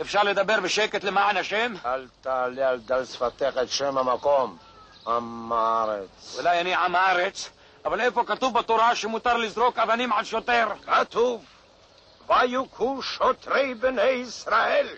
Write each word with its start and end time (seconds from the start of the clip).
אפשר 0.00 0.22
לדבר 0.22 0.60
בשקט 0.60 1.04
למען 1.04 1.36
השם? 1.36 1.74
אל 1.86 2.06
תעלה 2.20 2.68
על 2.68 2.80
דל 2.80 3.04
שפתך 3.04 3.52
את 3.62 3.70
שם 3.70 3.98
המקום, 3.98 4.56
עם 5.06 5.52
הארץ. 5.52 6.36
אולי 6.38 6.60
אני 6.60 6.74
עם 6.74 6.94
הארץ, 6.96 7.50
אבל 7.84 8.00
איפה 8.00 8.24
כתוב 8.24 8.58
בתורה 8.58 8.94
שמותר 8.94 9.36
לזרוק 9.36 9.78
אבנים 9.78 10.12
על 10.12 10.24
שוטר? 10.24 10.68
כתוב, 10.86 11.44
ויוכו 12.28 13.02
שוטרי 13.02 13.74
בני 13.74 14.02
ישראל. 14.02 14.88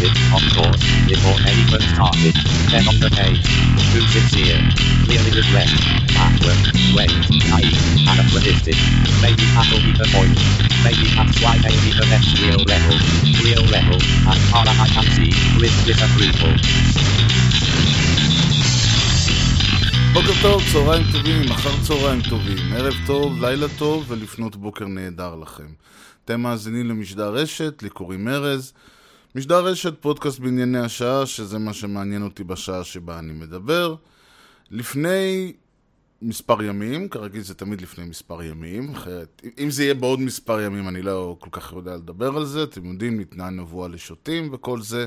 Outdated, 0.00 0.16
of 0.32 0.44
course, 0.56 0.80
before 1.06 1.36
anyone 1.44 1.84
started. 1.94 2.34
Then 2.70 2.88
on 2.88 2.96
the 3.00 3.10
page, 3.12 3.44
too 3.92 4.04
sincere, 4.08 4.60
clearly 5.04 5.32
regret, 5.40 5.70
backward, 6.16 6.60
wait, 6.96 7.12
naive, 7.48 7.80
anachronistic. 8.08 8.76
Maybe 9.20 9.44
that'll 9.54 9.80
be 9.84 9.92
the 9.92 10.08
point. 10.14 10.38
Maybe 10.84 11.06
that's 11.16 11.36
why 11.42 11.54
they 11.60 11.74
be 11.84 11.92
the 11.92 12.06
next 12.08 12.32
real 12.40 12.62
rebel. 12.64 12.96
Real 13.44 13.64
rebel, 13.68 14.00
as 14.32 14.40
far 14.50 14.64
as 14.64 14.78
I 14.80 14.88
can 14.94 15.06
see, 15.16 15.32
with 15.60 15.74
disapproval. 15.86 16.56
בוקר 20.12 20.32
טוב, 20.42 20.62
צהריים 20.72 21.04
טובים, 21.12 21.50
אחר 21.52 21.70
צהריים 21.82 22.20
טובים, 22.22 22.72
ערב 22.72 22.94
טוב, 23.06 23.44
לילה 23.44 23.66
טוב 23.78 24.04
ולפנות 24.08 24.56
בוקר 24.56 24.84
נהדר 24.84 25.34
לכם. 25.34 25.66
אתם 26.24 26.40
מאזינים 26.40 26.88
למשדר 26.88 27.34
רשת, 27.34 27.82
לי 27.82 27.88
קוראים 27.88 28.28
ארז. 28.28 28.72
משדר 29.34 29.64
רשת, 29.64 29.94
פודקאסט 30.00 30.38
בענייני 30.38 30.78
השעה, 30.78 31.26
שזה 31.26 31.58
מה 31.58 31.72
שמעניין 31.72 32.22
אותי 32.22 32.44
בשעה 32.44 32.84
שבה 32.84 33.18
אני 33.18 33.32
מדבר. 33.32 33.94
לפני 34.70 35.52
מספר 36.22 36.62
ימים, 36.62 37.08
כרגיל 37.08 37.42
זה 37.42 37.54
תמיד 37.54 37.80
לפני 37.80 38.04
מספר 38.04 38.42
ימים, 38.42 38.90
אחרת, 38.90 39.42
אם 39.58 39.70
זה 39.70 39.82
יהיה 39.82 39.94
בעוד 39.94 40.20
מספר 40.20 40.60
ימים 40.60 40.88
אני 40.88 41.02
לא 41.02 41.36
כל 41.40 41.48
כך 41.52 41.72
יודע 41.72 41.96
לדבר 41.96 42.36
על 42.36 42.44
זה, 42.44 42.62
אתם 42.62 42.84
יודעים, 42.84 43.18
ניתנה 43.18 43.50
נבואה 43.50 43.88
לשוטים 43.88 44.48
וכל 44.52 44.80
זה. 44.80 45.06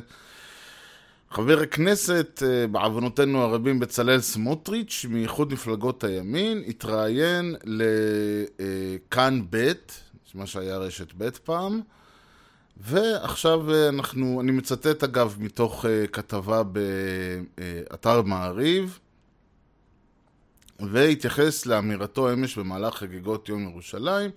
חבר 1.32 1.60
הכנסת, 1.60 2.44
אה, 2.46 2.68
בעוונותינו 2.68 3.42
הרבים, 3.42 3.80
בצלאל 3.80 4.22
סמוטריץ', 4.22 5.06
מאיחוד 5.10 5.54
מפלגות 5.54 6.04
הימין, 6.04 6.64
התראיין 6.68 7.56
לכאן 7.64 9.42
ב', 9.50 9.72
מה 10.36 10.46
שהיה 10.46 10.78
רשת 10.78 11.14
ב' 11.18 11.30
פעם, 11.30 11.82
ועכשיו 12.78 13.72
אה, 13.74 13.90
אנחנו, 13.90 14.42
אני 14.42 14.52
מצטט 14.52 15.04
אגב 15.04 15.36
מתוך 15.40 15.86
אה, 15.86 16.08
כתבה 16.08 16.62
באתר 16.64 18.22
מעריב, 18.22 19.00
והתייחס 20.80 21.66
לאמירתו 21.66 22.34
אמש 22.34 22.58
במהלך 22.58 22.96
חגיגות 22.96 23.50
יום 23.50 23.64
ירושלים, 23.70 24.32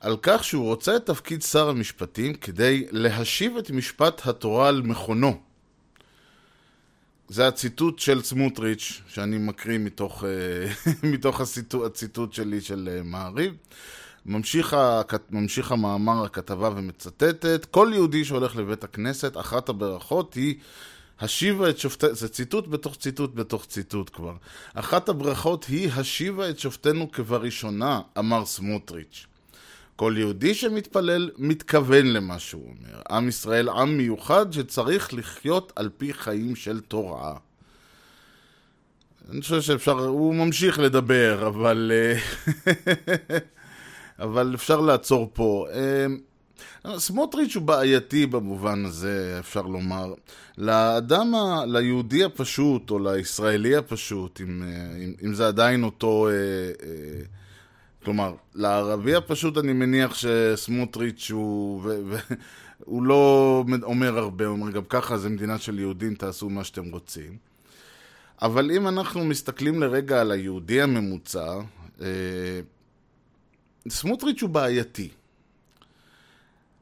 על 0.00 0.16
כך 0.22 0.44
שהוא 0.44 0.64
רוצה 0.64 0.96
את 0.96 1.06
תפקיד 1.06 1.42
שר 1.42 1.68
המשפטים 1.68 2.34
כדי 2.34 2.86
להשיב 2.90 3.56
את 3.56 3.70
משפט 3.70 4.26
התורה 4.26 4.68
על 4.68 4.82
מכונו. 4.82 5.40
זה 7.28 7.48
הציטוט 7.48 7.98
של 7.98 8.22
סמוטריץ', 8.22 9.02
שאני 9.08 9.38
מקריא 9.38 9.78
מתוך, 9.78 10.24
אה, 10.24 10.92
מתוך 11.12 11.40
הציטוט, 11.40 11.86
הציטוט 11.86 12.32
שלי 12.32 12.60
של 12.60 13.00
מעריב. 13.04 13.54
ממשיך. 14.26 14.76
ממשיך 15.30 15.72
המאמר 15.72 16.24
הכתבה 16.24 16.70
ומצטטת, 16.76 17.66
כל 17.70 17.90
יהודי 17.94 18.24
שהולך 18.24 18.56
לבית 18.56 18.84
הכנסת, 18.84 19.36
אחת 19.36 19.68
הברכות 19.68 20.34
היא 20.34 20.54
השיבה 21.20 21.70
את 21.70 21.78
שופטי... 21.78 22.06
זה 22.10 22.28
ציטוט 22.28 22.68
בתוך 22.68 22.96
ציטוט 22.96 23.34
בתוך 23.34 23.66
ציטוט 23.66 24.10
כבר. 24.12 24.34
אחת 24.74 25.08
הברכות 25.08 25.64
היא 25.64 25.90
השיבה 25.92 26.50
את 26.50 26.58
שופטינו 26.58 27.12
כבראשונה, 27.12 28.00
אמר 28.18 28.44
סמוטריץ'. 28.44 29.26
כל 29.96 30.14
יהודי 30.18 30.54
שמתפלל 30.54 31.30
מתכוון 31.38 32.06
למה 32.06 32.38
שהוא 32.38 32.64
אומר. 32.64 33.02
עם 33.10 33.28
ישראל 33.28 33.68
עם 33.68 33.96
מיוחד 33.96 34.52
שצריך 34.52 35.14
לחיות 35.14 35.72
על 35.76 35.90
פי 35.96 36.12
חיים 36.12 36.56
של 36.56 36.80
תורה. 36.80 37.34
אני 39.30 39.40
חושב 39.40 39.60
שאפשר, 39.60 39.98
הוא 39.98 40.34
ממשיך 40.34 40.78
לדבר, 40.78 41.48
אבל... 41.48 41.92
אבל 44.18 44.52
אפשר 44.54 44.80
לעצור 44.80 45.30
פה. 45.32 45.66
סמוטריץ' 46.96 47.56
הוא 47.56 47.62
בעייתי 47.62 48.26
במובן 48.26 48.84
הזה, 48.84 49.36
אפשר 49.38 49.62
לומר. 49.62 50.14
לאדם, 50.58 51.34
ה... 51.34 51.66
ליהודי 51.66 52.24
הפשוט, 52.24 52.90
או 52.90 52.98
לישראלי 52.98 53.76
הפשוט, 53.76 54.40
אם, 54.40 54.62
אם, 55.04 55.12
אם 55.24 55.34
זה 55.34 55.46
עדיין 55.46 55.84
אותו... 55.84 56.28
כלומר, 58.04 58.34
לערבי 58.54 59.14
הפשוט 59.14 59.58
אני 59.58 59.72
מניח 59.72 60.14
שסמוטריץ' 60.14 61.30
הוא... 61.30 61.80
ו... 61.84 62.00
ו... 62.06 62.16
הוא 62.84 63.02
לא 63.02 63.64
אומר 63.82 64.18
הרבה, 64.18 64.46
הוא 64.46 64.52
אומר 64.52 64.70
גם 64.70 64.84
ככה 64.88 65.18
זה 65.18 65.28
מדינה 65.28 65.58
של 65.58 65.78
יהודים, 65.78 66.14
תעשו 66.14 66.50
מה 66.50 66.64
שאתם 66.64 66.90
רוצים. 66.90 67.36
אבל 68.42 68.70
אם 68.70 68.88
אנחנו 68.88 69.24
מסתכלים 69.24 69.80
לרגע 69.80 70.20
על 70.20 70.30
היהודי 70.30 70.82
הממוצע, 70.82 71.54
אה, 72.00 72.06
סמוטריץ' 73.88 74.42
הוא 74.42 74.50
בעייתי. 74.50 75.08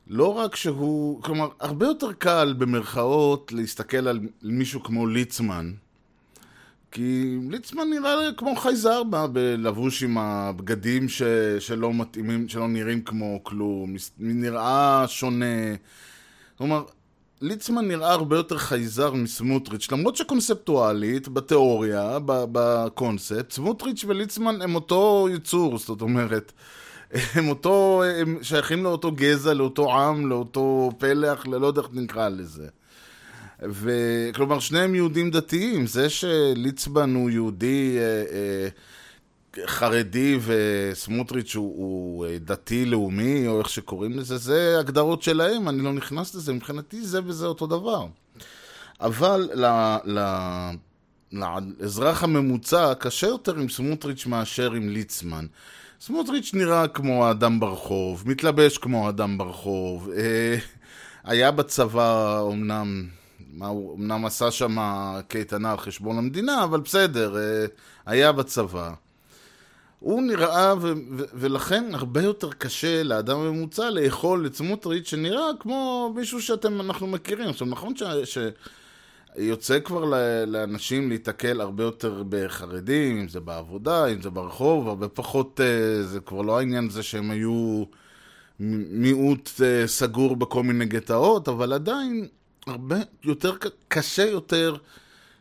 לא 0.07 0.35
רק 0.35 0.57
שהוא, 0.57 1.23
כלומר, 1.23 1.49
הרבה 1.61 1.87
יותר 1.87 2.13
קל 2.13 2.55
במרכאות 2.59 3.53
להסתכל 3.53 4.09
על 4.09 4.21
מישהו 4.43 4.83
כמו 4.83 5.07
ליצמן, 5.07 5.73
כי 6.91 7.39
ליצמן 7.51 7.91
נראה 7.91 8.33
כמו 8.37 8.57
חייזר 8.57 9.03
בלבוש 9.33 10.03
עם 10.03 10.19
הבגדים 10.19 11.09
ש, 11.09 11.23
שלא 11.59 11.95
מתאימים, 11.95 12.49
שלא 12.49 12.69
נראים 12.69 13.03
כמו 13.03 13.41
כלום, 13.45 13.95
נראה 14.19 15.05
שונה. 15.09 15.75
כלומר, 16.59 16.85
ליצמן 17.41 17.89
נראה 17.89 18.13
הרבה 18.13 18.37
יותר 18.37 18.59
חייזר 18.59 19.13
מסמוטריץ', 19.15 19.93
למרות 19.93 20.17
שקונספטואלית, 20.17 21.29
בתיאוריה, 21.29 22.19
בקונספט, 22.27 23.53
סמוטריץ' 23.53 24.05
וליצמן 24.09 24.63
הם 24.63 24.75
אותו 24.75 25.29
יצור, 25.35 25.79
זאת 25.79 26.01
אומרת, 26.01 26.53
הם 27.15 27.49
אותו, 27.49 28.03
הם 28.21 28.39
שייכים 28.43 28.85
לאותו 28.85 29.13
גזע, 29.13 29.55
לאותו 29.55 29.93
עם, 29.93 30.29
לאותו 30.29 30.91
פלח, 30.99 31.47
לא 31.47 31.67
יודע 31.67 31.81
איך 31.81 31.91
נקרא 31.93 32.29
לזה. 32.29 32.67
וכלומר, 33.63 34.59
שניהם 34.59 34.95
יהודים 34.95 35.31
דתיים. 35.31 35.87
זה 35.87 36.09
שליצמן 36.11 37.15
הוא 37.15 37.31
יהודי 37.31 37.99
אה, 37.99 38.25
אה, 38.33 39.67
חרדי 39.67 40.39
וסמוטריץ' 40.45 41.57
הוא, 41.57 41.77
הוא 41.77 42.27
אה, 42.27 42.39
דתי-לאומי, 42.39 43.47
או 43.47 43.59
איך 43.59 43.69
שקוראים 43.69 44.19
לזה, 44.19 44.37
זה 44.37 44.77
הגדרות 44.81 45.23
שלהם, 45.23 45.69
אני 45.69 45.83
לא 45.83 45.93
נכנס 45.93 46.35
לזה. 46.35 46.53
מבחינתי 46.53 47.03
זה 47.03 47.21
וזה 47.25 47.47
אותו 47.47 47.67
דבר. 47.67 48.07
אבל 49.01 49.49
ל... 49.55 49.65
ל... 50.05 50.21
לאזרח 51.33 52.23
הממוצע 52.23 52.95
קשה 52.95 53.27
יותר 53.27 53.57
עם 53.57 53.69
סמוטריץ' 53.69 54.27
מאשר 54.27 54.73
עם 54.73 54.89
ליצמן. 54.89 55.47
סמוטריץ' 56.07 56.55
נראה 56.55 56.89
כמו 56.89 57.27
האדם 57.27 57.61
ברחוב, 57.61 58.23
מתלבש 58.27 58.79
כמו 58.79 59.07
האדם 59.07 59.39
ברחוב, 59.39 60.11
אה, 60.17 60.57
היה 61.25 61.51
בצבא 61.51 62.41
אמנם 62.53 63.07
מה 63.53 63.69
אמנם 63.97 64.25
עשה 64.25 64.51
שם 64.51 64.77
קייטנה 65.29 65.71
על 65.71 65.79
חשבון 65.79 66.19
המדינה, 66.19 66.65
אבל 66.65 66.81
בסדר, 66.81 67.37
אה, 67.37 67.67
היה 68.07 68.33
בצבא. 68.33 68.93
הוא 70.01 70.23
נראה, 70.23 70.75
ו- 70.81 70.93
ו- 71.17 71.25
ולכן 71.35 71.85
הרבה 71.93 72.23
יותר 72.23 72.53
קשה 72.53 73.03
לאדם 73.03 73.41
ממוצע 73.41 73.91
לאכול 73.91 74.47
את 74.47 74.55
סמוטריץ' 74.55 75.09
שנראה 75.09 75.47
כמו 75.61 76.13
מישהו 76.17 76.43
שאתם, 76.43 76.81
אנחנו 76.81 77.07
מכירים. 77.07 77.49
עכשיו, 77.49 77.67
נכון 77.67 77.95
ש... 78.25 78.39
שיוצא 79.37 79.81
כבר 79.81 80.05
לאנשים 80.47 81.09
להיתקל 81.09 81.61
הרבה 81.61 81.85
יותר 81.85 82.23
בחרדים, 82.29 83.21
אם 83.21 83.29
זה 83.29 83.41
בעבודה, 83.41 84.07
אם 84.07 84.23
זה 84.23 84.31
ברחוב, 84.31 84.89
הרבה 84.89 85.09
פחות, 85.09 85.61
אה, 85.61 86.03
זה 86.03 86.21
כבר 86.21 86.43
לא 86.43 86.59
העניין 86.59 86.87
הזה 86.87 87.03
שהם 87.03 87.31
היו 87.31 87.85
מיעוט 88.91 89.51
אה, 89.65 89.87
סגור 89.87 90.37
בכל 90.37 90.63
מיני 90.63 90.87
גטאות, 90.87 91.49
אבל 91.49 91.73
עדיין 91.73 92.29
הרבה 92.67 92.97
יותר 93.25 93.55
קשה 93.89 94.25
יותר 94.25 94.77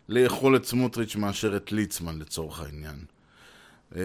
לאכול 0.09 0.55
את 0.55 0.65
סמוטריץ' 0.65 1.15
מאשר 1.15 1.55
את 1.55 1.71
ליצמן 1.71 2.19
לצורך 2.19 2.61
העניין. 2.61 2.95
אה, 3.95 4.01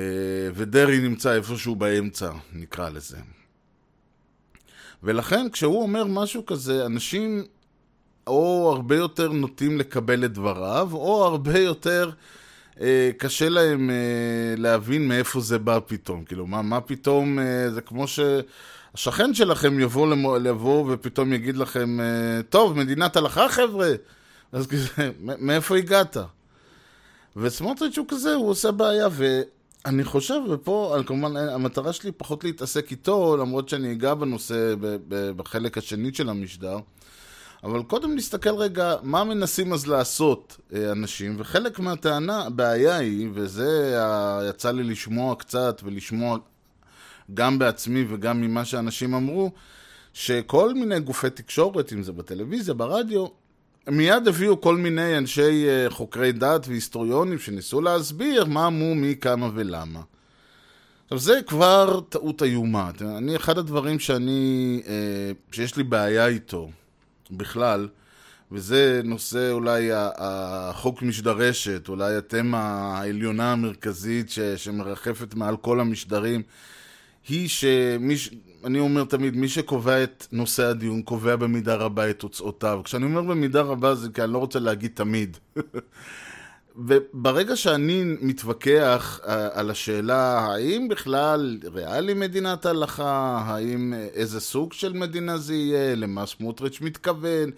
ודרעי 0.54 0.98
נמצא 0.98 1.34
איפשהו 1.34 1.76
באמצע, 1.76 2.30
נקרא 2.52 2.88
לזה. 2.88 3.16
ולכן 5.02 5.50
כשהוא 5.52 5.82
אומר 5.82 6.04
משהו 6.04 6.46
כזה, 6.46 6.86
אנשים 6.86 7.44
או 8.28 8.72
הרבה 8.74 8.96
יותר 8.96 9.32
נוטים 9.32 9.78
לקבל 9.78 10.24
את 10.24 10.32
דבריו, 10.32 10.88
או 10.92 11.24
הרבה 11.24 11.58
יותר 11.58 12.10
אה, 12.80 13.10
קשה 13.18 13.48
להם 13.48 13.90
אה, 13.90 13.94
להבין 14.56 15.08
מאיפה 15.08 15.40
זה 15.40 15.58
בא 15.58 15.78
פתאום. 15.86 16.24
כאילו, 16.24 16.46
מה, 16.46 16.62
מה 16.62 16.80
פתאום, 16.80 17.38
אה, 17.38 17.70
זה 17.70 17.80
כמו 17.80 18.06
ש... 18.08 18.20
השכן 18.94 19.34
שלכם 19.34 19.80
יבוא, 19.80 20.08
למו, 20.08 20.38
לבוא 20.38 20.84
ופתאום 20.88 21.32
יגיד 21.32 21.56
לכם, 21.56 22.00
אה, 22.00 22.42
טוב, 22.50 22.78
מדינת 22.78 23.16
הלכה 23.16 23.48
חבר'ה, 23.48 23.88
אז 24.52 24.66
כזה, 24.66 24.88
"מ- 25.20 25.46
מאיפה 25.46 25.76
הגעת? 25.76 26.16
וסמוטריץ' 27.36 27.98
הוא 27.98 28.06
כזה, 28.08 28.34
הוא 28.34 28.50
עושה 28.50 28.70
בעיה, 28.70 29.08
ואני 29.12 30.04
חושב, 30.04 30.40
ופה, 30.50 30.96
כמובן, 31.06 31.36
המטרה 31.36 31.92
שלי 31.92 32.12
פחות 32.12 32.44
להתעסק 32.44 32.90
איתו, 32.90 33.36
למרות 33.36 33.68
שאני 33.68 33.92
אגע 33.92 34.14
בנושא 34.14 34.74
בחלק 35.08 35.78
השני 35.78 36.14
של 36.14 36.28
המשדר. 36.28 36.78
אבל 37.64 37.82
קודם 37.82 38.14
נסתכל 38.14 38.54
רגע 38.54 38.94
מה 39.02 39.24
מנסים 39.24 39.72
אז 39.72 39.86
לעשות 39.86 40.56
אה, 40.74 40.92
אנשים, 40.92 41.34
וחלק 41.38 41.78
מהטענה, 41.78 42.42
הבעיה 42.42 42.96
היא, 42.96 43.28
וזה 43.32 43.98
יצא 44.48 44.70
לי 44.70 44.82
לשמוע 44.82 45.34
קצת 45.34 45.80
ולשמוע 45.84 46.38
גם 47.34 47.58
בעצמי 47.58 48.04
וגם 48.08 48.40
ממה 48.40 48.64
שאנשים 48.64 49.14
אמרו, 49.14 49.52
שכל 50.12 50.74
מיני 50.74 51.00
גופי 51.00 51.30
תקשורת, 51.30 51.92
אם 51.92 52.02
זה 52.02 52.12
בטלוויזיה, 52.12 52.74
ברדיו, 52.74 53.26
מיד 53.88 54.28
הביאו 54.28 54.60
כל 54.60 54.76
מיני 54.76 55.18
אנשי 55.18 55.68
אה, 55.68 55.90
חוקרי 55.90 56.32
דת 56.32 56.68
והיסטוריונים 56.68 57.38
שניסו 57.38 57.80
להסביר 57.80 58.44
מה, 58.44 58.70
מו, 58.70 58.94
מי, 58.94 59.16
כמה 59.20 59.50
ולמה. 59.54 60.00
עכשיו 61.04 61.18
זה 61.18 61.40
כבר 61.46 62.00
טעות 62.08 62.42
איומה. 62.42 62.90
אני, 63.00 63.36
אחד 63.36 63.58
הדברים 63.58 63.98
שאני, 63.98 64.82
אה, 64.86 65.32
שיש 65.52 65.76
לי 65.76 65.82
בעיה 65.82 66.26
איתו 66.26 66.70
בכלל, 67.30 67.88
וזה 68.52 69.00
נושא 69.04 69.50
אולי 69.50 69.88
החוק 69.94 71.02
משדרשת, 71.02 71.88
אולי 71.88 72.16
התמה 72.16 72.58
העליונה 72.98 73.52
המרכזית 73.52 74.30
ש, 74.30 74.38
שמרחפת 74.40 75.34
מעל 75.34 75.56
כל 75.56 75.80
המשדרים, 75.80 76.42
היא 77.28 77.48
שמי, 77.48 78.16
ש- 78.16 78.30
אני 78.64 78.78
אומר 78.80 79.04
תמיד, 79.04 79.36
מי 79.36 79.48
שקובע 79.48 80.02
את 80.04 80.26
נושא 80.32 80.64
הדיון 80.64 81.02
קובע 81.02 81.36
במידה 81.36 81.74
רבה 81.74 82.10
את 82.10 82.18
תוצאותיו. 82.18 82.80
כשאני 82.84 83.04
אומר 83.04 83.22
במידה 83.22 83.60
רבה 83.60 83.94
זה 83.94 84.08
כי 84.14 84.22
אני 84.22 84.32
לא 84.32 84.38
רוצה 84.38 84.58
להגיד 84.58 84.90
תמיד. 84.94 85.36
וברגע 86.78 87.56
שאני 87.56 88.04
מתווכח 88.20 89.20
אה, 89.26 89.48
על 89.52 89.70
השאלה 89.70 90.38
האם 90.38 90.88
בכלל 90.88 91.58
ריאלי 91.74 92.14
מדינת 92.14 92.66
הלכה, 92.66 93.42
האם 93.46 93.94
אה, 93.96 94.06
איזה 94.14 94.40
סוג 94.40 94.72
של 94.72 94.92
מדינה 94.92 95.38
זה 95.38 95.54
יהיה, 95.54 95.94
למה 95.94 96.26
סמוטריץ' 96.26 96.80
מתכוון, 96.80 97.50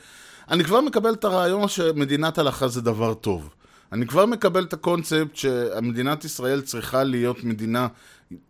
אני 0.51 0.65
כבר 0.65 0.81
מקבל 0.81 1.13
את 1.13 1.25
הרעיון 1.25 1.69
שמדינת 1.69 2.39
הלכה 2.39 2.69
זה 2.69 2.81
דבר 2.81 3.15
טוב. 3.15 3.51
אני 3.93 4.07
כבר 4.07 4.27
מקבל 4.27 4.65
את 4.65 4.73
הקונספט 4.73 5.37
שמדינת 5.37 6.25
ישראל 6.25 6.61
צריכה 6.61 7.05
להיות 7.05 7.45
מדינה 7.45 7.89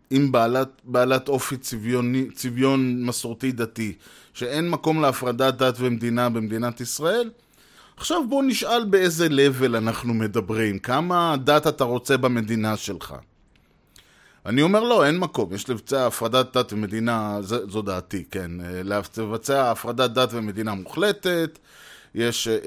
עם 0.09 0.31
בעלת, 0.31 0.69
בעלת 0.83 1.29
אופי 1.29 1.57
צביוני, 1.57 2.31
צביון 2.31 3.05
מסורתי 3.05 3.51
דתי, 3.51 3.93
שאין 4.33 4.69
מקום 4.69 5.01
להפרדת 5.01 5.57
דת 5.57 5.75
ומדינה 5.79 6.29
במדינת 6.29 6.81
ישראל. 6.81 7.29
עכשיו 8.01 8.21
בואו 8.29 8.41
נשאל 8.41 8.83
באיזה 8.83 9.27
level 9.27 9.77
אנחנו 9.77 10.13
מדברים, 10.13 10.79
כמה 10.79 11.35
דת 11.43 11.67
אתה 11.67 11.83
רוצה 11.83 12.17
במדינה 12.17 12.77
שלך. 12.77 13.15
אני 14.45 14.61
אומר 14.61 14.79
לא, 14.83 15.05
אין 15.05 15.19
מקום, 15.19 15.53
יש 15.53 15.69
לבצע 15.69 16.07
הפרדת 16.07 16.57
דת 16.57 16.73
ומדינה, 16.73 17.37
ז, 17.41 17.53
זו 17.69 17.81
דעתי, 17.81 18.23
כן, 18.31 18.51
אה, 18.61 18.81
לבצע 19.17 19.71
הפרדת 19.71 20.11
דת 20.11 20.29
ומדינה 20.31 20.73
מוחלטת, 20.73 21.59
יש 22.15 22.47
אה, 22.47 22.59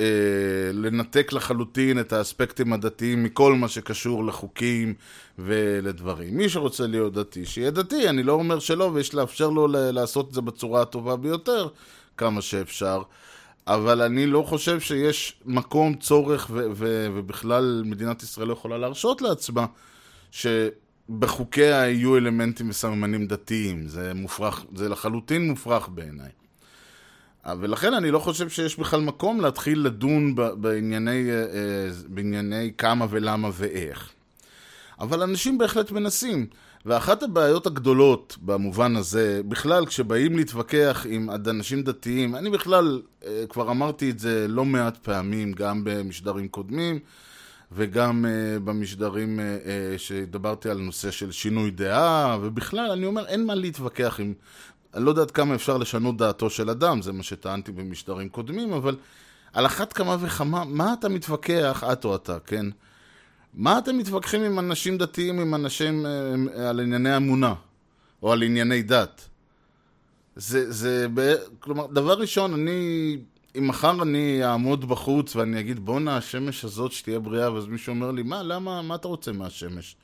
לנתק 0.72 1.32
לחלוטין 1.32 2.00
את 2.00 2.12
האספקטים 2.12 2.72
הדתיים 2.72 3.24
מכל 3.24 3.54
מה 3.54 3.68
שקשור 3.68 4.24
לחוקים 4.24 4.94
ולדברים. 5.38 6.36
מי 6.36 6.48
שרוצה 6.48 6.86
להיות 6.86 7.14
דתי, 7.14 7.44
שיהיה 7.46 7.70
דתי, 7.70 8.08
אני 8.08 8.22
לא 8.22 8.32
אומר 8.32 8.58
שלא, 8.58 8.90
ויש 8.94 9.14
לאפשר 9.14 9.50
לו 9.50 9.68
לעשות 9.70 10.28
את 10.28 10.34
זה 10.34 10.40
בצורה 10.40 10.82
הטובה 10.82 11.16
ביותר, 11.16 11.68
כמה 12.16 12.42
שאפשר. 12.42 13.02
אבל 13.66 14.02
אני 14.02 14.26
לא 14.26 14.42
חושב 14.42 14.80
שיש 14.80 15.40
מקום, 15.44 15.94
צורך, 15.94 16.46
ו- 16.50 16.66
ו- 16.74 17.08
ובכלל 17.14 17.82
מדינת 17.84 18.22
ישראל 18.22 18.48
לא 18.48 18.52
יכולה 18.52 18.78
להרשות 18.78 19.22
לעצמה 19.22 19.66
שבחוקיה 20.30 21.88
יהיו 21.88 22.16
אלמנטים 22.16 22.70
וסממנים 22.70 23.26
דתיים. 23.26 23.88
זה 23.88 24.14
מופרך, 24.14 24.64
זה 24.74 24.88
לחלוטין 24.88 25.48
מופרך 25.48 25.88
בעיניי. 25.88 26.30
אה, 27.46 27.54
ולכן 27.60 27.94
אני 27.94 28.10
לא 28.10 28.18
חושב 28.18 28.48
שיש 28.48 28.78
בכלל 28.78 29.00
מקום 29.00 29.40
להתחיל 29.40 29.78
לדון 29.78 30.34
בענייני, 30.34 31.30
אה, 31.30 31.34
אה, 31.34 31.88
בענייני 32.08 32.72
כמה 32.78 33.06
ולמה 33.10 33.50
ואיך. 33.52 34.12
אבל 35.00 35.22
אנשים 35.22 35.58
בהחלט 35.58 35.90
מנסים. 35.90 36.46
ואחת 36.86 37.22
הבעיות 37.22 37.66
הגדולות 37.66 38.36
במובן 38.42 38.96
הזה, 38.96 39.40
בכלל 39.48 39.86
כשבאים 39.86 40.36
להתווכח 40.36 41.06
עם 41.08 41.30
אנשים 41.30 41.82
דתיים, 41.82 42.36
אני 42.36 42.50
בכלל 42.50 43.02
אה, 43.26 43.44
כבר 43.48 43.70
אמרתי 43.70 44.10
את 44.10 44.18
זה 44.18 44.48
לא 44.48 44.64
מעט 44.64 44.96
פעמים, 44.96 45.52
גם 45.52 45.80
במשדרים 45.84 46.48
קודמים 46.48 46.98
וגם 47.72 48.26
אה, 48.26 48.58
במשדרים 48.58 49.40
אה, 49.40 49.98
שדיברתי 49.98 50.70
על 50.70 50.78
נושא 50.78 51.10
של 51.10 51.32
שינוי 51.32 51.70
דעה, 51.70 52.38
ובכלל 52.42 52.90
אני 52.90 53.06
אומר 53.06 53.26
אין 53.26 53.46
מה 53.46 53.54
להתווכח 53.54 54.20
עם... 54.20 54.34
אני 54.94 55.04
לא 55.04 55.10
יודע 55.10 55.22
עד 55.22 55.30
כמה 55.30 55.54
אפשר 55.54 55.76
לשנות 55.76 56.16
דעתו 56.16 56.50
של 56.50 56.70
אדם, 56.70 57.02
זה 57.02 57.12
מה 57.12 57.22
שטענתי 57.22 57.72
במשדרים 57.72 58.28
קודמים, 58.28 58.72
אבל 58.72 58.96
על 59.52 59.66
אחת 59.66 59.92
כמה 59.92 60.16
וכמה, 60.20 60.64
מה 60.64 60.94
אתה 60.98 61.08
מתווכח, 61.08 61.84
את 61.92 62.04
או 62.04 62.14
אתה, 62.14 62.38
כן? 62.46 62.66
מה 63.54 63.78
אתם 63.78 63.98
מתווכחים 63.98 64.42
עם 64.42 64.58
אנשים 64.58 64.98
דתיים, 64.98 65.40
עם 65.40 65.54
אנשים 65.54 66.06
אה, 66.06 66.70
על 66.70 66.80
ענייני 66.80 67.16
אמונה, 67.16 67.54
או 68.22 68.32
על 68.32 68.42
ענייני 68.42 68.82
דת? 68.82 69.28
זה, 70.36 70.72
זה. 70.72 71.06
כלומר, 71.60 71.86
דבר 71.86 72.18
ראשון, 72.18 72.54
אני, 72.54 73.16
אם 73.58 73.68
מחר 73.68 74.02
אני 74.02 74.44
אעמוד 74.44 74.88
בחוץ 74.88 75.36
ואני 75.36 75.60
אגיד, 75.60 75.80
בואנה, 75.80 76.16
השמש 76.16 76.64
הזאת 76.64 76.92
שתהיה 76.92 77.18
בריאה, 77.18 77.52
ואז 77.52 77.66
מישהו 77.66 77.90
אומר 77.90 78.10
לי, 78.10 78.22
מה, 78.22 78.42
למה, 78.42 78.82
מה 78.82 78.94
אתה 78.94 79.08
רוצה 79.08 79.32
מהשמש? 79.32 79.96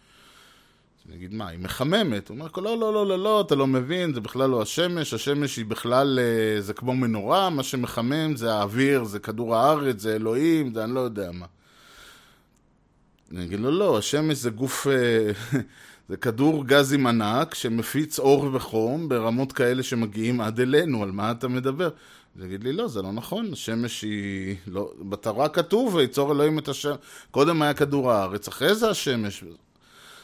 אני 1.09 1.17
אגיד, 1.17 1.35
מה, 1.35 1.49
היא 1.49 1.59
מחממת? 1.59 2.29
הוא 2.29 2.37
אומר, 2.37 2.49
לא, 2.57 2.79
לא, 2.79 2.93
לא, 2.95 3.07
לא, 3.07 3.19
לא, 3.19 3.41
אתה 3.41 3.55
לא 3.55 3.67
מבין, 3.67 4.15
זה 4.15 4.21
בכלל 4.21 4.51
לא 4.51 4.63
השמש, 4.63 5.15
השמש 5.15 5.57
היא 5.57 5.67
בכלל, 5.67 6.19
אה, 6.23 6.61
זה 6.61 6.75
כמו 6.75 6.95
מנורה, 6.95 7.51
מה 7.51 7.63
שמחמם 7.63 8.37
זה 8.37 8.55
האוויר, 8.55 9.05
זה 9.05 9.19
כדור 9.19 9.57
הארץ, 9.57 10.01
זה 10.01 10.15
אלוהים, 10.15 10.75
זה 10.75 10.85
אני 10.85 10.95
לא 10.95 11.01
יודע 11.01 11.31
מה. 11.33 11.47
אני 13.31 13.45
אגיד 13.45 13.61
לו, 13.61 13.71
לא, 13.71 13.99
השמש 13.99 14.37
זה 14.37 14.51
גוף, 14.51 14.87
אה, 14.87 15.61
זה 16.09 16.17
כדור 16.17 16.65
גזים 16.67 17.07
ענק 17.07 17.55
שמפיץ 17.55 18.19
אור 18.19 18.51
וחום 18.53 19.09
ברמות 19.09 19.53
כאלה 19.53 19.83
שמגיעים 19.83 20.41
עד 20.41 20.61
אלינו, 20.61 21.03
על 21.03 21.11
מה 21.11 21.31
אתה 21.31 21.49
מדבר? 21.49 21.91
אז 22.37 22.45
יגיד 22.45 22.65
לי, 22.65 22.73
לא, 22.73 22.89
זה 22.89 23.03
לא 23.03 23.13
נכון, 23.13 23.53
השמש 23.53 24.03
היא... 24.03 24.57
לא, 24.67 24.93
בתורה 25.09 25.49
כתוב, 25.49 25.95
ויצור 25.95 26.33
אלוהים 26.33 26.59
את 26.59 26.69
השמש. 26.69 26.97
קודם 27.31 27.63
היה 27.63 27.75
כדור 27.75 28.13
הארץ, 28.13 28.49
אחרי 28.49 28.75
זה 28.75 28.91
השמש. 28.91 29.45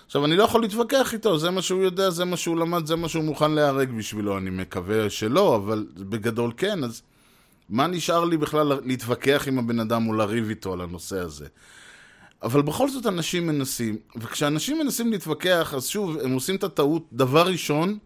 עכשיו, 0.07 0.25
אני 0.25 0.37
לא 0.37 0.43
יכול 0.43 0.63
להתווכח 0.63 1.13
איתו, 1.13 1.39
זה 1.39 1.51
מה 1.51 1.63
שהוא 1.63 1.83
יודע, 1.83 2.11
זה 2.11 2.25
מה 2.25 2.37
שהוא 2.37 2.57
למד, 2.57 2.87
זה 2.87 2.97
מה 2.97 3.09
שהוא 3.09 3.25
מוכן 3.25 3.51
להיהרג 3.51 3.91
בשבילו, 3.91 4.39
אני 4.39 4.51
מקווה 4.51 5.11
שלא, 5.11 5.57
אבל 5.57 5.87
בגדול 5.97 6.53
כן, 6.57 6.85
אז 6.85 7.03
מה 7.69 7.87
נשאר 7.87 8.25
לי 8.25 8.37
בכלל 8.37 8.73
להתווכח 8.85 9.45
עם 9.47 9.59
הבן 9.59 9.81
אדם 9.81 10.09
או 10.09 10.13
לריב 10.13 10.49
איתו 10.49 10.73
על 10.73 10.81
הנושא 10.81 11.19
הזה? 11.19 11.47
אבל 12.43 12.63
בכל 12.63 12.89
זאת 12.89 13.07
אנשים 13.07 13.47
מנסים, 13.47 13.97
וכשאנשים 14.17 14.79
מנסים 14.79 15.13
להתווכח, 15.13 15.75
אז 15.75 15.87
שוב, 15.87 16.19
הם 16.19 16.33
עושים 16.33 16.57
את 16.57 16.65
הטעות, 16.65 17.07
דבר 17.13 17.47
ראשון, 17.47 17.99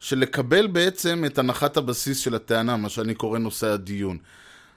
של 0.00 0.18
לקבל 0.18 0.66
בעצם 0.66 1.24
את 1.26 1.38
הנחת 1.38 1.76
הבסיס 1.76 2.18
של 2.18 2.34
הטענה, 2.34 2.76
מה 2.76 2.88
שאני 2.88 3.14
קורא 3.14 3.38
נושא 3.38 3.66
הדיון. 3.66 4.18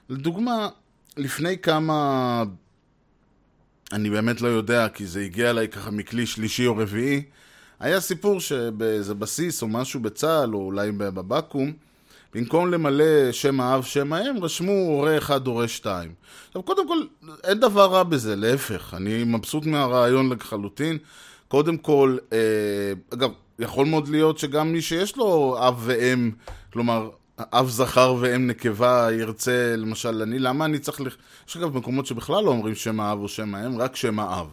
לדוגמה, 0.08 0.68
לפני 1.16 1.58
כמה... 1.58 2.42
אני 3.92 4.10
באמת 4.10 4.40
לא 4.40 4.48
יודע, 4.48 4.88
כי 4.88 5.06
זה 5.06 5.20
הגיע 5.20 5.50
אליי 5.50 5.68
ככה 5.68 5.90
מכלי 5.90 6.26
שלישי 6.26 6.66
או 6.66 6.76
רביעי, 6.76 7.22
היה 7.80 8.00
סיפור 8.00 8.40
שבאיזה 8.40 9.14
בסיס 9.14 9.62
או 9.62 9.68
משהו 9.68 10.00
בצה"ל, 10.00 10.54
או 10.54 10.60
אולי 10.60 10.92
בבקו"ם, 10.92 11.72
במקום 12.34 12.70
למלא 12.70 13.32
שם 13.32 13.60
האב, 13.60 13.82
שם 13.82 14.12
האם, 14.12 14.44
רשמו 14.44 14.72
הורה 14.72 15.18
אחד, 15.18 15.46
הורה 15.46 15.68
שתיים. 15.68 16.14
עכשיו, 16.48 16.62
קודם 16.62 16.88
כל, 16.88 16.98
אין 17.44 17.60
דבר 17.60 17.86
רע 17.86 18.02
בזה, 18.02 18.36
להפך, 18.36 18.94
אני 18.96 19.24
מבסוט 19.24 19.66
מהרעיון 19.66 20.32
לחלוטין. 20.32 20.98
קודם 21.48 21.76
כל, 21.76 22.16
אה, 22.32 22.92
אגב, 23.14 23.30
יכול 23.58 23.86
מאוד 23.86 24.08
להיות 24.08 24.38
שגם 24.38 24.72
מי 24.72 24.82
שיש 24.82 25.16
לו 25.16 25.56
אב 25.60 25.82
ואם, 25.84 26.30
כלומר, 26.72 27.10
אב 27.38 27.68
זכר 27.68 28.14
ואם 28.20 28.46
נקבה 28.46 29.08
ירצה, 29.12 29.74
למשל, 29.76 30.22
אני, 30.22 30.38
למה 30.38 30.64
אני 30.64 30.78
צריך... 30.78 31.00
לח... 31.00 31.16
יש 31.48 31.56
אגב 31.56 31.76
מקומות 31.76 32.06
שבכלל 32.06 32.44
לא 32.44 32.50
אומרים 32.50 32.74
שם 32.74 33.00
האב 33.00 33.18
או 33.18 33.28
שם 33.28 33.54
האם, 33.54 33.78
רק 33.78 33.96
שם 33.96 34.18
האב. 34.18 34.46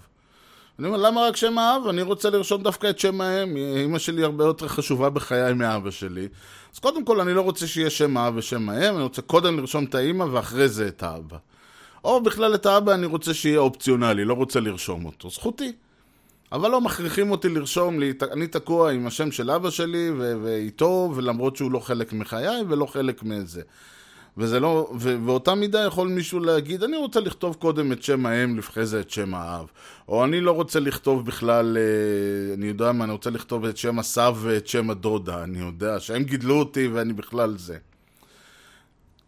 אני 0.80 0.88
אומר, 0.88 0.98
למה 0.98 1.22
רק 1.28 1.36
שם 1.36 1.58
האב? 1.58 1.88
אני 1.88 2.02
רוצה 2.02 2.30
לרשום 2.30 2.64
דווקא 2.64 2.90
את 2.90 3.00
שם 3.00 3.22
האם. 3.22 3.58
אמא 3.58 4.00
שלי 4.00 4.24
הרבה 4.24 4.44
יותר 4.44 4.68
חשובה 4.68 5.10
בחיי 5.10 5.54
מאבא 5.54 5.92
שלי. 5.92 6.28
אז 6.74 6.80
קודם 6.80 7.06
כל, 7.06 7.22
אני 7.22 7.34
לא 7.34 7.42
רוצה 7.42 7.68
שיהיה 7.68 7.90
שם 7.90 8.18
האב 8.18 8.34
ושם 8.38 8.70
האם, 8.70 8.96
אני 8.96 9.04
רוצה 9.04 9.22
קודם 9.22 9.60
לרשום 9.60 9.84
את 9.84 9.96
האמא 9.96 10.24
ואחרי 10.24 10.68
זה 10.70 10.88
את 10.88 11.04
האבא. 11.04 11.38
או 12.04 12.22
בכלל 12.24 12.56
את 12.56 12.66
האבא 12.66 12.94
אני 12.94 13.06
רוצה 13.06 13.34
שיהיה 13.34 13.60
אופציונלי, 13.60 14.26
לא 14.26 14.34
רוצה 14.34 14.60
לרשום 14.60 15.06
אותו. 15.06 15.30
זכותי. 15.30 15.72
אבל 16.52 16.72
לא 16.72 16.82
מכריחים 16.82 17.32
אותי 17.32 17.50
לרשום 17.50 18.00
לי, 18.00 18.14
אני 18.32 18.48
תקוע 18.48 18.92
עם 18.92 19.08
השם 19.08 19.32
של 19.32 19.52
אבא 19.52 19.70
שלי 19.70 20.12
ואיתו, 20.44 21.12
ולמרות 21.16 21.56
שהוא 21.56 21.72
לא 21.72 21.80
חלק 21.80 22.14
מחיי 22.14 22.62
ולא 22.70 22.86
חלק 22.86 23.24
מזה. 23.24 23.62
וזה 24.38 24.60
לא, 24.60 24.90
ו- 25.00 25.26
באותה 25.26 25.56
מידה 25.56 25.80
יכול 25.84 26.08
מישהו 26.08 26.40
להגיד, 26.40 26.84
אני 26.84 26.98
רוצה 26.98 27.20
לכתוב 27.20 27.56
קודם 27.56 27.92
את 27.92 28.04
שם 28.04 28.26
האם, 28.26 28.58
לפני 28.58 28.86
זה 28.86 29.00
את 29.00 29.10
שם 29.10 29.36
האב. 29.36 29.66
או 30.08 30.26
אני 30.26 30.42
לא 30.42 30.52
רוצה 30.52 30.80
לכתוב 30.80 31.26
בכלל, 31.26 31.78
אה, 31.78 32.54
אני 32.54 32.66
יודע 32.66 32.92
מה, 32.92 33.04
אני 33.04 33.12
רוצה 33.12 33.30
לכתוב 33.30 33.66
את 33.66 33.78
שם 33.78 34.00
הסב 34.00 34.36
ואת 34.42 34.68
שם 34.68 34.90
הדודה, 34.90 35.44
אני 35.44 35.60
יודע, 35.60 36.00
שהם 36.00 36.24
גידלו 36.24 36.60
אותי 36.60 36.88
ואני 36.88 37.14
בכלל 37.14 37.58
זה. 37.58 37.78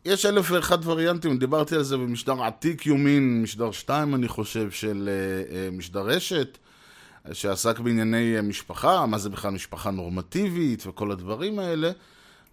יש 0.05 0.25
אלף 0.25 0.51
ואחד 0.51 0.87
וריאנטים, 0.87 1.37
דיברתי 1.37 1.75
על 1.75 1.83
זה 1.83 1.97
במשדר 1.97 2.43
עתיק 2.43 2.85
יומין, 2.85 3.41
משדר 3.43 3.71
שתיים 3.71 4.15
אני 4.15 4.27
חושב, 4.27 4.71
של 4.71 5.09
אה, 5.09 5.55
אה, 5.55 5.69
משדר 5.71 6.01
רשת, 6.01 6.57
שעסק 7.33 7.79
בענייני 7.79 8.35
משפחה, 8.43 9.05
מה 9.05 9.17
זה 9.17 9.29
בכלל 9.29 9.51
משפחה 9.51 9.91
נורמטיבית 9.91 10.87
וכל 10.87 11.11
הדברים 11.11 11.59
האלה. 11.59 11.91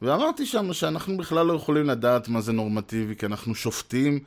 ואמרתי 0.03 0.47
שם 0.47 0.73
שאנחנו 0.73 1.17
בכלל 1.17 1.47
לא 1.47 1.53
יכולים 1.53 1.87
לדעת 1.87 2.29
מה 2.29 2.41
זה 2.41 2.53
נורמטיבי, 2.53 3.17
כי 3.17 3.27
אנחנו 3.27 3.55
שופטים 3.55 4.19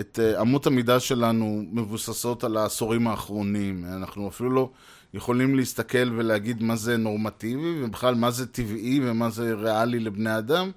את 0.00 0.18
uh, 0.18 0.40
אמות 0.40 0.66
המידה 0.66 1.00
שלנו 1.00 1.62
מבוססות 1.72 2.44
על 2.44 2.56
העשורים 2.56 3.08
האחרונים. 3.08 3.84
אנחנו 3.84 4.28
אפילו 4.28 4.50
לא 4.50 4.70
יכולים 5.14 5.56
להסתכל 5.56 6.12
ולהגיד 6.16 6.62
מה 6.62 6.76
זה 6.76 6.96
נורמטיבי, 6.96 7.84
ובכלל 7.84 8.14
מה 8.14 8.30
זה 8.30 8.46
טבעי 8.46 9.00
ומה 9.02 9.30
זה 9.30 9.54
ריאלי 9.54 10.00
לבני 10.00 10.38
אדם. 10.38 10.70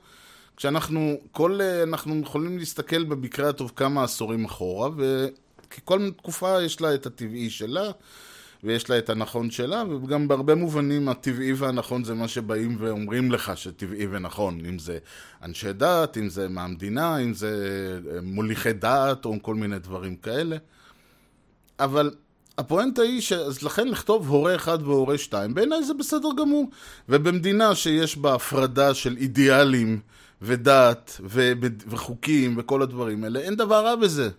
כשאנחנו, 0.58 1.18
כל, 1.32 1.60
uh, 1.60 1.90
אנחנו 1.90 2.22
יכולים 2.22 2.58
להסתכל 2.58 3.04
במקרה 3.04 3.50
הטוב 3.50 3.72
כמה 3.76 4.04
עשורים 4.04 4.46
אחורה, 4.46 4.90
וכי 4.98 5.82
כל 5.86 6.12
תקופה 6.18 6.62
יש 6.62 6.82
לה 6.82 6.96
את 6.96 7.06
הטבעי 7.06 7.50
שלה. 7.50 7.92
ויש 8.64 8.90
לה 8.90 8.98
את 8.98 9.10
הנכון 9.10 9.52
שלה, 9.52 9.84
וגם 10.04 10.28
בהרבה 10.28 10.56
מובנים 10.56 11.10
הטבעי 11.10 11.54
והנכון 11.54 12.04
זה 12.04 12.14
מה 12.14 12.28
שבאים 12.28 12.76
ואומרים 12.80 13.32
לך 13.32 13.58
שטבעי 13.58 14.08
ונכון, 14.12 14.66
אם 14.66 14.80
זה 14.80 14.98
אנשי 15.44 15.74
דת, 15.74 16.18
אם 16.18 16.30
זה 16.30 16.50
מהמדינה, 16.50 17.18
אם 17.18 17.34
זה 17.34 17.54
אה, 18.12 18.22
מוליכי 18.22 18.74
דעת 18.74 19.26
או 19.26 19.36
כל 19.42 19.56
מיני 19.56 19.80
דברים 19.80 20.16
כאלה. 20.16 20.58
אבל 21.80 22.12
הפואנטה 22.58 23.02
היא 23.02 23.22
אז 23.46 23.64
לכן 23.64 23.88
לכתוב 23.88 24.30
הורה 24.30 24.56
אחד 24.56 24.82
והורה 24.82 25.18
שתיים, 25.18 25.54
בעיניי 25.54 25.84
זה 25.84 25.94
בסדר 25.94 26.30
גמור. 26.38 26.70
ובמדינה 27.10 27.76
שיש 27.76 28.18
בה 28.18 28.34
הפרדה 28.34 28.94
של 28.94 29.18
אידיאלים 29.18 30.00
ודת 30.42 31.22
ו- 31.24 31.52
וחוקים 31.88 32.56
וכל 32.58 32.82
הדברים 32.82 33.24
האלה, 33.24 33.40
אין 33.40 33.56
דבר 33.56 33.86
רע 33.86 33.96
בזה. 33.96 34.30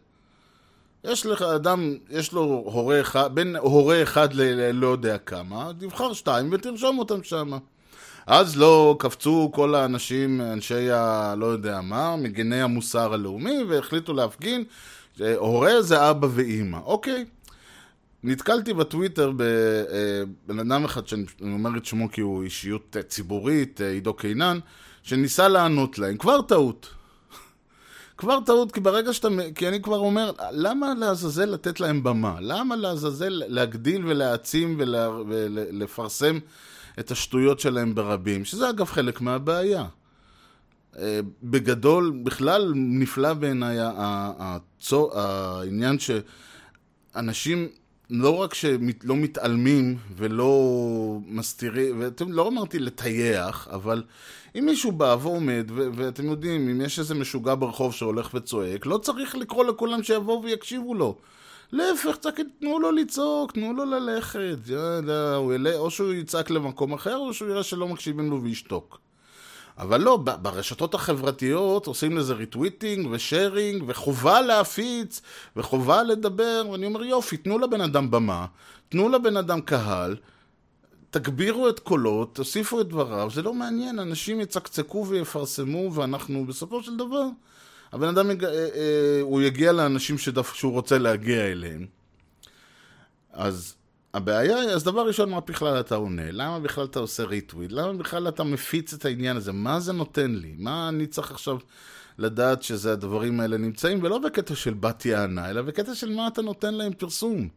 יש 1.04 1.26
לך 1.26 1.42
אדם, 1.42 1.94
יש 2.10 2.32
לו 2.32 2.42
הורה 2.42 3.00
אחד, 3.00 3.34
בין 3.34 3.56
הורה 3.56 4.02
אחד 4.02 4.34
ללא 4.34 4.86
יודע 4.86 5.18
כמה, 5.18 5.70
תבחר 5.78 6.12
שתיים 6.12 6.48
ותרשום 6.52 6.98
אותם 6.98 7.22
שם. 7.22 7.50
אז 8.26 8.56
לא 8.56 8.96
קפצו 8.98 9.50
כל 9.54 9.74
האנשים, 9.74 10.40
אנשי. 10.40 10.88
לא 11.36 11.46
יודע 11.46 11.80
מה, 11.80 12.16
מגני 12.16 12.62
המוסר 12.62 13.12
הלאומי, 13.12 13.62
והחליטו 13.68 14.12
להפגין, 14.12 14.64
הורה 15.36 15.82
זה 15.82 16.10
אבא 16.10 16.28
ואימא. 16.30 16.78
אוקיי. 16.84 17.24
נתקלתי 18.24 18.74
בטוויטר 18.74 19.32
בבן 19.36 20.58
אדם 20.58 20.84
אחד, 20.84 21.06
שאני 21.06 21.24
אומר 21.42 21.70
את 21.76 21.84
שמו 21.84 22.10
כי 22.10 22.20
הוא 22.20 22.42
אישיות 22.42 22.96
ציבורית, 23.08 23.80
עידו 23.80 24.14
קינן, 24.14 24.58
שניסה 25.02 25.48
לענות 25.48 25.98
להם. 25.98 26.16
כבר 26.16 26.42
טעות. 26.42 26.88
כבר 28.22 28.38
טעות, 28.46 28.72
כי 28.72 28.80
ברגע 28.80 29.12
שאתה... 29.12 29.28
כי 29.54 29.68
אני 29.68 29.82
כבר 29.82 29.98
אומר, 29.98 30.32
למה 30.50 30.94
לעזאזל 30.94 31.44
לתת 31.44 31.80
להם 31.80 32.02
במה? 32.02 32.36
למה 32.40 32.76
לעזאזל 32.76 33.42
להגדיל 33.46 34.06
ולהעצים 34.06 34.76
ולה, 34.78 35.10
ולפרסם 35.10 36.38
את 36.98 37.10
השטויות 37.10 37.60
שלהם 37.60 37.94
ברבים? 37.94 38.44
שזה 38.44 38.70
אגב 38.70 38.86
חלק 38.86 39.20
מהבעיה. 39.20 39.84
בגדול, 41.42 42.20
בכלל 42.24 42.72
נפלא 42.76 43.34
בעיניי 43.34 43.78
העניין 45.14 45.96
שאנשים 45.98 47.68
לא 48.14 48.36
רק 48.36 48.54
שלא 48.54 49.16
מתעלמים 49.16 49.96
ולא 50.16 50.68
מסתירים, 51.26 52.00
ואתם 52.00 52.32
לא 52.32 52.48
אמרתי 52.48 52.78
לטייח, 52.78 53.68
אבל 53.72 54.02
אם 54.58 54.66
מישהו 54.66 54.92
בא 54.92 55.16
ועומד, 55.22 55.70
ו- 55.74 55.88
ואתם 55.94 56.26
יודעים, 56.26 56.68
אם 56.68 56.80
יש 56.80 56.98
איזה 56.98 57.14
משוגע 57.14 57.54
ברחוב 57.54 57.94
שהולך 57.94 58.30
וצועק, 58.34 58.86
לא 58.86 58.98
צריך 58.98 59.34
לקרוא 59.36 59.64
לכולם 59.64 60.02
שיבואו 60.02 60.42
ויקשיבו 60.42 60.94
לו. 60.94 61.16
להפך, 61.72 62.16
תנו 62.60 62.78
לו 62.78 62.92
לצעוק, 62.92 63.52
תנו 63.52 63.72
לו 63.72 63.84
ללכת, 63.84 64.58
או 65.76 65.90
שהוא 65.90 66.12
יצעק 66.12 66.50
למקום 66.50 66.92
אחר, 66.92 67.16
או 67.16 67.34
שהוא 67.34 67.48
יראה 67.48 67.62
שלא 67.62 67.88
מקשיבים 67.88 68.30
לו 68.30 68.42
וישתוק. 68.42 69.00
אבל 69.78 70.00
לא, 70.00 70.16
ברשתות 70.16 70.94
החברתיות 70.94 71.86
עושים 71.86 72.16
לזה 72.16 72.34
retweeting 72.34 73.08
ו 73.10 73.19
sharing 73.20 73.84
וחובה 73.86 74.40
להפיץ 74.40 75.20
וחובה 75.56 76.02
לדבר 76.02 76.64
ואני 76.72 76.86
אומר 76.86 77.04
יופי, 77.04 77.36
תנו 77.36 77.58
לבן 77.58 77.80
אדם 77.80 78.10
במה, 78.10 78.46
תנו 78.88 79.08
לבן 79.08 79.36
אדם 79.36 79.60
קהל 79.60 80.16
תגבירו 81.10 81.68
את 81.68 81.78
קולות, 81.78 82.34
תוסיפו 82.34 82.80
את 82.80 82.88
דבריו, 82.88 83.30
זה 83.34 83.42
לא 83.42 83.54
מעניין, 83.54 83.98
אנשים 83.98 84.40
יצקצקו 84.40 85.06
ויפרסמו 85.06 85.92
ואנחנו 85.94 86.46
בסופו 86.46 86.82
של 86.82 86.96
דבר 86.96 87.24
הבן 87.92 88.08
אדם 88.08 88.30
יג... 88.30 88.44
אה, 88.44 88.50
אה, 88.50 89.20
הוא 89.20 89.42
יגיע 89.42 89.72
לאנשים 89.72 90.18
שדף... 90.18 90.54
שהוא 90.54 90.72
רוצה 90.72 90.98
להגיע 90.98 91.40
אליהם. 91.46 91.86
אז 93.32 93.74
הבעיה 94.14 94.60
היא, 94.60 94.68
אז 94.68 94.84
דבר 94.84 95.06
ראשון, 95.06 95.30
מה 95.30 95.40
בכלל 95.40 95.80
אתה 95.80 95.94
עונה? 95.94 96.30
למה 96.30 96.60
בכלל 96.60 96.84
אתה 96.84 96.98
עושה 96.98 97.22
ריטוויד? 97.22 97.72
למה 97.72 97.92
בכלל 97.92 98.28
אתה 98.28 98.44
מפיץ 98.44 98.94
את 98.94 99.04
העניין 99.04 99.36
הזה? 99.36 99.52
מה 99.52 99.80
זה 99.80 99.92
נותן 99.92 100.30
לי? 100.30 100.54
מה 100.58 100.88
אני 100.88 101.06
צריך 101.06 101.30
עכשיו 101.30 101.58
לדעת 102.18 102.62
שזה 102.62 102.92
הדברים 102.92 103.40
האלה 103.40 103.56
נמצאים? 103.56 104.02
ולא 104.02 104.18
בקטע 104.18 104.54
של 104.54 104.74
בת 104.74 105.06
יענה, 105.06 105.50
אלא 105.50 105.62
בקטע 105.62 105.94
של 105.94 106.14
מה 106.14 106.28
אתה 106.28 106.42
נותן 106.42 106.74
להם 106.74 106.92
פרסום. 106.92 107.48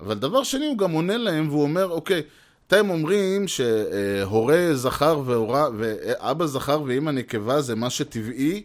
אבל 0.00 0.18
דבר 0.18 0.42
שני, 0.42 0.66
הוא 0.66 0.78
גם 0.78 0.90
עונה 0.90 1.16
להם 1.16 1.48
והוא 1.48 1.62
אומר, 1.62 1.90
אוקיי, 1.90 2.22
אתם 2.66 2.90
אומרים 2.90 3.48
שהורה 3.48 4.68
זכר 4.74 5.22
והורה, 5.24 5.68
ואבא 5.78 6.46
זכר 6.46 6.82
ואימא 6.82 7.10
נקבה 7.10 7.60
זה 7.60 7.74
מה 7.74 7.90
שטבעי, 7.90 8.62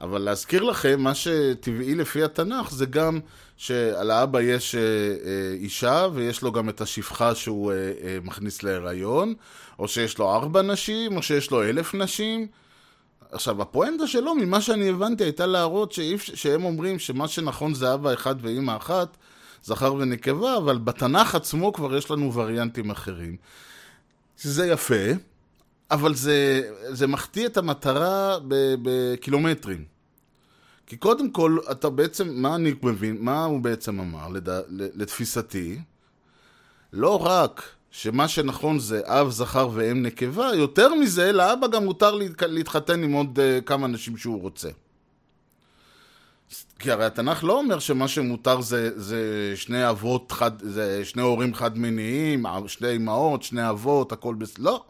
אבל 0.00 0.20
להזכיר 0.20 0.62
לכם, 0.62 1.00
מה 1.00 1.14
שטבעי 1.14 1.94
לפי 1.94 2.22
התנ"ך 2.22 2.70
זה 2.70 2.86
גם 2.86 3.20
שעל 3.58 4.10
האבא 4.10 4.40
יש 4.40 4.74
אישה 5.54 6.06
ויש 6.14 6.42
לו 6.42 6.52
גם 6.52 6.68
את 6.68 6.80
השפחה 6.80 7.34
שהוא 7.34 7.72
מכניס 8.22 8.62
להיריון, 8.62 9.34
או 9.78 9.88
שיש 9.88 10.18
לו 10.18 10.34
ארבע 10.34 10.62
נשים, 10.62 11.16
או 11.16 11.22
שיש 11.22 11.50
לו 11.50 11.62
אלף 11.62 11.94
נשים. 11.94 12.46
עכשיו, 13.32 13.62
הפואנטה 13.62 14.06
שלו, 14.06 14.34
ממה 14.34 14.60
שאני 14.60 14.88
הבנתי, 14.88 15.24
הייתה 15.24 15.46
להראות 15.46 15.92
שאיפ, 15.92 16.22
שהם 16.22 16.64
אומרים 16.64 16.98
שמה 16.98 17.28
שנכון 17.28 17.74
זה 17.74 17.94
אבא 17.94 18.12
אחד 18.12 18.34
ואימא 18.42 18.76
אחת, 18.76 19.16
זכר 19.64 19.94
ונקבה, 19.94 20.56
אבל 20.56 20.78
בתנ"ך 20.78 21.34
עצמו 21.34 21.72
כבר 21.72 21.96
יש 21.96 22.10
לנו 22.10 22.34
וריאנטים 22.34 22.90
אחרים. 22.90 23.36
שזה 24.36 24.66
יפה, 24.66 24.94
אבל 25.90 26.14
זה, 26.14 26.62
זה 26.88 27.06
מחטיא 27.06 27.46
את 27.46 27.56
המטרה 27.56 28.38
בקילומטרים. 28.82 29.97
כי 30.88 30.96
קודם 30.96 31.30
כל, 31.30 31.58
אתה 31.70 31.90
בעצם, 31.90 32.28
מה 32.42 32.54
אני 32.54 32.74
מבין, 32.82 33.16
מה 33.20 33.44
הוא 33.44 33.60
בעצם 33.60 34.00
אמר, 34.00 34.28
לד... 34.28 34.48
לתפיסתי? 34.70 35.78
לא 36.92 37.26
רק 37.26 37.62
שמה 37.90 38.28
שנכון 38.28 38.78
זה 38.78 39.00
אב 39.04 39.30
זכר 39.30 39.68
ואם 39.74 40.02
נקבה, 40.02 40.50
יותר 40.54 40.94
מזה, 40.94 41.32
לאבא 41.32 41.66
גם 41.66 41.84
מותר 41.84 42.18
להתחתן 42.40 43.02
עם 43.02 43.12
עוד 43.12 43.38
uh, 43.38 43.64
כמה 43.64 43.86
אנשים 43.86 44.16
שהוא 44.16 44.42
רוצה. 44.42 44.68
כי 46.78 46.90
הרי 46.90 47.04
התנ"ך 47.04 47.44
לא 47.44 47.58
אומר 47.58 47.78
שמה 47.78 48.08
שמותר 48.08 48.60
זה, 48.60 49.00
זה 49.00 49.52
שני 49.56 49.90
אבות, 49.90 50.32
חד, 50.32 50.62
זה 50.62 51.04
שני 51.04 51.22
הורים 51.22 51.54
חד-מיניים, 51.54 52.44
שני 52.66 52.96
אמהות, 52.96 53.42
שני 53.42 53.70
אבות, 53.70 54.12
הכל 54.12 54.34
בס... 54.34 54.58
לא. 54.58 54.84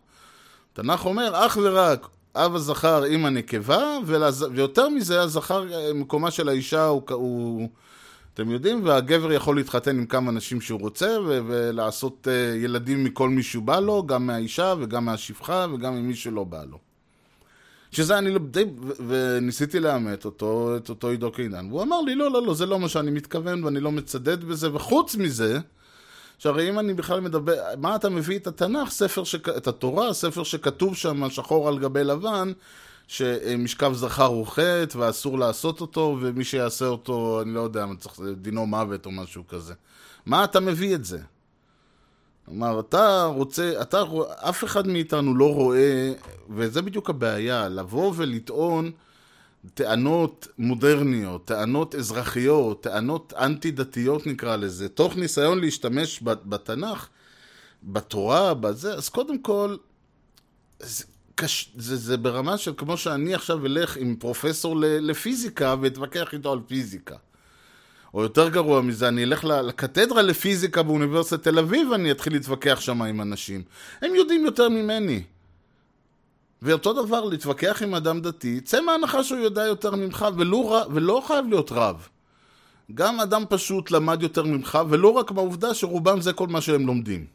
התנ"ך 0.72 1.06
אומר 1.06 1.46
אך 1.46 1.58
ורק 1.62 2.06
אב 2.44 2.54
הזכר 2.54 3.04
עם 3.04 3.24
הנקבה, 3.24 3.98
ולז... 4.06 4.46
ויותר 4.52 4.88
מזה, 4.88 5.22
הזכר, 5.22 5.64
מקומה 5.94 6.30
של 6.30 6.48
האישה 6.48 6.84
הוא, 6.84 7.02
הוא... 7.10 7.68
אתם 8.34 8.50
יודעים, 8.50 8.84
והגבר 8.84 9.32
יכול 9.32 9.56
להתחתן 9.56 9.98
עם 9.98 10.06
כמה 10.06 10.32
נשים 10.32 10.60
שהוא 10.60 10.80
רוצה, 10.80 11.16
ו... 11.26 11.40
ולעשות 11.46 12.26
uh, 12.26 12.56
ילדים 12.64 13.04
מכל 13.04 13.28
מי 13.28 13.42
שהוא 13.42 13.62
בא 13.62 13.80
לו, 13.80 14.06
גם 14.06 14.26
מהאישה 14.26 14.74
וגם 14.78 15.04
מהשפחה 15.04 15.66
וגם 15.74 15.94
ממי 15.94 16.14
שלא 16.14 16.44
בא 16.44 16.64
לו. 16.64 16.78
שזה 17.90 18.18
אני 18.18 18.30
לא, 18.30 18.38
די, 18.50 18.64
ו... 18.80 18.92
וניסיתי 19.08 19.80
לאמת 19.80 20.24
אותו, 20.24 20.76
את 20.76 20.88
אותו 20.88 21.08
עידו 21.08 21.32
קינן, 21.32 21.66
והוא 21.68 21.82
אמר 21.82 22.00
לי, 22.00 22.14
לא, 22.14 22.30
לא, 22.30 22.46
לא, 22.46 22.54
זה 22.54 22.66
לא 22.66 22.78
מה 22.78 22.88
שאני 22.88 23.10
מתכוון, 23.10 23.64
ואני 23.64 23.80
לא 23.80 23.92
מצדד 23.92 24.44
בזה, 24.44 24.74
וחוץ 24.74 25.16
מזה, 25.16 25.58
שהרי 26.38 26.68
אם 26.68 26.78
אני 26.78 26.94
בכלל 26.94 27.20
מדבר, 27.20 27.54
מה 27.78 27.96
אתה 27.96 28.08
מביא 28.08 28.38
את 28.38 28.46
התנ"ך, 28.46 28.90
ספר, 28.90 29.24
שק... 29.24 29.48
את 29.48 29.66
התורה, 29.66 30.12
ספר 30.12 30.42
שכתוב 30.42 30.96
שם 30.96 31.30
שחור 31.30 31.68
על 31.68 31.78
גבי 31.78 32.04
לבן, 32.04 32.52
שמשכב 33.06 33.92
זכר 33.94 34.24
הוא 34.24 34.46
חטא 34.46 34.98
ואסור 34.98 35.38
לעשות 35.38 35.80
אותו, 35.80 36.16
ומי 36.20 36.44
שיעשה 36.44 36.86
אותו, 36.86 37.42
אני 37.42 37.54
לא 37.54 37.60
יודע, 37.60 37.86
צריך 37.98 38.20
דינו 38.36 38.66
מוות 38.66 39.06
או 39.06 39.10
משהו 39.10 39.46
כזה. 39.48 39.74
מה 40.26 40.44
אתה 40.44 40.60
מביא 40.60 40.94
את 40.94 41.04
זה? 41.04 41.18
כלומר, 42.46 42.80
אתה 42.80 43.24
רוצה, 43.24 43.72
אתה, 43.82 44.02
אף 44.48 44.64
אחד 44.64 44.86
מאיתנו 44.86 45.34
לא 45.34 45.54
רואה, 45.54 46.12
וזה 46.50 46.82
בדיוק 46.82 47.10
הבעיה, 47.10 47.68
לבוא 47.68 48.12
ולטעון 48.16 48.90
טענות 49.74 50.48
מודרניות, 50.58 51.44
טענות 51.44 51.94
אזרחיות, 51.94 52.82
טענות 52.82 53.32
אנטי-דתיות 53.36 54.26
נקרא 54.26 54.56
לזה, 54.56 54.88
תוך 54.88 55.16
ניסיון 55.16 55.60
להשתמש 55.60 56.20
בתנ"ך, 56.22 57.08
בתורה, 57.82 58.54
בזה, 58.54 58.94
אז 58.94 59.08
קודם 59.08 59.38
כל, 59.38 59.76
זה, 60.80 61.04
קש, 61.34 61.72
זה, 61.76 61.96
זה 61.96 62.16
ברמה 62.16 62.58
של 62.58 62.72
כמו 62.76 62.96
שאני 62.96 63.34
עכשיו 63.34 63.66
אלך 63.66 63.96
עם 63.96 64.16
פרופסור 64.16 64.76
לפיזיקה 64.80 65.74
ואתווכח 65.80 66.32
איתו 66.32 66.52
על 66.52 66.60
פיזיקה. 66.66 67.16
או 68.14 68.22
יותר 68.22 68.48
גרוע 68.48 68.80
מזה, 68.80 69.08
אני 69.08 69.24
אלך 69.24 69.44
לקתדרה 69.44 70.22
לפיזיקה 70.22 70.82
באוניברסיטת 70.82 71.42
תל 71.42 71.58
אביב 71.58 71.90
ואני 71.90 72.10
אתחיל 72.10 72.32
להתווכח 72.32 72.80
שם 72.80 73.02
עם 73.02 73.20
אנשים. 73.20 73.62
הם 74.02 74.14
יודעים 74.14 74.44
יותר 74.44 74.68
ממני. 74.68 75.22
ואותו 76.62 76.92
דבר, 76.92 77.24
להתווכח 77.24 77.82
עם 77.82 77.94
אדם 77.94 78.20
דתי, 78.20 78.60
צא 78.60 78.80
מההנחה 78.80 79.24
שהוא 79.24 79.38
יודע 79.38 79.66
יותר 79.66 79.94
ממך, 79.96 80.26
ולא, 80.36 80.86
ולא 80.90 81.22
חייב 81.26 81.46
להיות 81.48 81.72
רב. 81.72 82.08
גם 82.94 83.20
אדם 83.20 83.44
פשוט 83.48 83.90
למד 83.90 84.22
יותר 84.22 84.42
ממך, 84.42 84.78
ולא 84.88 85.08
רק 85.08 85.32
מהעובדה 85.32 85.74
שרובם 85.74 86.20
זה 86.20 86.32
כל 86.32 86.46
מה 86.46 86.60
שהם 86.60 86.86
לומדים. 86.86 87.26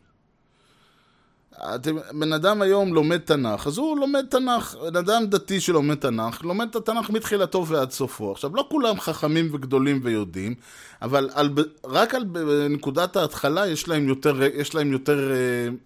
אתם, 1.76 1.96
בן 2.20 2.34
אדם 2.34 2.62
היום 2.62 2.94
לומד 2.94 3.18
תנ"ך, 3.18 3.68
אז 3.68 3.78
הוא 3.78 3.98
לומד 3.98 4.26
תנ"ך, 4.30 4.76
בן 4.76 4.96
אדם 4.96 5.26
דתי 5.26 5.60
שלומד 5.60 5.96
תנ"ך, 5.96 6.44
לומד 6.44 6.68
את 6.70 6.76
התנ"ך 6.76 7.10
מתחילתו 7.10 7.68
ועד 7.68 7.92
סופו. 7.92 8.32
עכשיו, 8.32 8.56
לא 8.56 8.68
כולם 8.70 9.00
חכמים 9.00 9.50
וגדולים 9.52 10.00
ויודעים, 10.04 10.56
אבל 11.02 11.30
על, 11.34 11.50
רק 11.86 12.16
על 12.16 12.26
נקודת 12.70 13.16
ההתחלה 13.16 13.68
יש 13.68 13.88
להם 13.88 14.08
יותר, 14.08 14.44
יש 14.44 14.76
להם 14.76 14.92
יותר 14.92 15.32
אה, 15.32 15.36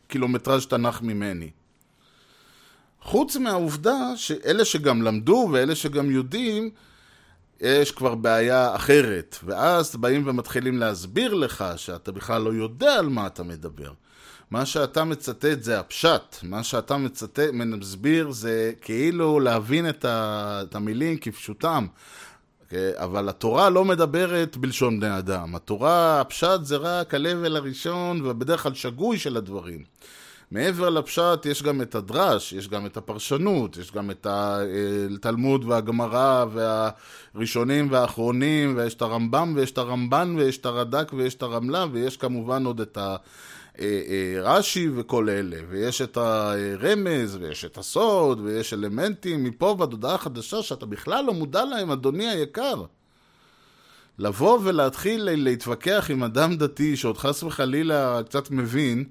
קילומטראז' 0.07 0.65
תנ"ך 0.65 1.01
ממני. 1.01 1.49
חוץ 3.07 3.35
מהעובדה 3.35 4.13
שאלה 4.15 4.65
שגם 4.65 5.01
למדו 5.01 5.49
ואלה 5.51 5.75
שגם 5.75 6.11
יודעים, 6.11 6.69
יש 7.61 7.91
כבר 7.91 8.15
בעיה 8.15 8.75
אחרת. 8.75 9.37
ואז 9.43 9.95
באים 9.95 10.23
ומתחילים 10.25 10.77
להסביר 10.77 11.33
לך 11.33 11.65
שאתה 11.75 12.11
בכלל 12.11 12.41
לא 12.41 12.53
יודע 12.53 12.93
על 12.93 13.09
מה 13.09 13.27
אתה 13.27 13.43
מדבר. 13.43 13.91
מה 14.51 14.65
שאתה 14.65 15.03
מצטט 15.03 15.63
זה 15.63 15.79
הפשט, 15.79 16.35
מה 16.43 16.63
שאתה 16.63 16.97
מצטט, 16.97 17.49
מסביר 17.53 18.31
זה 18.31 18.71
כאילו 18.81 19.39
להבין 19.39 19.89
את, 19.89 20.05
ה, 20.05 20.61
את 20.63 20.75
המילים 20.75 21.17
כפשוטם. 21.17 21.87
אוקיי? 22.61 22.91
אבל 22.95 23.29
התורה 23.29 23.69
לא 23.69 23.85
מדברת 23.85 24.57
בלשון 24.57 24.99
בני 24.99 25.17
אדם. 25.17 25.55
התורה, 25.55 26.21
הפשט 26.21 26.63
זה 26.63 26.77
רק 26.77 27.13
ה-level 27.13 27.55
הראשון 27.55 28.21
ובדרך 28.25 28.63
כלל 28.63 28.73
שגוי 28.73 29.17
של 29.17 29.37
הדברים. 29.37 29.83
מעבר 30.51 30.89
לפשט 30.89 31.45
יש 31.45 31.63
גם 31.63 31.81
את 31.81 31.95
הדרש, 31.95 32.53
יש 32.53 32.67
גם 32.69 32.85
את 32.85 32.97
הפרשנות, 32.97 33.77
יש 33.77 33.91
גם 33.91 34.11
את 34.11 34.27
התלמוד 34.29 35.65
והגמרא 35.65 36.45
והראשונים 36.53 37.87
והאחרונים, 37.91 38.77
ויש 38.77 38.93
את 38.93 39.01
הרמב"ם 39.01 39.53
ויש 39.55 39.71
את 39.71 39.77
הרמב"ן 39.77 40.35
ויש 40.37 40.57
את 40.57 40.65
הרד"ק 40.65 41.11
ויש 41.13 41.35
את 41.35 41.43
הרמלה, 41.43 41.85
ויש 41.91 42.17
כמובן 42.17 42.65
עוד 42.65 42.81
את 42.81 42.97
הרש"י 43.77 44.89
וכל 44.95 45.29
אלה, 45.29 45.57
ויש 45.69 46.01
את 46.01 46.17
הרמז 46.17 47.35
ויש 47.35 47.65
את 47.65 47.77
הסוד 47.77 48.39
ויש 48.39 48.73
אלמנטים 48.73 49.43
מפה 49.43 49.75
ועד 49.79 49.91
הודעה 49.91 50.17
חדשה 50.17 50.61
שאתה 50.63 50.85
בכלל 50.85 51.25
לא 51.25 51.33
מודע 51.33 51.65
להם, 51.65 51.91
אדוני 51.91 52.29
היקר. 52.29 52.83
לבוא 54.19 54.59
ולהתחיל 54.63 55.29
להתווכח 55.31 56.07
עם 56.09 56.23
אדם 56.23 56.57
דתי 56.57 56.97
שעוד 56.97 57.17
חס 57.17 57.43
וחלילה 57.43 58.23
קצת 58.23 58.51
מבין, 58.51 59.03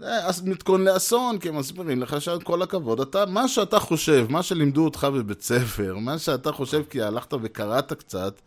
אז 0.00 0.42
מתכון 0.42 0.84
לאסון, 0.84 1.38
כי 1.38 1.48
הם 1.48 1.58
מסבירים 1.58 2.02
לך 2.02 2.20
שכל 2.20 2.62
הכבוד, 2.62 3.00
אתה, 3.00 3.26
מה 3.26 3.48
שאתה 3.48 3.78
חושב, 3.78 4.26
מה 4.30 4.42
שלימדו 4.42 4.84
אותך 4.84 5.04
בבית 5.04 5.42
ספר, 5.42 5.96
מה 5.96 6.18
שאתה 6.18 6.52
חושב 6.52 6.82
כי 6.90 7.02
הלכת 7.02 7.34
וקראת 7.42 7.92
קצת, 7.92 8.40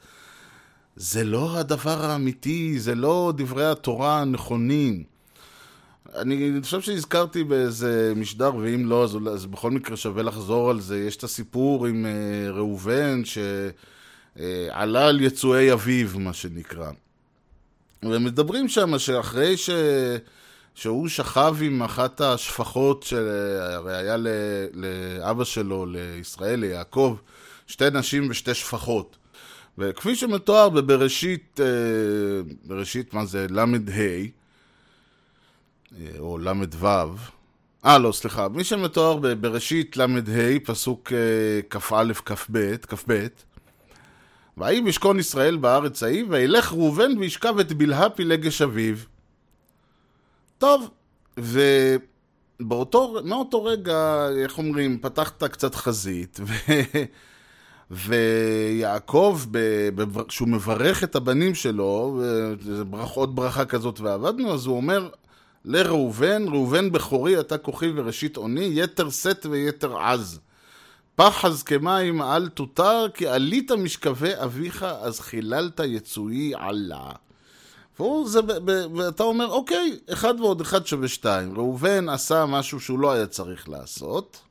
זה 0.96 1.24
לא 1.24 1.58
הדבר 1.58 2.06
האמיתי, 2.06 2.80
זה 2.80 2.96
לא 2.96 3.34
דברי 3.38 3.66
התורה 3.66 4.22
הנכונים. 4.22 5.04
אני 6.16 6.60
חושב 6.62 6.82
שהזכרתי 6.82 7.44
באיזה 7.44 8.14
משדר, 8.16 8.56
ואם 8.56 8.86
לא, 8.86 9.04
אז, 9.04 9.18
אז 9.34 9.46
בכל 9.46 9.72
מקרה 9.72 9.98
שווה 9.98 10.24
לחזור 10.24 10.70
על 10.70 10.80
זה. 10.80 11.00
יש 11.00 11.16
את 11.16 11.24
הסיפור 11.24 11.86
עם 11.86 12.06
uh, 12.06 12.52
ראובן, 12.52 13.22
שעלה 13.26 15.06
uh, 15.06 15.10
על 15.10 15.22
יצואי 15.22 15.74
אביו, 15.74 16.08
מה 16.20 16.34
שנקרא. 16.34 16.92
ומדברים 18.04 18.70
שם 18.70 19.00
שאחרי 19.00 19.58
ש... 19.58 19.70
שהוא 20.76 21.08
שכב 21.08 21.56
עם 21.62 21.84
אחת 21.84 22.22
השפחות 22.22 23.04
שהרי 23.04 23.98
היה 23.98 24.18
ל... 24.18 24.28
לאבא 24.74 25.44
שלו, 25.44 25.86
לישראל, 25.86 26.60
ליעקב, 26.60 27.18
שתי 27.68 27.86
נשים 27.94 28.30
ושתי 28.30 28.54
שפחות. 28.54 29.18
וכפי 29.78 30.16
שמתואר 30.16 30.70
בבראשית, 30.70 31.60
בראשית, 32.66 33.14
מה 33.14 33.26
זה, 33.26 33.48
ל"ה, 33.50 33.66
או 36.20 36.38
ל"ו, 36.38 36.88
אה, 37.86 37.98
לא, 37.98 38.12
סליחה, 38.12 38.50
מי 38.50 38.64
שמתואר 38.64 39.18
בבראשית 39.18 39.98
ל"ה, 39.98 40.06
פסוק 40.66 41.12
כ"א, 41.70 42.14
כ"ב, 42.26 42.76
כ"ב, 42.88 43.28
ויהי 44.58 44.82
משכון 44.82 45.20
ישראל 45.20 45.58
בארץ 45.58 46.04
ההיא, 46.04 46.26
וילך 46.30 46.74
ראובן 46.74 47.18
וישכב 47.18 47.60
את 47.60 47.74
בלהה 47.74 48.10
פילגש 48.10 48.62
אביו. 48.62 48.96
טוב, 50.58 50.90
ובאותו, 51.38 53.16
מאותו 53.24 53.64
רגע, 53.64 54.28
איך 54.44 54.58
אומרים, 54.58 55.00
פתחת 55.02 55.44
קצת 55.44 55.76
חזית, 55.76 56.40
ו... 56.44 56.54
ויעקב, 57.92 59.40
כשהוא 60.28 60.48
מברך 60.48 61.04
את 61.04 61.16
הבנים 61.16 61.56
שלו, 61.56 62.22
עוד 63.14 63.36
ברכה 63.36 63.66
כזאת 63.66 64.00
ועבדנו, 64.00 64.54
אז 64.54 64.66
הוא 64.66 64.78
אומר 64.78 65.10
לראובן, 65.66 66.44
ראובן 66.48 66.92
בכורי 66.92 67.40
אתה 67.40 67.58
כוחי 67.58 67.92
וראשית 67.96 68.38
אוני, 68.38 68.70
יתר 68.74 69.10
שאת 69.10 69.46
ויתר 69.46 69.98
עז. 69.98 70.40
פחז 71.16 71.64
כמים 71.64 72.22
אל 72.22 72.50
תותר, 72.50 73.06
כי 73.14 73.28
עלית 73.28 73.72
משכבי 73.72 74.32
אביך, 74.44 74.84
אז 74.84 75.20
חיללת 75.20 75.80
יצואי 75.86 76.54
עלה. 76.56 77.12
והוא, 78.00 78.30
זה, 78.30 78.40
ואתה 78.96 79.24
אומר, 79.24 79.48
אוקיי, 79.48 80.00
אחד 80.14 80.40
ועוד 80.40 80.62
אחד 80.62 80.88
שווה 80.88 81.08
שתיים. 81.08 81.58
ראובן 81.58 82.10
עשה 82.10 82.46
משהו 82.46 82.80
שהוא 82.80 83.00
לא 83.00 83.12
היה 83.12 83.28
צריך 83.28 83.70
לעשות, 83.70 84.42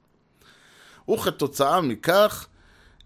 וכתוצאה 1.11 1.81
מכך, 1.81 2.47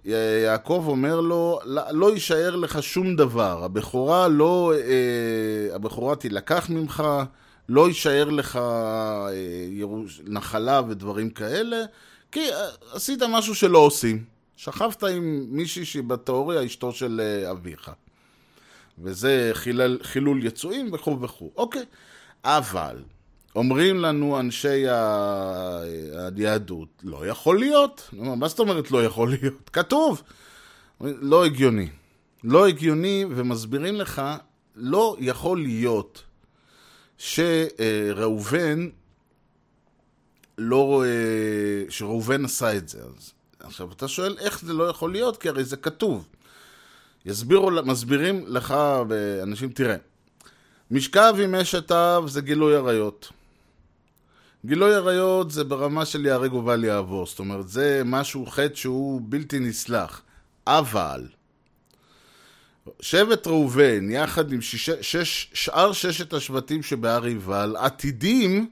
יעקב 0.05 0.85
אומר 0.89 1.21
לו, 1.21 1.61
לא 1.91 2.13
יישאר 2.13 2.57
לך 2.57 2.83
שום 2.83 3.17
דבר, 3.17 3.65
הבכורה 3.65 4.29
לא, 4.29 4.73
הבכורה 5.75 6.17
תילקח 6.17 6.67
ממך, 6.71 7.05
לא 7.69 7.89
יישאר 7.89 8.31
לך 8.31 8.59
נחלה 10.25 10.81
ודברים 10.89 11.31
כאלה, 11.31 11.77
כי 12.33 12.41
עשית 12.93 13.23
משהו 13.23 13.55
שלא 13.55 13.79
עושים. 13.79 14.25
שכבת 14.57 15.05
עם 15.05 15.47
מישהי 15.49 15.85
שהיא 15.85 16.03
בתיאוריה 16.03 16.67
אשתו 16.67 16.93
של 16.93 17.21
אביך. 17.51 17.91
וזה 19.03 19.51
חילל, 19.55 19.99
חילול 20.03 20.45
יצואים 20.45 20.93
וכו' 20.93 21.21
וכו'. 21.21 21.51
אוקיי, 21.57 21.85
אבל 22.45 23.03
אומרים 23.57 24.01
לנו 24.01 24.41
אנשי 24.41 24.85
היהדות, 26.15 26.89
לא 27.03 27.27
יכול 27.27 27.59
להיות. 27.59 28.11
מה 28.13 28.49
זאת 28.49 28.59
אומרת 28.59 28.91
לא 28.91 29.05
יכול 29.05 29.31
להיות? 29.31 29.71
כתוב. 29.73 30.23
לא 31.01 31.45
הגיוני. 31.45 31.89
לא 32.45 32.69
הגיוני, 32.69 33.25
ומסבירים 33.31 33.95
לך, 33.97 34.23
לא 34.77 35.17
יכול 35.21 35.59
להיות 35.63 36.23
שראובן 37.19 38.89
לא 40.59 41.05
שראובן 41.89 42.45
עשה 42.45 42.77
את 42.77 42.89
זה. 42.89 42.99
אז 42.99 43.33
עכשיו 43.61 43.93
אתה 43.93 44.09
שואל 44.09 44.37
איך 44.39 44.61
זה 44.61 44.73
לא 44.73 44.85
יכול 44.85 45.13
להיות, 45.13 45.37
כי 45.37 45.49
הרי 45.49 45.65
זה 45.65 45.77
כתוב. 45.77 46.29
יסבירו, 47.27 47.71
מסבירים 47.71 48.45
לך 48.47 48.75
אנשים, 49.43 49.69
תראה, 49.69 49.97
משכב 50.91 51.35
עם 51.45 51.55
אשת 51.55 51.93
אב 51.93 52.29
זה 52.29 52.41
גילוי 52.41 52.77
עריות. 52.77 53.33
גילוי 54.67 54.95
עריות 54.95 55.51
זה 55.51 55.65
ברמה 55.65 56.05
של 56.05 56.27
ייהרג 56.27 56.55
ובל 56.55 56.85
יעבור, 56.85 57.27
זאת 57.27 57.39
אומרת, 57.39 57.69
זה 57.69 58.03
משהו, 58.05 58.47
חטא 58.47 58.75
שהוא 58.75 59.21
בלתי 59.25 59.59
נסלח. 59.59 60.23
אבל, 60.67 61.27
שבט 63.01 63.47
ראובן, 63.47 64.11
יחד 64.11 64.53
עם 64.53 64.61
שש, 64.61 64.91
שש, 64.91 65.51
שאר 65.55 65.93
ששת 65.93 66.33
השבטים 66.33 66.83
שבהר 66.83 67.25
עיבל, 67.25 67.77
עתידים 67.79 68.71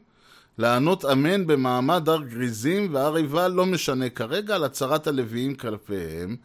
לענות 0.58 1.04
אמן 1.04 1.46
במעמד 1.46 2.08
הר 2.08 2.22
גריזים, 2.22 2.94
והר 2.94 3.16
עיבל 3.16 3.48
לא 3.48 3.66
משנה 3.66 4.08
כרגע 4.08 4.54
על 4.54 4.64
הצהרת 4.64 5.06
הלוויים 5.06 5.54
כלפיהם. 5.54 6.36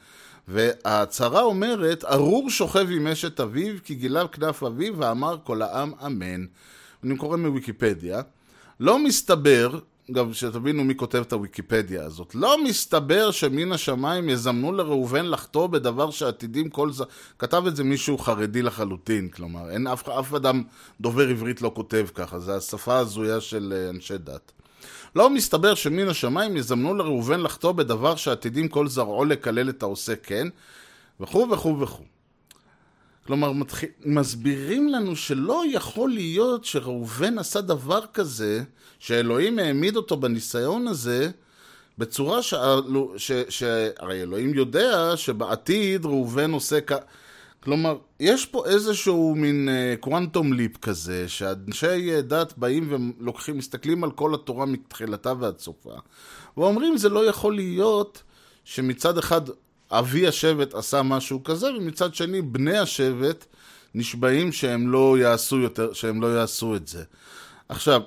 וההצהרה 0.51 1.41
אומרת, 1.41 2.03
ארור 2.05 2.49
שוכב 2.49 2.87
עם 2.91 3.07
אשת 3.07 3.39
אביו, 3.39 3.75
כי 3.83 3.95
גילה 3.95 4.27
כנף 4.27 4.63
אביו, 4.63 4.93
ואמר 4.97 5.37
כל 5.43 5.61
העם 5.61 5.91
אמן. 6.05 6.45
אני 7.03 7.17
קורא 7.17 7.37
מוויקיפדיה. 7.37 8.21
לא 8.79 8.99
מסתבר, 8.99 9.79
גם 10.11 10.33
שתבינו 10.33 10.83
מי 10.83 10.95
כותב 10.95 11.21
את 11.21 11.33
הוויקיפדיה 11.33 12.05
הזאת. 12.05 12.35
לא 12.35 12.63
מסתבר 12.63 13.31
שמן 13.31 13.71
השמיים 13.71 14.29
יזמנו 14.29 14.71
לראובן 14.71 15.25
לחטוא 15.25 15.67
בדבר 15.67 16.11
שעתידים 16.11 16.69
כל 16.69 16.91
זה... 16.91 17.03
כתב 17.39 17.63
את 17.67 17.75
זה 17.75 17.83
מישהו 17.83 18.17
חרדי 18.17 18.61
לחלוטין, 18.61 19.29
כלומר, 19.29 19.69
אין 19.69 19.87
אף, 19.87 20.09
אף 20.09 20.33
אדם 20.33 20.63
דובר 21.01 21.29
עברית 21.29 21.61
לא 21.61 21.71
כותב 21.75 22.07
ככה, 22.15 22.39
זה 22.39 22.55
השפה 22.55 22.97
הזויה 22.97 23.41
של 23.41 23.73
אה, 23.75 23.89
אנשי 23.89 24.17
דת. 24.17 24.51
לא 25.15 25.29
מסתבר 25.29 25.75
שמן 25.75 26.07
השמיים 26.07 26.57
יזמנו 26.57 26.93
לראובן 26.93 27.39
לחטוא 27.41 27.71
בדבר 27.71 28.15
שעתידים 28.15 28.67
כל 28.67 28.87
זרעו 28.87 29.25
לקלל 29.25 29.69
את 29.69 29.83
העושה 29.83 30.15
כן, 30.15 30.47
וכו' 31.19 31.47
וכו' 31.51 31.79
וכו'. 31.79 32.03
כלומר, 33.27 33.51
מתח... 33.51 33.81
מסבירים 34.05 34.89
לנו 34.89 35.15
שלא 35.15 35.63
יכול 35.71 36.09
להיות 36.09 36.65
שראובן 36.65 37.39
עשה 37.39 37.61
דבר 37.61 38.01
כזה, 38.13 38.63
שאלוהים 38.99 39.59
העמיד 39.59 39.95
אותו 39.95 40.17
בניסיון 40.17 40.87
הזה, 40.87 41.31
בצורה 41.97 42.41
ש... 42.43 42.53
ש... 43.17 43.31
ש... 43.49 43.63
הרי 43.99 44.21
אלוהים 44.21 44.53
יודע 44.53 45.13
שבעתיד 45.15 46.05
ראובן 46.05 46.51
עושה 46.51 46.81
כ... 46.81 46.91
כלומר, 47.63 47.97
יש 48.19 48.45
פה 48.45 48.65
איזשהו 48.65 49.35
מין 49.35 49.69
קוונטום 49.99 50.53
uh, 50.53 50.55
ליפ 50.55 50.77
כזה, 50.77 51.29
שאנשי 51.29 52.19
uh, 52.19 52.21
דת 52.21 52.53
באים 52.57 53.13
ולוקחים, 53.19 53.57
מסתכלים 53.57 54.03
על 54.03 54.11
כל 54.11 54.33
התורה 54.33 54.65
מתחילתה 54.65 55.33
ועד 55.39 55.59
סופה, 55.59 55.93
ואומרים 56.57 56.97
זה 56.97 57.09
לא 57.09 57.25
יכול 57.25 57.55
להיות 57.55 58.23
שמצד 58.63 59.17
אחד 59.17 59.41
אבי 59.91 60.27
השבט 60.27 60.73
עשה 60.73 61.01
משהו 61.01 61.43
כזה, 61.43 61.73
ומצד 61.73 62.15
שני 62.15 62.41
בני 62.41 62.77
השבט 62.77 63.45
נשבעים 63.95 64.51
שהם 64.51 64.91
לא 64.91 65.17
יעשו 65.19 65.59
יותר, 65.59 65.93
שהם 65.93 66.21
לא 66.21 66.37
יעשו 66.37 66.75
את 66.75 66.87
זה. 66.87 67.03
עכשיו, 67.69 68.01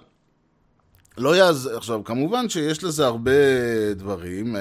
לא 1.18 1.36
יעז... 1.36 1.66
עכשיו, 1.66 2.04
כמובן 2.04 2.48
שיש 2.48 2.84
לזה 2.84 3.06
הרבה 3.06 3.30
דברים. 3.94 4.56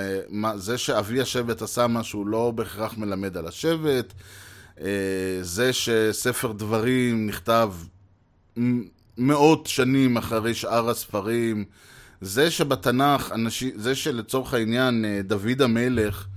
זה 0.55 0.77
שאבי 0.77 1.21
השבט 1.21 1.61
עשה 1.61 1.87
משהו 1.87 2.25
לא 2.25 2.51
בהכרח 2.51 2.97
מלמד 2.97 3.37
על 3.37 3.47
השבט. 3.47 4.13
זה 5.41 5.73
שספר 5.73 6.51
דברים 6.51 7.27
נכתב 7.27 7.73
מאות 9.17 9.67
שנים 9.67 10.17
אחרי 10.17 10.53
שאר 10.53 10.89
הספרים. 10.89 11.65
זה 12.21 12.51
שבתנ"ך, 12.51 13.31
אנשי... 13.31 13.71
זה 13.75 13.95
שלצורך 13.95 14.53
העניין 14.53 15.05
דוד 15.23 15.61
המלך 15.61 16.27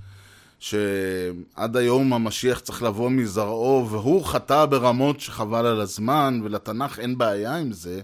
שעד 0.59 1.77
היום 1.77 2.13
המשיח 2.13 2.59
צריך 2.59 2.83
לבוא 2.83 3.09
מזרעו, 3.09 3.87
והוא 3.89 4.25
חטא 4.25 4.65
ברמות 4.65 5.19
שחבל 5.19 5.65
על 5.65 5.81
הזמן, 5.81 6.41
ולתנ"ך 6.43 6.99
אין 6.99 7.17
בעיה 7.17 7.55
עם 7.55 7.71
זה, 7.71 8.01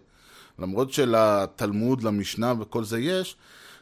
למרות 0.59 0.93
שלתלמוד, 0.93 2.03
למשנה 2.03 2.53
וכל 2.59 2.83
זה 2.83 2.99
יש, 2.99 3.35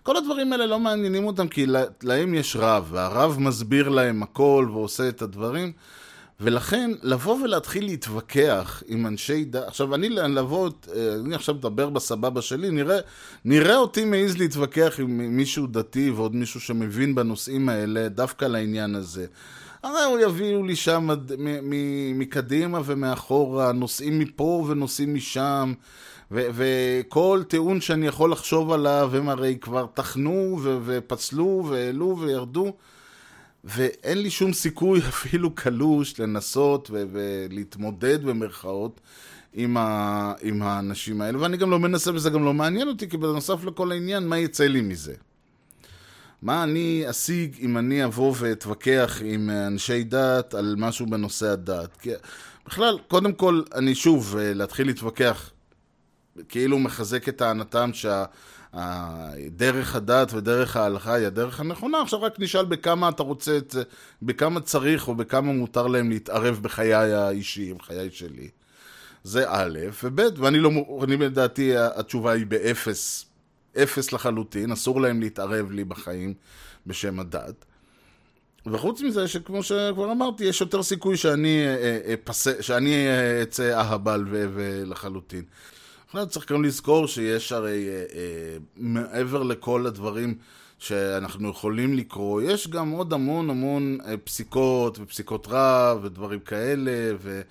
כל 0.03 0.17
הדברים 0.17 0.51
האלה 0.53 0.65
לא 0.65 0.79
מעניינים 0.79 1.25
אותם, 1.25 1.47
כי 1.47 1.65
להם 2.03 2.33
יש 2.33 2.55
רב, 2.55 2.87
והרב 2.91 3.37
מסביר 3.39 3.89
להם 3.89 4.23
הכל 4.23 4.69
ועושה 4.71 5.09
את 5.09 5.21
הדברים, 5.21 5.71
ולכן 6.43 6.91
לבוא 7.03 7.43
ולהתחיל 7.43 7.85
להתווכח 7.85 8.83
עם 8.87 9.05
אנשי 9.05 9.45
דת, 9.45 9.67
עכשיו 9.67 9.95
אני 9.95 10.09
לבוא, 10.09 10.69
אני 11.25 11.35
עכשיו 11.35 11.55
מדבר 11.55 11.89
בסבבה 11.89 12.41
שלי, 12.41 12.69
נראה, 12.69 12.99
נראה 13.45 13.75
אותי 13.75 14.05
מעז 14.05 14.37
להתווכח 14.37 14.99
עם 14.99 15.37
מישהו 15.37 15.67
דתי 15.67 16.11
ועוד 16.11 16.35
מישהו 16.35 16.59
שמבין 16.59 17.15
בנושאים 17.15 17.69
האלה, 17.69 18.09
דווקא 18.09 18.45
לעניין 18.45 18.95
הזה. 18.95 19.25
הרי 19.83 20.03
הוא 20.03 20.19
יביאו 20.19 20.63
לי 20.63 20.75
שם 20.75 21.09
מקדימה 22.15 22.81
ומאחורה, 22.85 23.71
נושאים 23.71 24.19
מפה 24.19 24.65
ונושאים 24.69 25.13
משם, 25.13 25.73
וכל 26.31 27.41
טיעון 27.47 27.81
שאני 27.81 28.07
יכול 28.07 28.31
לחשוב 28.31 28.71
עליו, 28.71 29.11
הם 29.13 29.29
הרי 29.29 29.57
כבר 29.61 29.85
טחנו 29.93 30.59
ו- 30.61 30.77
ופצלו 30.85 31.65
והעלו 31.69 32.17
וירדו. 32.19 32.73
ואין 33.63 34.17
לי 34.17 34.29
שום 34.29 34.53
סיכוי 34.53 34.99
אפילו 35.09 35.55
קלוש 35.55 36.19
לנסות 36.19 36.89
ו- 36.91 37.03
ולהתמודד 37.11 38.23
במרכאות 38.23 39.01
עם, 39.53 39.77
ה- 39.77 40.33
עם 40.41 40.61
האנשים 40.61 41.21
האלה, 41.21 41.39
ואני 41.41 41.57
גם 41.57 41.71
לא 41.71 41.79
מנסה 41.79 42.13
וזה 42.13 42.29
גם 42.29 42.45
לא 42.45 42.53
מעניין 42.53 42.87
אותי, 42.87 43.09
כי 43.09 43.17
בנוסף 43.17 43.63
לכל 43.63 43.91
העניין, 43.91 44.27
מה 44.27 44.37
יצא 44.37 44.63
לי 44.63 44.81
מזה? 44.81 45.13
מה 46.41 46.63
אני 46.63 47.03
אשיג 47.09 47.55
אם 47.59 47.77
אני 47.77 48.05
אבוא 48.05 48.33
ואתווכח 48.37 49.21
עם 49.25 49.49
אנשי 49.49 50.03
דת 50.03 50.53
על 50.53 50.75
משהו 50.77 51.05
בנושא 51.05 51.47
הדת? 51.47 51.97
כי 51.97 52.09
בכלל, 52.65 52.97
קודם 53.07 53.33
כל, 53.33 53.61
אני 53.75 53.95
שוב, 53.95 54.35
להתחיל 54.39 54.87
להתווכח 54.87 55.51
כאילו 56.49 56.79
מחזק 56.79 57.29
את 57.29 57.37
טענתם 57.37 57.89
שה... 57.93 58.25
דרך 59.49 59.95
הדת 59.95 60.33
ודרך 60.33 60.77
ההלכה 60.77 61.13
היא 61.13 61.27
הדרך 61.27 61.59
הנכונה, 61.59 62.01
עכשיו 62.01 62.21
רק 62.21 62.39
נשאל 62.39 62.65
בכמה 62.65 63.09
אתה 63.09 63.23
רוצה 63.23 63.57
את 63.57 63.71
זה, 63.71 63.83
בכמה 64.21 64.61
צריך 64.61 65.07
או 65.07 65.15
בכמה 65.15 65.53
מותר 65.53 65.87
להם 65.87 66.09
להתערב 66.09 66.59
בחיי 66.61 66.93
האישיים, 66.93 67.79
חיי 67.79 68.11
שלי. 68.11 68.49
זה 69.23 69.43
א', 69.47 69.79
וב', 70.03 70.19
ואני 70.37 70.59
לא, 70.59 70.71
אני 71.03 71.17
לדעתי 71.17 71.77
התשובה 71.77 72.31
היא 72.31 72.45
באפס, 72.45 73.25
אפס 73.77 74.11
לחלוטין, 74.11 74.71
אסור 74.71 75.01
להם 75.01 75.19
להתערב 75.19 75.71
לי 75.71 75.83
בחיים 75.83 76.33
בשם 76.87 77.19
הדת. 77.19 77.65
וחוץ 78.65 79.01
מזה, 79.01 79.27
שכמו 79.27 79.63
שכבר 79.63 80.11
אמרתי, 80.11 80.43
יש 80.43 80.61
יותר 80.61 80.83
סיכוי 80.83 81.17
שאני, 81.17 81.63
אפס, 82.13 82.47
שאני 82.61 83.07
אצא 83.43 83.79
אהבל 83.79 84.25
ולחלוטין. 84.29 85.43
בכלל 86.11 86.25
צריך 86.25 86.51
גם 86.51 86.63
לזכור 86.63 87.07
שיש 87.07 87.51
הרי 87.51 87.89
אה, 87.89 87.93
אה, 87.93 88.57
מעבר 88.77 89.43
לכל 89.43 89.87
הדברים 89.87 90.35
שאנחנו 90.79 91.49
יכולים 91.49 91.93
לקרוא, 91.93 92.41
יש 92.41 92.67
גם 92.67 92.89
עוד 92.89 93.13
המון 93.13 93.49
המון 93.49 93.97
אה, 94.05 94.17
פסיקות 94.17 94.99
ופסיקות 94.99 95.47
רב 95.49 95.99
ודברים 96.03 96.39
כאלה 96.39 97.15
ו, 97.21 97.41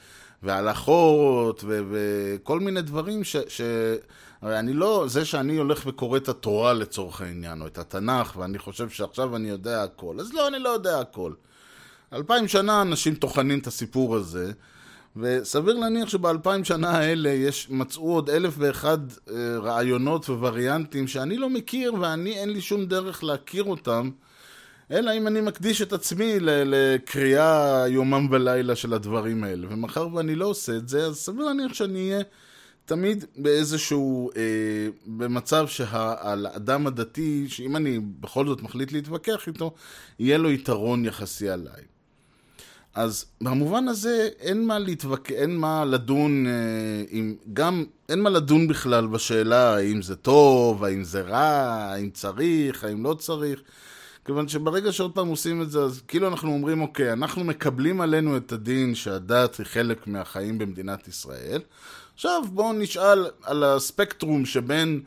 והלכות 0.43 1.65
ו, 1.67 1.83
וכל 1.91 2.61
מיני 2.61 2.83
דברים 2.83 3.25
ש... 3.25 3.37
ש 3.49 3.61
הרי 4.43 4.59
אני 4.59 4.73
לא, 4.73 5.05
זה 5.09 5.25
שאני 5.25 5.57
הולך 5.57 5.83
וקורא 5.87 6.17
את 6.17 6.29
התורה 6.29 6.73
לצורך 6.73 7.21
העניין, 7.21 7.63
או 7.63 7.67
את 7.67 7.79
התנ"ך, 7.79 8.37
ואני 8.37 8.59
חושב 8.59 8.89
שעכשיו 8.89 9.37
אני 9.37 9.49
יודע 9.49 9.83
הכל, 9.83 10.21
אז 10.21 10.33
לא, 10.33 10.49
אני 10.49 10.59
לא 10.59 10.69
יודע 10.69 11.01
הכל. 11.01 11.33
אלפיים 12.13 12.49
שנה 12.49 12.83
אנשים 12.83 13.15
טוחנים 13.15 13.59
את 13.59 13.67
הסיפור 13.67 14.17
הזה, 14.17 14.53
וסביר 15.17 15.75
להניח 15.75 16.09
שבאלפיים 16.09 16.65
שנה 16.65 16.91
האלה 16.91 17.31
יש, 17.31 17.71
מצאו 17.71 18.15
עוד 18.15 18.31
אלף 18.31 18.55
ואחד 18.59 18.99
אה, 19.31 19.59
רעיונות 19.59 20.29
ווריאנטים 20.29 21.07
שאני 21.07 21.37
לא 21.37 21.51
מכיר 21.51 21.95
ואני 21.95 22.39
אין 22.39 22.51
לי 22.51 22.61
שום 22.61 22.87
דרך 22.87 23.25
להכיר 23.25 23.65
אותם 23.65 24.11
אלא 24.91 25.17
אם 25.17 25.27
אני 25.27 25.41
מקדיש 25.41 25.83
את 25.83 25.93
עצמי 25.93 26.35
לקריאה 26.41 27.85
יומם 27.89 28.29
ולילה 28.31 28.77
של 28.77 28.95
הדברים 28.95 29.45
האלה 29.45 29.67
ומאחר 29.71 30.15
ואני 30.15 30.35
לא 30.35 30.47
עושה 30.47 30.77
את 30.77 30.89
זה 30.89 31.07
אז 31.07 31.17
סביר 31.17 31.45
להניח 31.45 31.75
שאני 31.75 32.11
אהיה 32.11 32.23
תמיד 32.91 33.25
באיזשהו, 33.37 34.31
אה, 34.37 34.43
במצב 35.07 35.69
שהאדם 35.69 36.87
הדתי, 36.87 37.49
שאם 37.49 37.77
אני 37.77 37.99
בכל 38.21 38.47
זאת 38.47 38.63
מחליט 38.63 38.93
להתווכח 38.93 39.47
איתו, 39.47 39.75
יהיה 40.19 40.39
לו 40.39 40.51
יתרון 40.51 41.05
יחסי 41.05 41.49
עליי. 41.49 41.83
אז 42.95 43.25
במובן 43.41 43.89
הזה 43.89 44.29
אין 44.41 44.67
מה 44.67 44.79
להתווכח, 44.79 45.31
אין 45.31 45.57
מה 45.57 45.85
לדון 45.85 46.47
אה, 46.47 46.53
עם, 47.11 47.35
גם 47.53 47.85
אין 48.09 48.21
מה 48.21 48.31
לדון 48.31 48.69
בכלל 48.69 49.07
בשאלה 49.07 49.75
האם 49.75 50.03
זה 50.03 50.17
טוב, 50.17 50.85
האם 50.85 51.05
זה 51.05 51.21
רע, 51.21 51.39
האם 51.93 52.11
צריך, 52.11 52.85
האם 52.85 53.05
לא 53.05 53.15
צריך. 53.15 53.63
כיוון 54.25 54.49
שברגע 54.49 54.93
שעוד 54.93 55.13
פעם 55.15 55.29
עושים 55.29 55.63
את 55.63 55.71
זה, 55.71 55.81
אז 55.81 56.03
כאילו 56.09 56.29
אנחנו 56.29 56.53
אומרים, 56.53 56.83
אוקיי, 56.83 57.13
אנחנו 57.13 57.45
מקבלים 57.45 58.01
עלינו 58.01 58.37
את 58.37 58.53
הדין 58.53 58.95
שהדת 58.95 59.57
היא 59.57 59.67
חלק 59.67 60.07
מהחיים 60.07 60.59
במדינת 60.59 61.09
ישראל. 61.09 61.61
עכשיו 62.15 62.43
בואו 62.53 62.73
נשאל 62.73 63.27
על 63.43 63.65
הספקטרום 63.65 64.47
שבין 64.47 65.01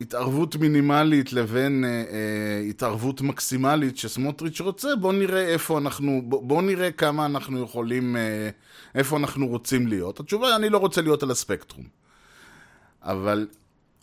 התערבות 0.00 0.56
מינימלית 0.56 1.32
לבין 1.32 1.84
אה, 1.84 1.90
אה, 1.90 2.60
התערבות 2.68 3.20
מקסימלית 3.20 3.98
שסמוטריץ' 3.98 4.60
רוצה, 4.60 4.96
בואו 4.96 5.12
נראה 5.12 5.46
איפה 5.46 5.78
אנחנו, 5.78 6.22
בואו 6.26 6.60
נראה 6.60 6.90
כמה 6.90 7.26
אנחנו 7.26 7.62
יכולים, 7.62 8.16
אה, 8.16 8.50
איפה 8.94 9.16
אנחנו 9.16 9.46
רוצים 9.46 9.86
להיות. 9.86 10.20
התשובה 10.20 10.56
אני 10.56 10.68
לא 10.68 10.78
רוצה 10.78 11.02
להיות 11.02 11.22
על 11.22 11.30
הספקטרום. 11.30 11.84
אבל 13.02 13.46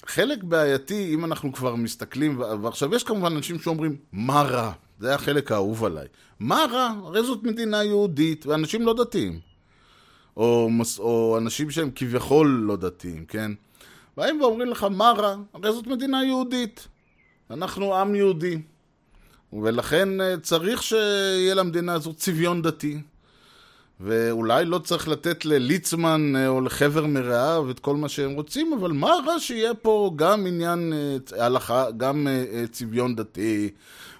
חלק 0.05 0.43
בעייתי, 0.43 1.13
אם 1.13 1.25
אנחנו 1.25 1.53
כבר 1.53 1.75
מסתכלים, 1.75 2.39
ועכשיו 2.61 2.95
יש 2.95 3.03
כמובן 3.03 3.35
אנשים 3.35 3.59
שאומרים, 3.59 3.95
מה 4.11 4.41
רע? 4.41 4.71
זה 4.99 5.15
החלק 5.15 5.51
האהוב 5.51 5.85
עליי. 5.85 6.07
מה 6.39 6.65
רע? 6.71 6.93
הרי 7.03 7.23
זאת 7.23 7.43
מדינה 7.43 7.83
יהודית, 7.83 8.45
ואנשים 8.45 8.81
לא 8.81 8.93
דתיים. 8.93 9.39
או, 10.37 10.69
או 10.99 11.37
אנשים 11.37 11.71
שהם 11.71 11.89
כביכול 11.95 12.47
לא 12.47 12.75
דתיים, 12.75 13.25
כן? 13.25 13.51
באים 14.17 14.41
ואומרים 14.41 14.69
לך, 14.69 14.83
מה 14.83 15.13
רע? 15.17 15.35
הרי 15.53 15.71
זאת 15.71 15.87
מדינה 15.87 16.23
יהודית. 16.23 16.87
אנחנו 17.51 17.95
עם 17.95 18.15
יהודי. 18.15 18.61
ולכן 19.53 20.09
צריך 20.41 20.83
שיהיה 20.83 21.55
למדינה 21.55 21.93
הזאת 21.93 22.17
צביון 22.17 22.61
דתי. 22.61 23.01
ואולי 23.99 24.65
לא 24.65 24.79
צריך 24.79 25.07
לתת 25.07 25.45
לליצמן 25.45 26.33
אה, 26.35 26.47
או 26.47 26.61
לחבר 26.61 27.05
מרעיו 27.05 27.71
את 27.71 27.79
כל 27.79 27.95
מה 27.95 28.09
שהם 28.09 28.31
רוצים, 28.31 28.73
אבל 28.73 28.91
מה 28.91 29.11
רע 29.27 29.39
שיהיה 29.39 29.73
פה 29.73 30.11
גם 30.15 30.47
עניין 30.47 30.93
אה, 30.93 31.45
הלכה, 31.45 31.91
גם 31.91 32.27
אה, 32.27 32.43
אה, 32.53 32.67
צביון 32.71 33.15
דתי, 33.15 33.69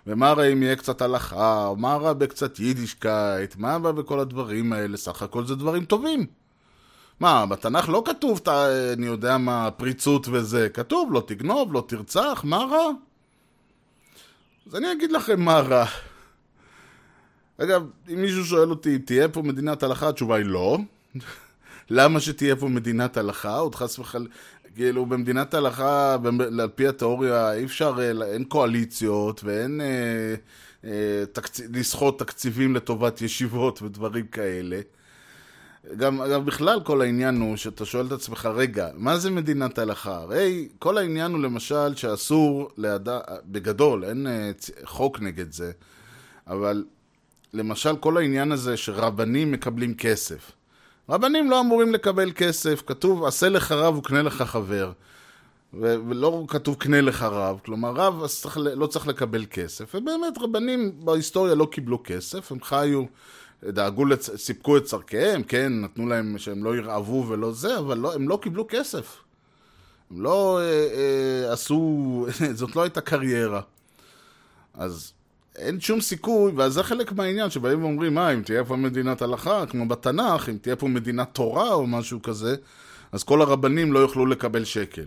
ומה 0.08 0.34
רע 0.34 0.44
אם 0.44 0.64
יהיה 0.64 0.76
קצת 0.76 1.02
הלכה, 1.02 1.66
או 1.66 1.76
מה 1.76 1.96
רע 1.96 2.14
בקצת 2.14 2.60
יידישקייט, 2.60 3.56
מה 3.56 3.78
רע 3.84 3.92
בכל 3.92 4.20
הדברים 4.20 4.74
האלה, 4.74 4.98
סך 4.98 5.22
הכל 5.22 5.46
זה 5.46 5.56
דברים 5.56 5.86
טובים. 5.86 6.43
מה, 7.24 7.46
בתנ"ך 7.46 7.90
לא 7.90 8.04
כתוב, 8.06 8.40
ת- 8.40 8.48
אני 8.94 9.06
יודע 9.06 9.38
מה, 9.38 9.72
פריצות 9.72 10.28
וזה, 10.32 10.70
כתוב 10.70 11.14
לא 11.14 11.24
תגנוב, 11.28 11.74
לא 11.74 11.86
תרצח, 11.88 12.42
מה 12.44 12.58
רע? 12.58 12.88
אז 14.68 14.76
אני 14.76 14.92
אגיד 14.92 15.12
לכם 15.12 15.42
מה 15.42 15.60
רע. 15.60 15.86
אגב, 17.58 17.84
אם 18.14 18.22
מישהו 18.22 18.46
שואל 18.46 18.70
אותי, 18.70 19.00
תהיה 19.00 19.30
פה 19.30 19.42
מדינת 19.42 19.84
הלכה? 19.84 20.10
התשובה 20.10 20.36
היא 20.36 20.46
לא. 20.46 20.78
למה 21.90 22.20
שתהיה 22.20 22.56
פה 22.56 22.68
מדינת 22.68 23.18
הלכה? 23.18 23.58
עוד 23.58 23.76
חס 23.76 24.00
וחלילה, 24.00 24.30
כאילו 24.76 25.06
במדינת 25.06 25.54
הלכה, 25.54 26.18
על 26.60 26.70
פי 26.76 26.88
התיאוריה, 26.88 27.54
אי 27.54 27.64
אפשר, 27.64 27.96
אה, 28.00 28.34
אין 28.34 28.44
קואליציות 28.44 29.44
ואין 29.44 29.82
אה, 29.82 30.36
אה, 30.90 31.26
תקצ... 31.32 31.62
לסחוט 31.74 32.20
תקציבים 32.20 32.76
לטובת 32.76 33.22
ישיבות 33.22 33.82
ודברים 33.82 34.28
כאלה. 34.28 34.82
גם, 35.98 36.22
אגב, 36.22 36.46
בכלל 36.46 36.80
כל 36.84 37.02
העניין 37.02 37.42
הוא 37.42 37.58
שאתה 37.58 37.86
שואל 37.86 38.06
את 38.06 38.12
עצמך, 38.12 38.50
רגע, 38.56 38.90
מה 38.96 39.18
זה 39.18 39.32
מדינת 39.32 39.80
הלכה? 39.80 40.16
הרי 40.16 40.68
כל 40.80 40.98
העניין 40.98 41.32
הוא 41.32 41.40
למשל 41.40 41.96
שאסור 41.96 42.70
לאדם, 42.78 43.20
בגדול, 43.46 44.06
אין 44.06 44.28
צ- 44.58 44.72
חוק 44.84 45.20
נגד 45.20 45.52
זה, 45.52 45.72
אבל 46.48 46.86
למשל 47.54 47.96
כל 47.96 48.18
העניין 48.18 48.52
הזה 48.52 48.78
שרבנים 48.78 49.52
מקבלים 49.52 49.94
כסף. 49.94 50.52
רבנים 51.10 51.50
לא 51.50 51.60
אמורים 51.60 51.94
לקבל 51.94 52.32
כסף, 52.36 52.84
כתוב 52.86 53.26
עשה 53.26 53.50
לך 53.50 53.72
רב 53.72 53.98
וקנה 53.98 54.22
לך 54.22 54.42
חבר. 54.42 54.92
ולא 55.80 56.46
כתוב 56.48 56.76
קנה 56.76 57.02
לך 57.02 57.24
רב, 57.24 57.60
כלומר 57.66 57.92
רב 57.92 58.28
צריך, 58.28 58.58
לא 58.58 58.88
צריך 58.88 59.08
לקבל 59.08 59.46
כסף, 59.50 59.96
ובאמת 59.96 60.38
רבנים 60.42 60.92
בהיסטוריה 61.06 61.56
לא 61.56 61.68
קיבלו 61.72 62.04
כסף, 62.04 62.52
הם 62.52 62.62
חיו, 62.62 63.04
דאגו, 63.68 64.06
לצ... 64.06 64.30
סיפקו 64.36 64.78
את 64.78 64.84
צורכיהם, 64.84 65.44
כן, 65.44 65.74
נתנו 65.82 66.08
להם 66.08 66.38
שהם 66.38 66.64
לא 66.64 66.76
ירעבו 66.76 67.26
ולא 67.28 67.52
זה, 67.52 67.78
אבל 67.78 67.98
לא, 67.98 68.14
הם 68.14 68.30
לא 68.30 68.40
קיבלו 68.42 68.66
כסף. 68.70 69.18
הם 70.12 70.22
לא 70.22 70.60
אה, 70.60 70.64
אה, 70.66 71.54
עשו, 71.54 72.26
זאת 72.60 72.76
לא 72.76 72.82
הייתה 72.82 73.02
קריירה. 73.02 73.62
אז 74.74 75.14
אין 75.56 75.80
שום 75.80 76.02
סיכוי, 76.02 76.52
ואז 76.56 76.74
זה 76.74 76.84
חלק 76.84 77.12
מהעניין, 77.12 77.50
שבאים 77.50 77.84
ואומרים, 77.84 78.14
מה, 78.14 78.34
אם 78.34 78.42
תהיה 78.42 78.64
פה 78.64 78.76
מדינת 78.76 79.22
הלכה, 79.22 79.66
כמו 79.66 79.88
בתנ"ך, 79.88 80.50
אם 80.50 80.58
תהיה 80.62 80.76
פה 80.76 80.88
מדינת 80.88 81.30
תורה 81.34 81.74
או 81.74 81.88
משהו 81.88 82.22
כזה, 82.22 82.56
אז 83.12 83.24
כל 83.24 83.42
הרבנים 83.42 83.94
לא 83.94 84.00
יוכלו 84.00 84.26
לקבל 84.26 84.64
שקל. 84.64 85.06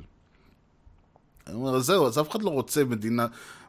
אני 1.47 1.55
אומר, 1.55 1.79
זהו, 1.79 2.07
אז 2.07 2.19
אף 2.19 2.31
אחד 2.31 2.43
לא 2.43 2.51
רוצה 2.51 2.85
מדינה... 2.85 3.27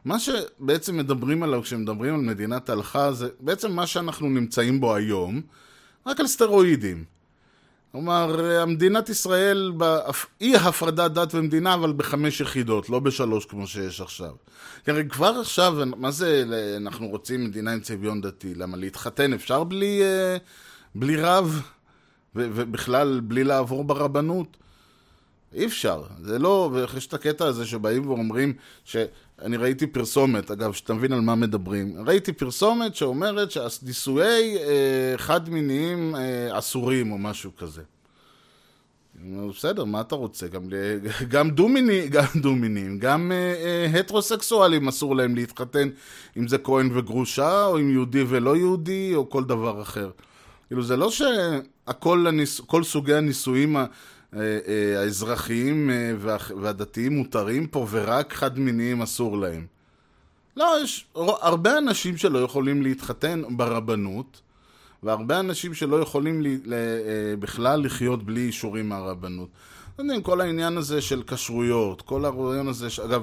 מה 0.08 0.18
שבעצם 0.18 0.96
מדברים 0.96 1.42
עליו 1.42 1.62
כשמדברים 1.62 2.14
על 2.14 2.20
מדינת 2.20 2.68
הלכה, 2.68 3.12
זה 3.12 3.28
בעצם 3.40 3.72
מה 3.72 3.86
שאנחנו 3.86 4.28
נמצאים 4.28 4.80
בו 4.80 4.94
היום, 4.94 5.40
רק 6.06 6.20
על 6.20 6.26
סטרואידים. 6.26 7.04
כלומר, 7.92 8.64
מדינת 8.66 9.08
ישראל 9.08 9.72
אי 10.40 10.56
הפרדת 10.56 11.12
דת 11.12 11.34
ומדינה, 11.34 11.74
אבל 11.74 11.92
בחמש 11.92 12.40
יחידות, 12.40 12.90
לא 12.90 13.00
בשלוש 13.00 13.46
כמו 13.46 13.66
שיש 13.66 14.00
עכשיו. 14.00 14.32
כי 14.84 14.90
כבר 15.08 15.38
עכשיו, 15.40 15.76
מה 15.96 16.10
זה, 16.10 16.44
אנחנו 16.76 17.08
רוצים 17.08 17.44
מדינה 17.44 17.72
עם 17.72 17.80
צביון 17.80 18.20
דתי? 18.20 18.54
למה 18.54 18.76
להתחתן 18.76 19.32
אפשר 19.32 19.64
בלי, 19.64 20.02
אה, 20.02 20.36
בלי 20.94 21.16
רב? 21.16 21.62
ובכלל 22.34 23.20
בלי 23.20 23.44
לעבור 23.44 23.84
ברבנות? 23.84 24.56
אי 25.54 25.66
אפשר, 25.66 26.02
זה 26.22 26.38
לא, 26.38 26.70
ויש 26.72 27.06
את 27.06 27.14
הקטע 27.14 27.46
הזה 27.46 27.66
שבאים 27.66 28.08
ואומרים, 28.10 28.52
שאני 29.42 29.56
ראיתי 29.56 29.86
פרסומת, 29.86 30.50
אגב, 30.50 30.72
שאתה 30.72 30.94
מבין 30.94 31.12
על 31.12 31.20
מה 31.20 31.34
מדברים, 31.34 31.94
ראיתי 32.06 32.32
פרסומת 32.32 32.94
שאומרת 32.94 33.50
שנישואי 33.50 34.56
אה, 34.58 35.14
חד-מיניים 35.16 36.16
אה, 36.16 36.58
אסורים 36.58 37.12
או 37.12 37.18
משהו 37.18 37.56
כזה. 37.56 37.82
אני 39.22 39.48
בסדר, 39.48 39.84
מה 39.84 40.00
אתה 40.00 40.14
רוצה? 40.14 40.48
גם, 40.48 40.62
גם 41.34 41.50
דו-מיני, 41.50 42.08
גם 42.08 42.24
דו-מיניים, 42.36 42.98
גם 42.98 43.32
אה, 43.32 43.54
אה, 43.94 44.00
הטרוסקסואלים 44.00 44.88
אסור 44.88 45.16
להם 45.16 45.34
להתחתן, 45.34 45.88
אם 46.36 46.48
זה 46.48 46.58
כהן 46.58 46.90
וגרושה, 46.94 47.64
או 47.64 47.78
עם 47.78 47.90
יהודי 47.90 48.24
ולא 48.28 48.56
יהודי, 48.56 49.14
או 49.14 49.30
כל 49.30 49.44
דבר 49.44 49.82
אחר. 49.82 50.10
כאילו, 50.66 50.82
זה 50.82 50.96
לא 50.96 51.10
שהכל, 51.10 52.26
הניס... 52.26 52.60
סוגי 52.82 53.14
הנישואים 53.14 53.76
האזרחיים 54.96 55.90
אה, 55.90 56.12
וה... 56.18 56.36
והדתיים 56.62 57.16
מותרים 57.16 57.66
פה, 57.66 57.86
ורק 57.90 58.32
חד-מיניים 58.32 59.02
אסור 59.02 59.38
להם. 59.38 59.66
לא, 60.56 60.76
יש 60.82 61.06
הרבה 61.14 61.78
אנשים 61.78 62.16
שלא 62.16 62.38
יכולים 62.38 62.82
להתחתן 62.82 63.42
ברבנות, 63.50 64.40
והרבה 65.02 65.40
אנשים 65.40 65.74
שלא 65.74 65.96
יכולים 65.96 66.42
אה, 66.46 67.36
בכלל 67.38 67.84
לחיות 67.84 68.22
בלי 68.22 68.40
אישורים 68.40 68.88
מהרבנות. 68.88 69.48
אתם 69.94 70.02
יודעים, 70.02 70.22
כל 70.22 70.40
העניין 70.40 70.76
הזה 70.76 71.00
של 71.00 71.22
כשרויות, 71.26 72.02
כל 72.02 72.24
הרעיון 72.24 72.68
הזה, 72.68 72.90
ש... 72.90 73.00
אגב, 73.00 73.22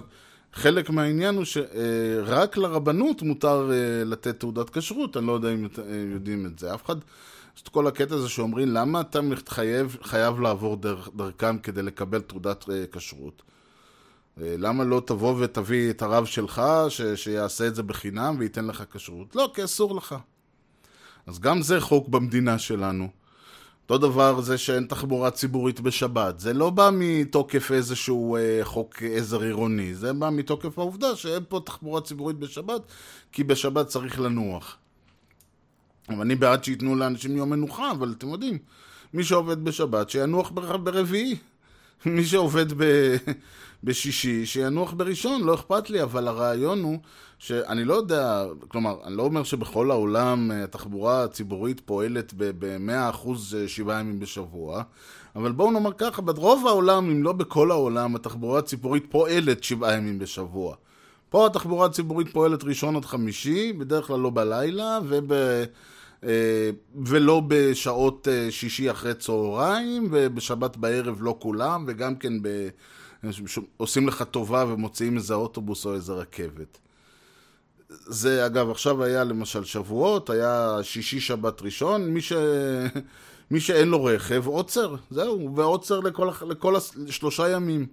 חלק 0.53 0.89
מהעניין 0.89 1.35
הוא 1.35 1.45
שרק 1.45 2.57
לרבנות 2.57 3.21
מותר 3.21 3.71
אה, 3.71 4.03
לתת 4.05 4.39
תעודת 4.39 4.69
כשרות, 4.69 5.17
אני 5.17 5.27
לא 5.27 5.31
יודע 5.31 5.53
אם 5.53 5.65
אה, 5.65 5.83
יודעים 6.13 6.45
את 6.45 6.59
זה. 6.59 6.73
אף 6.73 6.85
אחד, 6.85 6.95
יש 7.55 7.61
את 7.61 7.67
כל 7.67 7.87
הקטע 7.87 8.15
הזה 8.15 8.29
שאומרים, 8.29 8.67
למה 8.67 9.01
אתה 9.01 9.21
מתחייב, 9.21 9.97
חייב 10.01 10.39
לעבור 10.39 10.77
דרך, 10.77 11.09
דרכם 11.15 11.57
כדי 11.57 11.81
לקבל 11.81 12.21
תעודת 12.21 12.69
אה, 12.69 12.83
כשרות? 12.91 13.41
אה, 14.41 14.55
למה 14.57 14.83
לא 14.83 15.01
תבוא 15.05 15.35
ותביא 15.39 15.89
את 15.89 16.01
הרב 16.01 16.25
שלך, 16.25 16.61
ש, 16.89 17.01
שיעשה 17.01 17.67
את 17.67 17.75
זה 17.75 17.83
בחינם 17.83 18.35
וייתן 18.39 18.65
לך 18.65 18.83
כשרות? 18.91 19.35
לא, 19.35 19.51
כי 19.53 19.63
אסור 19.63 19.95
לך. 19.95 20.15
אז 21.27 21.39
גם 21.39 21.61
זה 21.61 21.81
חוק 21.81 22.07
במדינה 22.07 22.59
שלנו. 22.59 23.07
אותו 23.83 23.97
דבר 23.97 24.41
זה 24.41 24.57
שאין 24.57 24.85
תחבורה 24.85 25.31
ציבורית 25.31 25.79
בשבת. 25.79 26.39
זה 26.39 26.53
לא 26.53 26.69
בא 26.69 26.89
מתוקף 26.93 27.71
איזשהו 27.71 28.35
אה, 28.35 28.59
חוק 28.63 29.03
עזר 29.03 29.41
עירוני, 29.41 29.95
זה 29.95 30.13
בא 30.13 30.29
מתוקף 30.29 30.79
העובדה 30.79 31.15
שאין 31.15 31.43
פה 31.49 31.59
תחבורה 31.65 32.01
ציבורית 32.01 32.37
בשבת, 32.37 32.81
כי 33.31 33.43
בשבת 33.43 33.87
צריך 33.87 34.19
לנוח. 34.19 34.77
אבל 36.09 36.21
אני 36.21 36.35
בעד 36.35 36.63
שייתנו 36.63 36.95
לאנשים 36.95 37.37
יום 37.37 37.49
מנוחה, 37.49 37.91
אבל 37.91 38.13
אתם 38.17 38.29
יודעים, 38.29 38.57
מי 39.13 39.23
שעובד 39.23 39.63
בשבת 39.63 40.09
שינוח 40.09 40.51
בר- 40.51 40.77
ברביעי. 40.77 41.35
מי 42.05 42.25
שעובד 42.25 42.65
ב... 42.77 42.83
בשישי, 43.83 44.45
שינוח 44.45 44.93
בראשון, 44.93 45.43
לא 45.43 45.53
אכפת 45.53 45.89
לי, 45.89 46.03
אבל 46.03 46.27
הרעיון 46.27 46.83
הוא 46.83 46.99
שאני 47.39 47.85
לא 47.85 47.93
יודע, 47.93 48.43
כלומר, 48.67 48.97
אני 49.03 49.17
לא 49.17 49.23
אומר 49.23 49.43
שבכל 49.43 49.91
העולם 49.91 50.51
אה, 50.51 50.63
התחבורה 50.63 51.23
הציבורית 51.23 51.81
פועלת 51.85 52.33
ב-100% 52.37 53.29
שבעה 53.67 53.99
ימים 53.99 54.19
בשבוע, 54.19 54.83
אבל 55.35 55.51
בואו 55.51 55.71
נאמר 55.71 55.91
ככה, 55.97 56.21
ברוב 56.21 56.67
העולם, 56.67 57.09
אם 57.09 57.23
לא 57.23 57.33
בכל 57.33 57.71
העולם, 57.71 58.15
התחבורה 58.15 58.59
הציבורית 58.59 59.05
פועלת 59.09 59.63
שבעה 59.63 59.93
ימים 59.93 60.19
בשבוע. 60.19 60.75
פה 61.29 61.45
התחבורה 61.45 61.85
הציבורית 61.85 62.27
פועלת 62.33 62.63
ראשון 62.63 62.95
עד 62.95 63.05
חמישי, 63.05 63.73
בדרך 63.73 64.07
כלל 64.07 64.19
לא 64.19 64.29
בלילה, 64.29 64.99
וב... 65.07 65.33
אה, 66.23 66.69
ולא 67.05 67.41
בשעות 67.47 68.27
אה, 68.27 68.47
שישי 68.51 68.91
אחרי 68.91 69.13
צהריים, 69.13 70.07
ובשבת 70.11 70.77
בערב 70.77 71.17
לא 71.21 71.37
כולם, 71.39 71.85
וגם 71.87 72.15
כן 72.15 72.33
ב... 72.41 72.69
עושים 73.77 74.07
לך 74.07 74.23
טובה 74.23 74.65
ומוציאים 74.67 75.17
איזה 75.17 75.33
אוטובוס 75.33 75.85
או 75.85 75.93
איזה 75.93 76.13
רכבת. 76.13 76.77
זה, 77.89 78.45
אגב, 78.45 78.69
עכשיו 78.69 79.03
היה 79.03 79.23
למשל 79.23 79.63
שבועות, 79.63 80.29
היה 80.29 80.77
שישי 80.81 81.19
שבת 81.19 81.61
ראשון, 81.61 82.09
מי, 82.09 82.21
ש... 82.21 82.33
מי 83.51 83.59
שאין 83.59 83.87
לו 83.87 84.03
רכב, 84.03 84.47
עוצר, 84.47 84.95
זהו, 85.11 85.55
ועוצר 85.55 85.99
לכל, 85.99 86.29
לכל 86.47 86.75
הס- 86.75 86.95
שלושה 87.09 87.49
ימים. 87.49 87.87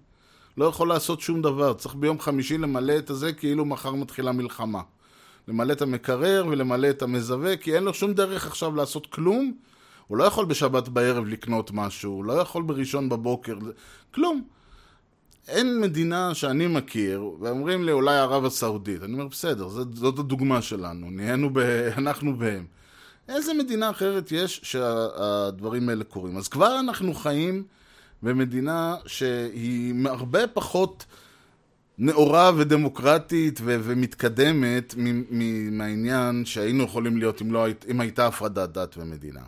לא 0.57 0.65
יכול 0.65 0.89
לעשות 0.89 1.21
שום 1.21 1.43
דבר, 1.43 1.75
צריך 1.75 1.95
ביום 1.95 2.21
חמישי 2.21 2.59
למלא 2.59 2.99
את 2.99 3.11
הזה 3.11 3.33
כאילו 3.33 3.65
מחר 3.65 3.93
מתחילה 3.93 4.33
מלחמה. 4.33 4.81
למלא 5.49 5.73
את 5.73 5.83
המקרר 5.83 6.47
ולמלא 6.49 6.91
את 6.91 7.03
המזווה, 7.03 7.57
כי 7.57 7.75
אין 7.75 7.85
לו 7.85 7.95
שום 7.95 8.13
דרך 8.13 8.47
עכשיו 8.47 8.77
לעשות 8.77 9.07
כלום. 9.07 9.55
הוא 10.07 10.19
לא 10.19 10.25
יכול 10.25 10.45
בשבת 10.45 10.89
בערב 10.89 11.27
לקנות 11.27 11.71
משהו, 11.75 12.13
הוא 12.13 12.25
לא 12.25 12.33
יכול 12.33 12.63
בראשון 12.63 13.09
בבוקר, 13.09 13.59
כלום. 14.15 14.43
אין 15.49 15.81
מדינה 15.81 16.35
שאני 16.35 16.67
מכיר, 16.67 17.25
ואומרים 17.41 17.85
לי 17.85 17.93
אולי 17.93 18.19
ערב 18.19 18.45
הסעודית. 18.45 19.03
אני 19.03 19.13
אומר, 19.13 19.27
בסדר, 19.27 19.69
זאת, 19.69 19.97
זאת 19.97 20.19
הדוגמה 20.19 20.63
שלנו, 20.63 21.11
נהיינו 21.11 21.51
ב... 21.53 21.59
אנחנו 21.99 22.37
בהם. 22.37 22.67
איזה 23.29 23.55
מדינה 23.55 23.91
אחרת 23.91 24.33
יש 24.33 24.61
שהדברים 24.63 25.89
האלה 25.89 26.05
קורים? 26.05 26.37
אז 26.37 26.49
כבר 26.49 26.81
אנחנו 26.81 27.15
חיים 27.15 27.65
במדינה 28.23 28.97
שהיא 29.07 29.95
הרבה 30.05 30.47
פחות 30.47 31.07
נאורה 31.99 32.51
ודמוקרטית 32.57 33.61
ו- 33.63 33.81
ומתקדמת 33.83 34.95
מ- 34.99 35.23
מ- 35.31 35.79
מהעניין 35.79 36.45
שהיינו 36.45 36.85
יכולים 36.85 37.17
להיות 37.17 37.43
אם, 37.43 37.53
לא 37.53 37.65
היית, 37.65 37.85
אם 37.91 38.01
הייתה 38.01 38.27
הפרדת 38.27 38.73
דת 38.73 38.95
ומדינה. 38.99 39.43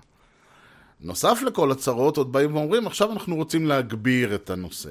נוסף 1.00 1.38
לכל 1.46 1.72
הצרות, 1.72 2.16
עוד 2.16 2.33
באים 2.33 2.57
ואומרים, 2.57 2.87
עכשיו 2.87 3.12
אנחנו 3.12 3.37
רוצים 3.37 3.66
להגביר 3.66 4.35
את 4.35 4.50
הנושא. 4.50 4.90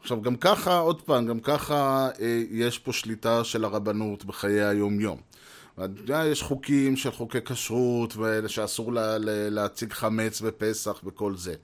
עכשיו, 0.00 0.22
גם 0.22 0.36
ככה, 0.36 0.78
עוד 0.78 1.02
פעם, 1.02 1.26
גם 1.26 1.40
ככה 1.40 2.08
אה, 2.20 2.42
יש 2.50 2.78
פה 2.78 2.92
שליטה 2.92 3.44
של 3.44 3.64
הרבנות 3.64 4.24
בחיי 4.24 4.62
היום-יום. 4.62 5.20
יש 6.08 6.42
חוקים 6.42 6.96
של 6.96 7.10
חוקי 7.10 7.38
כשרות, 7.44 8.16
שאסור 8.46 8.92
לה, 8.92 9.18
לה, 9.18 9.50
להציג 9.50 9.92
חמץ 9.92 10.40
בפסח 10.40 11.00
וכל 11.04 11.36
זה. 11.36 11.54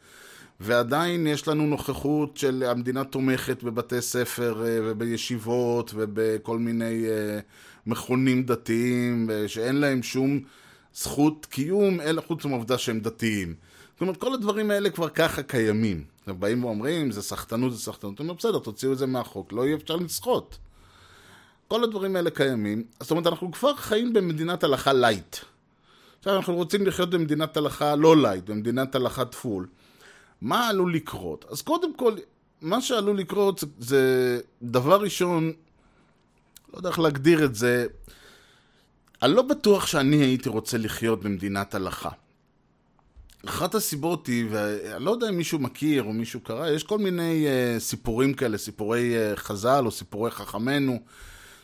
ועדיין 0.60 1.26
יש 1.26 1.48
לנו 1.48 1.66
נוכחות 1.66 2.36
של 2.36 2.64
המדינה 2.66 3.04
תומכת 3.04 3.62
בבתי 3.62 4.00
ספר 4.00 4.64
אה, 4.66 4.78
ובישיבות 4.82 5.90
ובכל 5.94 6.58
מיני 6.58 7.06
אה, 7.06 7.38
מכונים 7.86 8.42
דתיים 8.42 9.30
שאין 9.46 9.76
להם 9.76 10.02
שום 10.02 10.40
זכות 10.94 11.46
קיום 11.46 12.00
אלא 12.00 12.22
חוץ 12.26 12.44
מהעובדה 12.44 12.78
שהם 12.78 13.00
דתיים. 13.00 13.54
זאת 13.92 14.00
אומרת, 14.00 14.16
כל 14.16 14.34
הדברים 14.34 14.70
האלה 14.70 14.90
כבר 14.90 15.08
ככה 15.08 15.42
קיימים. 15.42 16.04
הם 16.26 16.40
באים 16.40 16.64
ואומרים, 16.64 17.10
זה 17.10 17.22
סחטנות, 17.22 17.72
זה 17.72 17.78
סחטנות. 17.78 18.18
אומרים, 18.18 18.36
בסדר, 18.36 18.58
תוציאו 18.58 18.92
את 18.92 18.98
זה 18.98 19.06
מהחוק, 19.06 19.52
לא 19.52 19.66
יהיה 19.66 19.76
אפשר 19.76 19.96
לסחוט. 19.96 20.56
כל 21.68 21.84
הדברים 21.84 22.16
האלה 22.16 22.30
קיימים. 22.30 22.82
זאת 23.00 23.10
אומרת, 23.10 23.26
אנחנו 23.26 23.52
כבר 23.52 23.76
חיים 23.76 24.12
במדינת 24.12 24.64
הלכה 24.64 24.92
light. 24.92 25.36
עכשיו, 26.18 26.36
אנחנו 26.36 26.54
רוצים 26.54 26.86
לחיות 26.86 27.10
במדינת 27.10 27.56
הלכה 27.56 27.96
לא 27.96 28.16
light, 28.16 28.44
במדינת 28.44 28.94
הלכה 28.94 29.24
the 29.24 29.40
full. 29.40 29.66
מה 30.40 30.68
עלול 30.68 30.94
לקרות? 30.94 31.44
אז 31.48 31.62
קודם 31.62 31.94
כל, 31.94 32.12
מה 32.60 32.80
שעלול 32.80 33.18
לקרות 33.18 33.64
זה, 33.78 34.40
דבר 34.62 35.00
ראשון, 35.00 35.52
לא 36.72 36.78
יודע 36.78 36.88
איך 36.88 36.98
להגדיר 36.98 37.44
את 37.44 37.54
זה, 37.54 37.86
אני 39.22 39.32
לא 39.32 39.42
בטוח 39.42 39.86
שאני 39.86 40.16
הייתי 40.16 40.48
רוצה 40.48 40.78
לחיות 40.78 41.22
במדינת 41.22 41.74
הלכה. 41.74 42.10
אחת 43.46 43.74
הסיבות 43.74 44.26
היא, 44.26 44.46
ואני 44.50 45.04
לא 45.04 45.10
יודע 45.10 45.28
אם 45.28 45.36
מישהו 45.36 45.58
מכיר 45.58 46.02
או 46.02 46.12
מישהו 46.12 46.40
קרא, 46.40 46.70
יש 46.70 46.82
כל 46.82 46.98
מיני 46.98 47.46
אה, 47.46 47.80
סיפורים 47.80 48.34
כאלה, 48.34 48.58
סיפורי 48.58 49.14
אה, 49.14 49.36
חז"ל 49.36 49.82
או 49.86 49.90
סיפורי 49.90 50.30
חכמינו. 50.30 51.00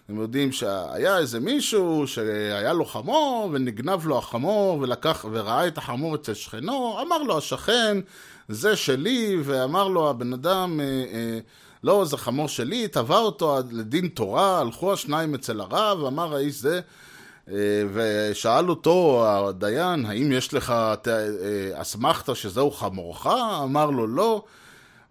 אתם 0.07 0.21
יודעים 0.21 0.53
שהיה 0.53 1.19
איזה 1.19 1.41
מישהו 1.41 2.07
שהיה 2.07 2.73
לו 2.73 2.85
חמור 2.85 3.51
ונגנב 3.53 4.07
לו 4.07 4.19
החמור 4.19 4.79
ולקח 4.81 5.25
וראה 5.33 5.67
את 5.67 5.79
החמור 5.79 6.15
אצל 6.15 6.35
שכנו, 6.35 6.99
אמר 7.03 7.19
לו 7.19 7.39
השכן, 7.39 7.97
זה 8.49 8.77
שלי, 8.77 9.37
ואמר 9.45 9.89
לו 9.89 10.11
הבן 10.11 10.33
אדם, 10.33 10.81
אה, 10.81 10.85
אה, 10.85 11.39
לא, 11.85 12.05
זה 12.05 12.17
חמור 12.17 12.49
שלי, 12.49 12.89
תבע 12.89 13.19
אותו 13.19 13.59
לדין 13.71 14.09
תורה, 14.09 14.61
הלכו 14.61 14.93
השניים 14.93 15.35
אצל 15.35 15.61
הרב, 15.61 16.05
אמר 16.05 16.35
האיש 16.35 16.55
זה, 16.55 16.81
אה, 17.49 17.55
ושאל 17.93 18.71
אותו 18.71 19.27
הדיין, 19.29 20.07
האם 20.07 20.33
יש 20.33 20.55
לך 20.55 20.75
אסמכתה 21.75 22.35
שזהו 22.35 22.71
חמורך? 22.71 23.27
אמר 23.65 23.91
לו 23.91 24.07
לא. 24.07 24.45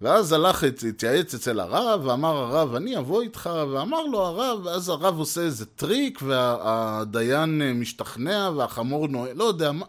ואז 0.04 0.32
הלך, 0.32 0.64
התייעץ 0.64 1.34
אצל 1.34 1.60
הרב, 1.60 2.06
ואמר 2.06 2.38
הרב, 2.38 2.76
אני 2.76 2.98
אבוא 2.98 3.22
איתך, 3.22 3.50
ואמר 3.72 4.04
לו 4.04 4.22
הרב, 4.22 4.66
ואז 4.66 4.90
הרב 4.90 5.20
עושה 5.20 5.42
איזה 5.42 5.66
טריק, 5.66 6.20
והדיין 6.26 7.62
משתכנע, 7.74 8.52
והחמור 8.58 9.08
נוהג, 9.08 9.32
לא 9.36 9.44
יודע 9.44 9.72
מה, 9.72 9.86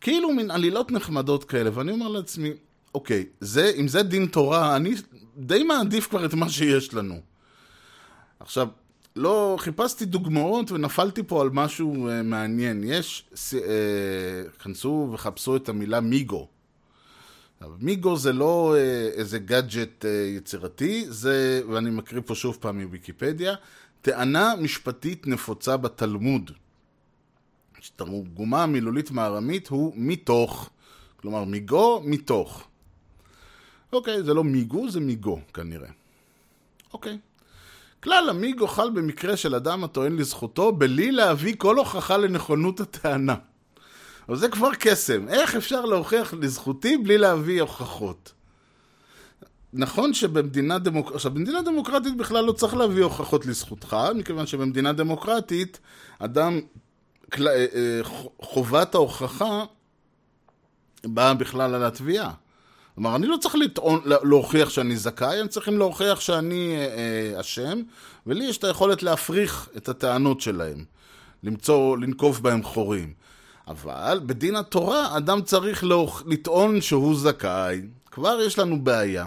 כאילו 0.00 0.32
מין 0.32 0.50
עלילות 0.50 0.92
נחמדות 0.92 1.44
כאלה, 1.44 1.70
ואני 1.74 1.92
אומר 1.92 2.08
לעצמי, 2.08 2.50
אוקיי, 2.94 3.24
זה, 3.40 3.72
אם 3.76 3.88
זה 3.88 4.02
דין 4.02 4.26
תורה, 4.26 4.76
אני 4.76 4.94
די 5.36 5.62
מעדיף 5.62 6.06
כבר 6.08 6.24
את 6.24 6.34
מה 6.34 6.48
שיש 6.48 6.94
לנו. 6.94 7.20
עכשיו, 8.40 8.68
לא, 9.16 9.56
חיפשתי 9.58 10.04
דוגמאות 10.04 10.72
ונפלתי 10.72 11.22
פה 11.22 11.42
על 11.42 11.50
משהו 11.52 12.08
uh, 12.08 12.22
מעניין. 12.24 12.84
יש, 12.84 13.24
uh, 13.34 14.62
כנסו 14.62 15.10
וחפשו 15.12 15.56
את 15.56 15.68
המילה 15.68 16.00
מיגו. 16.00 16.48
מיגו 17.78 18.16
זה 18.16 18.32
לא 18.32 18.74
uh, 18.74 19.18
איזה 19.18 19.38
גאדג'ט 19.38 20.04
uh, 20.04 20.08
יצירתי, 20.36 21.04
זה, 21.08 21.62
ואני 21.68 21.90
מקריא 21.90 22.22
פה 22.26 22.34
שוב 22.34 22.58
פעם 22.60 22.80
מוויקיפדיה, 22.80 23.54
טענה 24.02 24.54
משפטית 24.60 25.26
נפוצה 25.26 25.76
בתלמוד. 25.76 26.50
תרגומה 27.96 28.62
המילולית 28.62 29.10
מארמית 29.10 29.68
הוא 29.68 29.92
מתוך, 29.96 30.70
כלומר 31.16 31.44
מיגו, 31.44 32.02
מתוך. 32.04 32.68
אוקיי, 33.92 34.22
זה 34.22 34.34
לא 34.34 34.44
מיגו, 34.44 34.90
זה 34.90 35.00
מיגו 35.00 35.40
כנראה. 35.54 35.88
אוקיי. 36.92 37.18
כלל 38.02 38.28
המיגו 38.30 38.66
חל 38.66 38.90
במקרה 38.90 39.36
של 39.36 39.54
אדם 39.54 39.84
הטוען 39.84 40.16
לזכותו 40.16 40.72
בלי 40.72 41.12
להביא 41.12 41.54
כל 41.58 41.76
הוכחה 41.76 42.16
לנכונות 42.16 42.80
הטענה. 42.80 43.34
אבל 44.28 44.36
זה 44.36 44.48
כבר 44.48 44.70
קסם. 44.78 45.28
איך 45.28 45.54
אפשר 45.54 45.84
להוכיח 45.84 46.34
לזכותי 46.34 46.96
בלי 46.96 47.18
להביא 47.18 47.60
הוכחות? 47.60 48.32
נכון 49.76 50.14
שבמדינה 50.14 50.78
דמוקרטית, 50.78 51.14
עכשיו 51.14 51.34
במדינה 51.34 51.62
דמוקרטית 51.62 52.16
בכלל 52.16 52.44
לא 52.44 52.52
צריך 52.52 52.74
להביא 52.74 53.04
הוכחות 53.04 53.46
לזכותך, 53.46 53.96
מכיוון 54.14 54.46
שבמדינה 54.46 54.92
דמוקרטית 54.92 55.80
אדם, 56.18 56.60
אה, 57.40 57.66
אה, 57.74 58.00
חובת 58.42 58.94
ההוכחה 58.94 59.64
באה 61.04 61.34
בכלל 61.34 61.74
על 61.74 61.84
התביעה. 61.84 62.30
כלומר, 62.94 63.16
אני 63.16 63.26
לא 63.26 63.36
צריך 63.36 63.54
לטעון, 63.54 64.00
להוכיח 64.04 64.70
שאני 64.70 64.96
זכאי, 64.96 65.40
הם 65.40 65.48
צריכים 65.48 65.78
להוכיח 65.78 66.20
שאני 66.20 66.76
אשם, 67.40 67.62
אה, 67.62 67.82
ולי 68.26 68.44
יש 68.44 68.58
את 68.58 68.64
היכולת 68.64 69.02
להפריך 69.02 69.68
את 69.76 69.88
הטענות 69.88 70.40
שלהם, 70.40 70.84
למצוא, 71.42 71.98
לנקוב 71.98 72.42
בהם 72.42 72.62
חורים. 72.62 73.12
אבל 73.68 74.20
בדין 74.26 74.56
התורה 74.56 75.16
אדם 75.16 75.42
צריך. 75.42 75.84
לטעון 76.26 76.80
שהוא 76.80 77.16
זכאי, 77.16 77.80
כבר 78.10 78.38
יש 78.46 78.58
לנו 78.58 78.84
בעיה. 78.84 79.26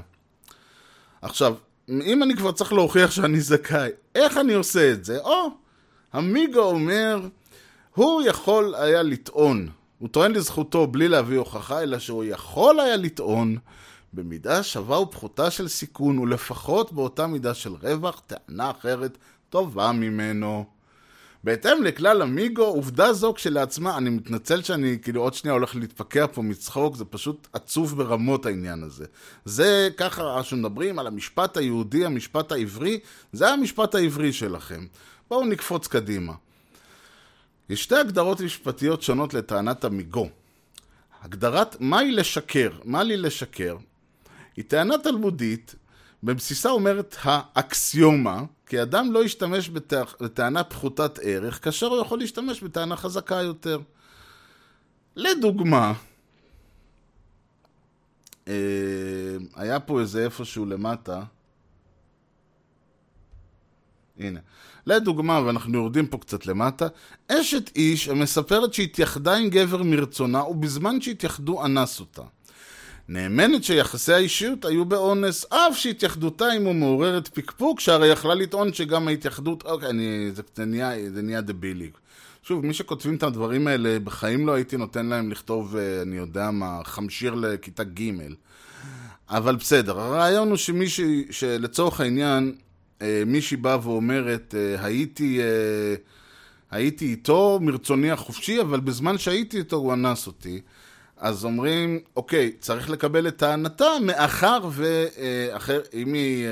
עכשיו, 1.21 1.56
אם 1.89 2.23
אני 2.23 2.36
כבר 2.36 2.52
צריך 2.52 2.73
להוכיח 2.73 3.12
שאני 3.12 3.41
זכאי, 3.41 3.89
איך 4.15 4.38
אני 4.38 4.54
עושה 4.54 4.91
את 4.91 5.06
זה? 5.06 5.19
או, 5.19 5.50
המיגו 6.13 6.60
אומר, 6.60 7.19
הוא 7.95 8.21
יכול 8.21 8.76
היה 8.76 9.04
לטעון 9.04 9.69
הוא 10.00 10.10
טוען 10.10 10.32
לזכותו 10.32 10.88
בלי 10.88 11.08
להביא 11.08 11.38
הוכחה, 11.38 11.82
אלא 11.82 12.00
שהוא 12.00 12.23
יכול 12.23 12.80
היה 12.80 12.95
לטעון 12.95 13.58
במידה 14.13 14.63
שווה 14.63 15.00
ופחותה 15.00 15.52
של 15.52 15.67
סיכון, 15.67 16.19
ולפחות 16.19 16.93
באותה 16.93 17.28
מידה 17.28 17.54
של 17.54 17.73
רווח, 17.82 18.21
טענה 18.28 18.71
אחרת 18.71 19.17
טובה 19.50 19.91
ממנו. 19.91 20.65
בהתאם 21.47 21.83
לכלל 21.83 22.21
המיגו, 22.21 22.63
עובדה 22.63 23.13
זו 23.13 23.33
כשלעצמה, 23.33 23.97
אני 23.97 24.10
מתנצל 24.10 24.62
שאני 24.62 24.97
כאילו 25.01 25.21
עוד 25.21 25.33
שנייה 25.33 25.53
הולך 25.53 25.75
להתפקע 25.75 26.25
פה 26.27 26.41
מצחוק, 26.41 26.95
זה 26.95 27.05
פשוט 27.05 27.47
עצוב 27.53 27.97
ברמות 27.97 28.45
העניין 28.45 28.83
הזה. 28.83 29.05
זה 29.45 29.89
ככה 29.97 30.43
שמדברים 30.43 30.99
על 30.99 31.07
המשפט 31.07 31.57
היהודי, 31.57 32.05
המשפט 32.05 32.51
העברי, 32.51 32.99
זה 33.33 33.49
המשפט 33.49 33.95
העברי 33.95 34.33
שלכם. 34.33 34.88
בואו 35.29 35.45
נקפוץ 35.45 35.88
קדימה. 35.88 36.33
יש 37.69 37.83
שתי 37.83 37.95
הגדרות 37.95 38.41
משפטיות 38.41 39.01
שונות 39.01 39.33
לטענת 39.33 39.83
המיגו. 39.83 40.29
הגדרת 41.21 41.75
מהי 41.79 42.12
לשקר, 42.12 42.69
מה 42.83 43.03
לי 43.03 43.17
לשקר, 43.17 43.77
היא 44.55 44.65
טענה 44.67 44.97
תלמודית, 44.97 45.75
בבסיסה 46.23 46.69
אומרת 46.69 47.15
האקסיומה, 47.21 48.43
כי 48.67 48.82
אדם 48.82 49.12
לא 49.12 49.23
ישתמש 49.23 49.69
בטענה 50.19 50.63
פחותת 50.63 51.19
ערך, 51.23 51.63
כאשר 51.63 51.88
הוא 51.88 52.01
יכול 52.01 52.19
להשתמש 52.19 52.63
בטענה 52.63 52.95
חזקה 52.95 53.36
יותר. 53.36 53.80
לדוגמה, 55.15 55.93
אה, 58.47 58.53
היה 59.56 59.80
פה 59.80 59.99
איזה 59.99 60.23
איפשהו 60.23 60.65
למטה, 60.65 61.23
הנה. 64.19 64.39
לדוגמה, 64.86 65.41
ואנחנו 65.45 65.77
יורדים 65.77 66.08
פה 66.08 66.17
קצת 66.17 66.45
למטה, 66.45 66.88
אשת 67.27 67.75
איש 67.75 68.08
המספרת 68.08 68.73
שהתייחדה 68.73 69.36
עם 69.36 69.49
גבר 69.49 69.84
מרצונה 69.84 70.43
ובזמן 70.43 71.01
שהתייחדו 71.01 71.65
אנס 71.65 71.99
אותה. 71.99 72.23
נאמנת 73.09 73.63
שיחסי 73.63 74.13
האישיות 74.13 74.65
היו 74.65 74.85
באונס, 74.85 75.45
אף 75.49 75.77
שהתייחדותה 75.77 76.51
עמו 76.51 76.73
מעוררת 76.73 77.27
פקפוק, 77.27 77.79
שהרי 77.79 78.07
יכלה 78.07 78.35
לטעון 78.35 78.73
שגם 78.73 79.07
ההתייחדות... 79.07 79.63
אוקיי, 79.63 79.89
אני, 79.89 80.31
זה, 80.33 80.41
זה, 80.55 80.65
נהיה, 80.65 80.91
זה 81.13 81.21
נהיה 81.21 81.41
דבילי. 81.41 81.89
שוב, 82.43 82.65
מי 82.65 82.73
שכותבים 82.73 83.15
את 83.15 83.23
הדברים 83.23 83.67
האלה, 83.67 83.99
בחיים 83.99 84.47
לא 84.47 84.53
הייתי 84.53 84.77
נותן 84.77 85.05
להם 85.05 85.31
לכתוב, 85.31 85.75
אה, 85.75 86.01
אני 86.01 86.17
יודע 86.17 86.51
מה, 86.51 86.79
חמשיר 86.83 87.35
לכיתה 87.35 87.83
ג'. 87.83 88.12
אבל 89.29 89.55
בסדר, 89.55 89.99
הרעיון 89.99 90.49
הוא 90.49 90.58
שמישהי, 90.58 91.25
שלצורך 91.31 92.01
העניין, 92.01 92.55
אה, 93.01 93.23
מישהי 93.25 93.58
באה 93.58 93.87
ואומרת, 93.87 94.55
אה, 94.58 94.85
הייתי, 94.85 95.39
הייתי 96.71 97.05
איתו 97.05 97.60
מרצוני 97.62 98.12
החופשי, 98.12 98.62
אבל 98.62 98.79
בזמן 98.79 99.17
שהייתי 99.17 99.58
איתו 99.58 99.75
הוא 99.75 99.93
אנס 99.93 100.27
אותי. 100.27 100.62
אז 101.19 101.45
אומרים, 101.45 101.99
אוקיי, 102.15 102.51
צריך 102.59 102.89
לקבל 102.89 103.27
את 103.27 103.37
טענתה, 103.37 103.87
מאחר 104.01 104.59
ואחר, 104.71 105.81
אם 105.93 106.13
היא, 106.13 106.47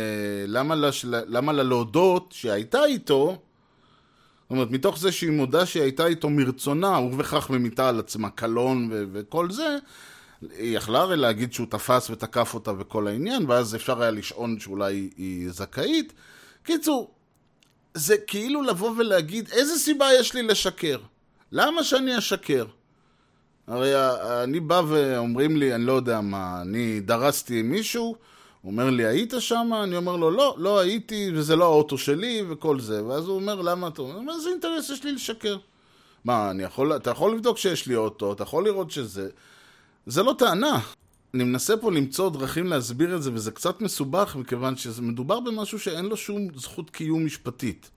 למה 0.47 0.75
לה, 0.75 0.89
למה 1.03 1.53
לה 1.53 1.63
להודות 1.63 2.31
שהייתה 2.31 2.85
איתו, 2.85 3.37
זאת 4.45 4.51
אומרת, 4.51 4.71
מתוך 4.71 4.99
זה 4.99 5.11
שהיא 5.11 5.31
מודה 5.31 5.65
שהיא 5.65 5.83
הייתה 5.83 6.05
איתו 6.05 6.29
מרצונה, 6.29 6.99
ובכך 6.99 7.49
ממיתה 7.49 7.89
על 7.89 7.99
עצמה 7.99 8.29
קלון 8.29 8.89
ו- 8.91 9.03
וכל 9.13 9.51
זה, 9.51 9.77
היא 10.57 10.77
יכלה 10.77 10.99
הרי 10.99 11.17
להגיד 11.17 11.53
שהוא 11.53 11.67
תפס 11.69 12.09
ותקף 12.09 12.53
אותה 12.53 12.71
וכל 12.77 13.07
העניין, 13.07 13.45
ואז 13.47 13.75
אפשר 13.75 14.01
היה 14.01 14.11
לשעון 14.11 14.59
שאולי 14.59 15.09
היא 15.17 15.51
זכאית. 15.51 16.13
קיצור, 16.63 17.11
זה 17.93 18.17
כאילו 18.17 18.61
לבוא 18.61 18.91
ולהגיד, 18.97 19.49
איזה 19.51 19.75
סיבה 19.79 20.07
יש 20.19 20.33
לי 20.33 20.43
לשקר? 20.43 20.97
למה 21.51 21.83
שאני 21.83 22.17
אשקר? 22.17 22.65
הרי 23.67 23.95
ה- 23.95 24.43
אני 24.43 24.59
בא 24.59 24.81
ואומרים 24.87 25.57
לי, 25.57 25.75
אני 25.75 25.85
לא 25.85 25.93
יודע 25.93 26.21
מה, 26.21 26.61
אני 26.61 26.99
דרסתי 26.99 27.61
מישהו, 27.61 28.15
הוא 28.61 28.71
אומר 28.71 28.89
לי, 28.89 29.05
היית 29.05 29.33
שם? 29.39 29.69
אני 29.83 29.97
אומר 29.97 30.15
לו, 30.15 30.31
לא, 30.31 30.55
לא 30.57 30.79
הייתי, 30.79 31.31
וזה 31.33 31.55
לא 31.55 31.65
האוטו 31.65 31.97
שלי, 31.97 32.43
וכל 32.49 32.79
זה. 32.79 33.05
ואז 33.05 33.27
הוא 33.27 33.35
אומר, 33.35 33.61
למה 33.61 33.87
אתה... 33.87 34.01
אומר, 34.01 34.19
מה 34.19 34.39
זה 34.39 34.49
אינטרס 34.49 34.89
יש 34.89 35.03
לי 35.03 35.11
לשקר? 35.11 35.57
מה, 36.25 36.51
אני 36.51 36.63
יכול, 36.63 36.95
אתה 36.95 37.09
יכול 37.09 37.33
לבדוק 37.33 37.57
שיש 37.57 37.87
לי 37.87 37.95
אוטו, 37.95 38.33
אתה 38.33 38.43
יכול 38.43 38.65
לראות 38.65 38.91
שזה... 38.91 39.29
זה 40.05 40.23
לא 40.23 40.35
טענה. 40.37 40.79
אני 41.33 41.43
מנסה 41.43 41.77
פה 41.77 41.91
למצוא 41.91 42.29
דרכים 42.29 42.67
להסביר 42.67 43.15
את 43.15 43.23
זה, 43.23 43.33
וזה 43.33 43.51
קצת 43.51 43.81
מסובך, 43.81 44.35
מכיוון 44.39 44.75
שמדובר 44.77 45.39
במשהו 45.39 45.79
שאין 45.79 46.05
לו 46.05 46.17
שום 46.17 46.47
זכות 46.55 46.89
קיום 46.89 47.25
משפטית. 47.25 47.89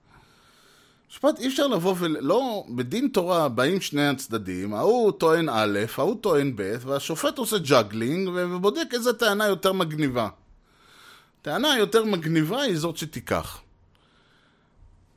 משפט, 1.11 1.39
אי 1.39 1.47
אפשר 1.47 1.67
לבוא 1.67 1.95
ולא, 1.99 2.63
בדין 2.69 3.07
תורה 3.07 3.49
באים 3.49 3.81
שני 3.81 4.07
הצדדים, 4.07 4.73
ההוא 4.73 5.11
טוען 5.11 5.49
א', 5.49 5.79
ההוא 5.97 6.15
טוען 6.21 6.53
ב', 6.55 6.75
והשופט 6.81 7.37
עושה 7.37 7.57
juggling 7.57 8.29
ובודק 8.33 8.87
איזה 8.93 9.13
טענה 9.13 9.47
יותר 9.47 9.73
מגניבה. 9.73 10.29
טענה 11.41 11.77
יותר 11.77 12.05
מגניבה 12.05 12.61
היא 12.61 12.77
זאת 12.77 12.97
שתיקח. 12.97 13.61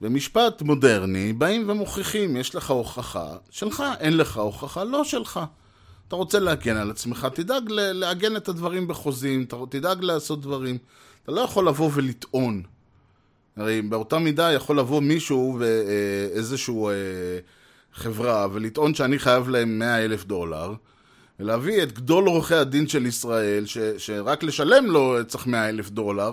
במשפט 0.01 0.63
מודרני 0.63 1.33
באים 1.33 1.71
ומוכיחים, 1.71 2.37
יש 2.37 2.55
לך 2.55 2.71
הוכחה 2.71 3.37
שלך, 3.51 3.83
אין 4.01 4.17
לך 4.17 4.37
הוכחה 4.37 4.85
לא 4.85 5.05
שלך. 5.05 5.41
אתה 6.09 6.17
רוצה 6.17 6.39
להגן 6.39 6.77
על 6.77 6.91
עצמך, 6.91 7.27
תדאג 7.35 7.65
לעגן 7.71 8.37
את 8.37 8.49
הדברים 8.49 8.89
בחוזים, 8.89 9.47
תדאג 9.71 10.05
לעשות 10.05 10.41
דברים. 10.41 10.79
אתה 11.23 11.33
לא 11.33 11.41
יכול 11.41 11.69
לבוא 11.69 11.91
ולטעון. 11.95 12.63
הרי 13.57 13.83
באותה 13.83 14.19
מידה 14.19 14.53
יכול 14.53 14.79
לבוא 14.79 15.01
מישהו 15.01 15.59
ואיזשהו 15.61 16.89
אה, 16.89 16.95
חברה 17.95 18.47
ולטעון 18.53 18.95
שאני 18.95 19.19
חייב 19.19 19.49
להם 19.49 19.79
100 19.79 20.05
אלף 20.05 20.25
דולר 20.25 20.75
ולהביא 21.41 21.83
את 21.83 21.93
גדול 21.93 22.27
עורכי 22.27 22.55
הדין 22.55 22.89
של 22.89 23.07
ישראל 23.07 23.67
ש, 23.67 23.79
שרק 23.99 24.43
לשלם 24.43 24.87
לו 24.87 25.17
צריך 25.27 25.47
100 25.47 25.69
אלף 25.69 25.91
דולר 25.91 26.33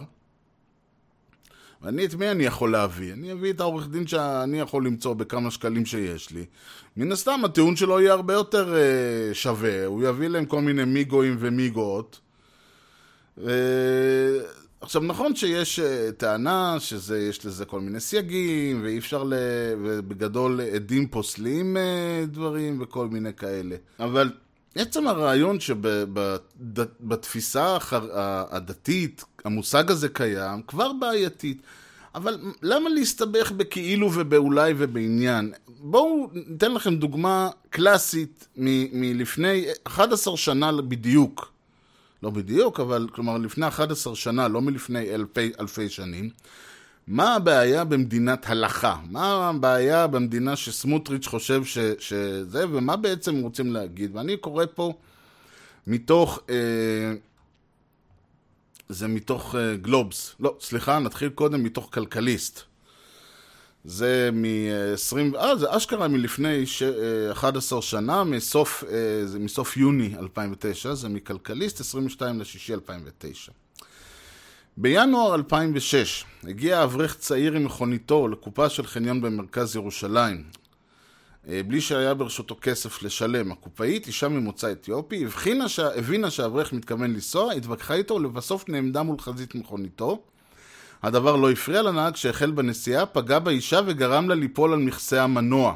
ואני 1.82 2.06
את 2.06 2.14
מי 2.14 2.32
אני 2.32 2.44
יכול 2.44 2.72
להביא? 2.72 3.14
אני 3.14 3.32
אביא 3.32 3.54
את 3.54 3.60
העורך 3.60 3.88
דין 3.88 4.08
שאני 4.08 4.60
יכול 4.60 4.86
למצוא 4.86 5.14
בכמה 5.14 5.52
שקלים 5.52 5.86
שיש 5.86 6.32
לי 6.32 6.46
מן 6.98 7.12
הסתם 7.12 7.42
הטיעון 7.46 7.76
שלו 7.76 8.00
יהיה 8.00 8.14
הרבה 8.14 8.34
יותר 8.34 8.76
אה, 8.76 9.34
שווה 9.34 9.86
הוא 9.86 10.04
יביא 10.04 10.28
להם 10.28 10.46
כל 10.46 10.62
מיני 10.62 10.86
מיגואים 10.86 11.38
ומיגות 11.40 12.20
ו... 13.38 13.52
עכשיו 14.82 15.02
נכון 15.02 15.36
שיש 15.36 15.80
uh, 15.80 15.84
טענה 16.18 16.76
שיש 16.80 17.46
לזה 17.46 17.66
כל 17.66 17.82
מיני 17.82 18.00
סייגים 18.00 18.80
ואי 18.84 18.98
אפשר 18.98 19.24
ל... 19.24 19.34
ובגדול 19.84 20.62
עדים 20.62 21.08
פוסלים 21.08 21.78
uh, 21.78 21.80
דברים 22.28 22.82
וכל 22.82 23.08
מיני 23.08 23.34
כאלה 23.34 23.76
אבל 24.00 24.32
עצם 24.76 25.08
הרעיון 25.08 25.60
שבתפיסה. 25.60 27.78
הדתית 28.52 29.24
המושג 29.46 29.92
הזה 29.92 30.10
קיים 30.10 30.62
כבר 30.68 30.94
בעייתית 30.94 31.62
אבל 32.16 32.38
למה 32.62 32.90
להסתבך 32.90 33.52
בכאילו 33.52 34.12
ובאולי 34.14 34.74
ובעניין? 34.78 35.54
בואו 35.68 36.30
ניתן 36.34 36.74
לכם 36.74 36.96
דוגמה 36.96 37.50
קלאסית 37.70 38.48
מ- 38.58 39.02
מלפני 39.02 39.66
11 39.84 40.38
שנה 40.38 40.82
בדיוק 40.82 41.52
לא 42.24 42.30
בדיוק, 42.30 42.80
אבל 42.80 43.08
כלומר 43.12 43.38
לפני 43.38 43.68
11 43.68 44.16
שנה, 44.16 44.48
לא 44.48 44.62
מלפני 44.62 45.16
אלפי, 45.16 45.52
אלפי 45.60 45.90
שנים. 45.90 46.30
מה 47.08 47.36
הבעיה 47.36 47.84
במדינת 47.84 48.50
הלכה? 48.50 48.96
מה 49.10 49.50
הבעיה 49.50 50.08
במדינה 50.08 50.56
שסמוטריץ' 50.56 51.28
חושב 51.28 51.66
ש, 51.66 51.78
שזה, 52.00 52.66
ומה 52.70 52.96
בעצם 52.96 53.42
רוצים 53.42 53.72
להגיד? 53.74 54.16
ואני 54.16 54.38
קורא 54.38 54.66
פה 54.76 54.94
מתוך, 55.88 56.40
אה, 56.50 57.14
זה 58.90 59.08
מתוך 59.08 59.56
אה, 59.56 59.76
גלובס. 59.76 60.36
לא, 60.40 60.56
סליחה, 60.60 61.00
נתחיל 61.00 61.30
קודם 61.30 61.64
מתוך 61.64 61.90
כלכליסט. 61.94 62.69
זה 63.84 64.30
מ-20, 64.34 65.38
אה, 65.38 65.56
זה 65.56 65.78
אשכרה 65.78 66.08
מלפני 66.08 66.66
ש... 66.66 66.84
11 67.32 67.82
שנה, 67.82 68.24
מסוף, 68.24 68.84
אה, 68.84 69.26
זה 69.26 69.40
מסוף 69.40 69.78
יוני 69.78 70.16
2009, 70.20 70.94
זה 70.94 71.10
מכלכליסט, 71.10 71.80
22 71.80 72.40
לשישי 72.40 72.74
2009. 72.74 73.52
בינואר 74.78 75.36
2006 75.36 76.26
הגיע 76.44 76.84
אברך 76.84 77.18
צעיר 77.18 77.54
עם 77.54 77.64
מכוניתו 77.64 78.28
לקופה 78.28 78.70
של 78.70 78.88
חניון 78.88 79.22
במרכז 79.22 79.76
ירושלים. 79.76 80.44
אה, 81.48 81.62
בלי 81.68 81.82
שהיה 81.82 82.14
ברשותו 82.14 82.58
כסף 82.62 83.04
לשלם. 83.04 83.52
הקופאית, 83.52 84.08
אישה 84.08 84.28
ממוצא 84.28 84.72
אתיופי, 84.72 85.26
הבחינה. 85.26 85.66
הבינה 85.96 86.32
שהאברך 86.32 86.74
מתכוון 86.74 87.14
לנסוע, 87.14 87.54
התווכחה 87.54 87.94
איתו 87.94 88.14
ולבסוף 88.14 88.70
נעמדה 88.70 89.04
מול 89.04 89.20
חזית 89.20 89.56
מכוניתו. 89.56 90.24
הדבר 91.04 91.36
לא 91.36 91.52
הפריע 91.52 91.82
לנהג 91.82 92.16
שהחל 92.16 92.52
בנסיעה, 92.52 93.06
פגע 93.06 93.40
באישה 93.40 93.80
וגרם 93.86 94.30
לה 94.30 94.36
ליפול 94.36 94.74
על 94.74 94.80
מכסה 94.80 95.24
המנוע. 95.24 95.76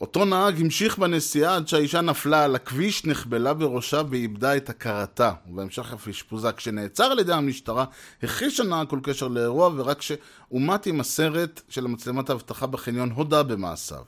אותו 0.00 0.24
נהג 0.24 0.60
המשיך 0.60 0.98
בנסיעה 0.98 1.56
עד 1.56 1.68
שהאישה 1.68 2.00
נפלה 2.00 2.44
על 2.44 2.54
הכביש, 2.54 3.04
נחבלה 3.04 3.54
בראשה 3.54 4.02
ואיבדה 4.10 4.56
את 4.56 4.70
הכרתה. 4.70 5.32
ובהמשך 5.48 5.92
אף 5.92 6.08
אשפוזה. 6.08 6.52
כשנעצר 6.52 7.04
על 7.04 7.18
ידי 7.18 7.32
המשטרה, 7.32 7.84
הכחיש 8.22 8.60
הנהג 8.60 8.88
כל 8.88 9.00
קשר 9.02 9.28
לאירוע, 9.28 9.70
ורק 9.76 10.02
שאומת 10.02 10.86
עם 10.86 11.00
הסרט 11.00 11.60
של 11.68 11.86
מצלמת 11.86 12.30
האבטחה 12.30 12.66
בחניון 12.66 13.10
הודה 13.10 13.42
במעשיו. 13.42 14.04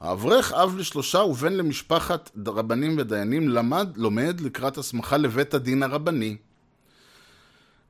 האברך, 0.00 0.52
אב 0.52 0.76
לשלושה 0.78 1.18
ובן 1.18 1.52
למשפחת 1.52 2.30
רבנים 2.46 2.98
ודיינים, 2.98 3.48
למד, 3.48 3.96
לומד 3.96 4.40
לקראת 4.40 4.78
הסמכה 4.78 5.16
לבית 5.16 5.54
הדין 5.54 5.82
הרבני. 5.82 6.36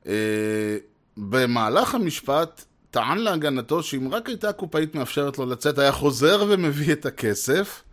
אה, 0.07 0.77
במהלך 1.17 1.95
המשפט 1.95 2.65
טען 2.91 3.17
להגנתו 3.17 3.83
שאם 3.83 4.07
רק 4.13 4.27
הייתה 4.27 4.49
הקופאית 4.49 4.95
מאפשרת 4.95 5.37
לו 5.37 5.45
לצאת, 5.45 5.79
היה 5.79 5.91
חוזר 5.91 6.45
ומביא 6.49 6.93
את 6.93 7.05
הכסף, 7.05 7.83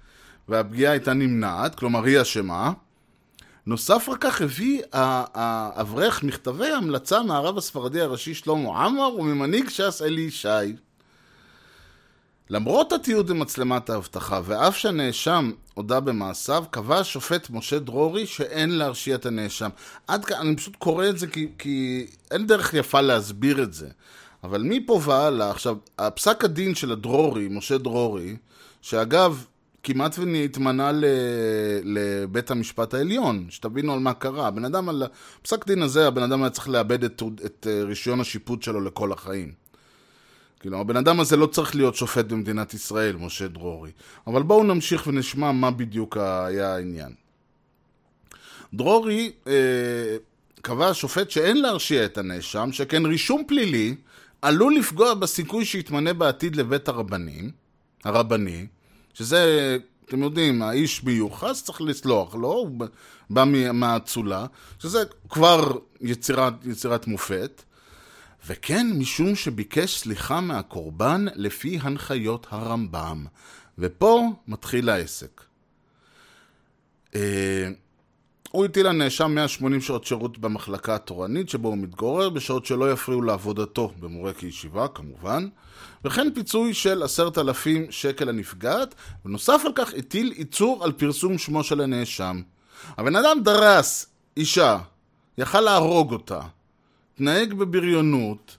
והפגיעה 0.49 0.93
הייתה 0.93 1.13
נמנעת, 1.13 1.75
כלומר 1.75 2.05
היא 2.05 2.23
אשמה. 2.23 2.73
נוסף 3.67 4.09
על 4.09 4.17
כך 4.21 4.43
הביא 4.43 4.83
האברך 4.93 6.23
מכתבי 6.23 6.67
המלצה 6.67 7.23
מהרב 7.23 7.59
הספרדי 7.59 8.01
הראשי 8.01 8.35
שלמה 8.35 8.85
עמר 8.85 9.15
וממנהיג 9.15 9.69
ש"ס 9.69 10.03
אלי 10.03 10.21
ישי. 10.21 10.49
למרות 12.55 12.93
התיעוד 12.93 13.27
במצלמת 13.27 13.91
האבטחה, 13.91 14.41
ואף 14.45 14.77
שהנאשם 14.77 15.51
הודה 15.75 16.01
במעשיו, 16.01 16.65
קבע 16.71 16.99
השופט 16.99 17.51
משה 17.51 17.79
דרורי 17.79 18.27
שאין 18.27 18.71
להרשיע 18.71 19.15
את 19.15 19.27
הנאשם. 19.27 19.69
עד 20.07 20.25
כאן, 20.25 20.37
אני 20.41 20.57
פשוט 20.57 20.77
קורא 20.77 21.09
את 21.09 21.19
זה 21.19 21.27
כי, 21.27 21.49
כי 21.59 22.07
אין 22.31 22.47
דרך 22.47 22.75
יפה 22.75 23.01
להסביר 23.01 23.63
את 23.63 23.75
זה. 23.75 23.89
אבל 24.45 24.63
מפה 24.63 25.01
והלאה, 25.05 25.51
עכשיו, 25.51 25.77
הפסק 25.99 26.45
הדין 26.45 26.75
של 26.75 26.93
הדרורי, 26.93 27.49
משה 27.51 27.79
דרורי, 27.79 28.37
שאגב, 28.83 29.45
כמעט 29.83 30.19
והתמנה 30.19 30.93
ל... 30.93 31.05
לבית 31.85 32.51
המשפט 32.51 32.95
העליון, 32.95 33.47
שתבינו 33.51 33.93
על 33.93 33.99
מה 33.99 34.15
קרה. 34.15 34.47
הבן 34.47 34.65
אדם, 34.65 34.89
על 34.89 35.03
הפסק 35.03 35.67
דין 35.67 35.83
הזה, 35.83 36.07
הבן 36.07 36.23
אדם 36.23 36.43
היה 36.43 36.51
צריך 36.51 36.69
לאבד 36.69 37.05
את, 37.05 37.23
את 37.45 37.67
רישיון 37.87 38.21
השיפוט 38.21 38.63
שלו 38.63 38.81
לכל 38.81 39.13
החיים. 39.13 39.64
כאילו, 40.65 40.81
הבן 40.81 40.97
אדם 40.97 41.21
הזה 41.21 41.37
לא 41.37 41.47
צריך 41.47 41.77
להיות 41.77 41.95
שופט 41.95 42.25
במדינת 42.25 42.75
ישראל, 42.75 43.17
משה 43.17 43.49
דרורי. 43.49 43.91
אבל 44.27 44.43
בואו 44.43 44.65
נמשיך 44.65 45.07
ונשמע 45.07 45.53
מה 45.53 45.71
בדיוק 45.71 46.17
היה 46.17 46.75
העניין. 46.75 47.13
דרורי 48.75 49.33
אה, 49.47 49.53
קבע 50.63 50.89
השופט 50.89 51.31
שאין 51.31 51.63
להרשיע 51.63 52.05
את 52.05 52.19
הנאשם, 52.19 52.69
שכן 52.73 53.07
רישום 53.07 53.43
פלילי 53.47 53.95
עלול 54.43 54.77
לפגוע 54.77 55.15
בסיכוי 55.15 55.65
שיתמנה 55.65 56.13
בעתיד 56.13 56.57
לבית 56.57 56.89
הרבנים, 56.89 57.51
הרבני, 58.05 58.67
שזה, 59.15 59.77
אתם 60.07 60.23
יודעים, 60.23 60.63
האיש 60.63 61.05
מיוחס, 61.05 61.63
צריך 61.65 61.81
לסלוח 61.81 62.35
לו, 62.35 62.53
הוא 62.53 62.87
בא 63.31 63.45
מהאצולה, 63.73 64.47
שזה 64.79 65.03
כבר 65.29 65.73
יצירת, 66.01 66.55
יצירת 66.67 67.07
מופת. 67.07 67.63
וכן 68.47 68.87
משום 68.99 69.35
שביקש 69.35 69.99
סליחה 69.99 70.41
מהקורבן 70.41 71.25
לפי 71.35 71.79
הנחיות 71.83 72.47
הרמב"ם. 72.51 73.27
ופה 73.79 74.33
מתחיל 74.49 74.89
העסק. 74.89 75.41
אה, 77.15 77.69
הוא 78.51 78.65
הטיל 78.65 78.89
לנאשם 78.89 79.35
180 79.35 79.81
שעות 79.81 80.05
שירות 80.05 80.39
במחלקה 80.39 80.95
התורנית 80.95 81.49
שבו 81.49 81.69
הוא 81.69 81.79
מתגורר, 81.79 82.31
בשעות 82.31 82.67
שלא 82.67 82.93
יפריעו 82.93 83.23
לעבודתו, 83.23 83.93
במורה 84.01 84.33
כישיבה 84.33 84.89
כמובן, 84.89 85.49
וכן 86.05 86.35
פיצוי 86.35 86.75
של 86.75 87.03
עשרת 87.03 87.39
אלפים 87.39 87.87
שקל 87.91 88.25
לנפגעת, 88.25 88.95
ונוסף 89.25 89.63
על 89.67 89.73
כך 89.75 89.95
הטיל 89.95 90.31
עיצור 90.31 90.85
על 90.85 90.93
פרסום 90.93 91.39
שמו 91.39 91.65
של 91.65 91.81
הנאשם. 91.81 92.43
הבן 92.97 93.17
אדם 93.17 93.43
דרס 93.43 94.07
אישה, 94.37 94.79
יכל 95.39 95.61
להרוג 95.61 96.13
אותה, 96.13 96.41
התנהג 97.15 97.55
בבריונות, 97.55 98.57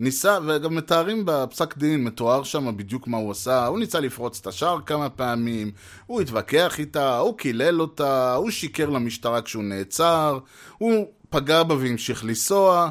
ניסה, 0.00 0.38
וגם 0.46 0.74
מתארים 0.74 1.22
בפסק 1.26 1.76
דין, 1.76 2.04
מתואר 2.04 2.42
שם 2.42 2.76
בדיוק 2.76 3.08
מה 3.08 3.16
הוא 3.16 3.30
עשה, 3.30 3.66
הוא 3.66 3.78
ניסה 3.78 4.00
לפרוץ 4.00 4.38
את 4.40 4.46
השער 4.46 4.80
כמה 4.80 5.08
פעמים, 5.08 5.70
הוא 6.06 6.20
התווכח 6.20 6.78
איתה, 6.78 7.18
הוא 7.18 7.38
קילל 7.38 7.80
אותה, 7.80 8.34
הוא 8.34 8.50
שיקר 8.50 8.90
למשטרה 8.90 9.42
כשהוא 9.42 9.64
נעצר, 9.64 10.38
הוא 10.78 11.06
פגע 11.30 11.62
בה 11.62 11.74
והמשיך 11.74 12.24
לנסוע, 12.24 12.88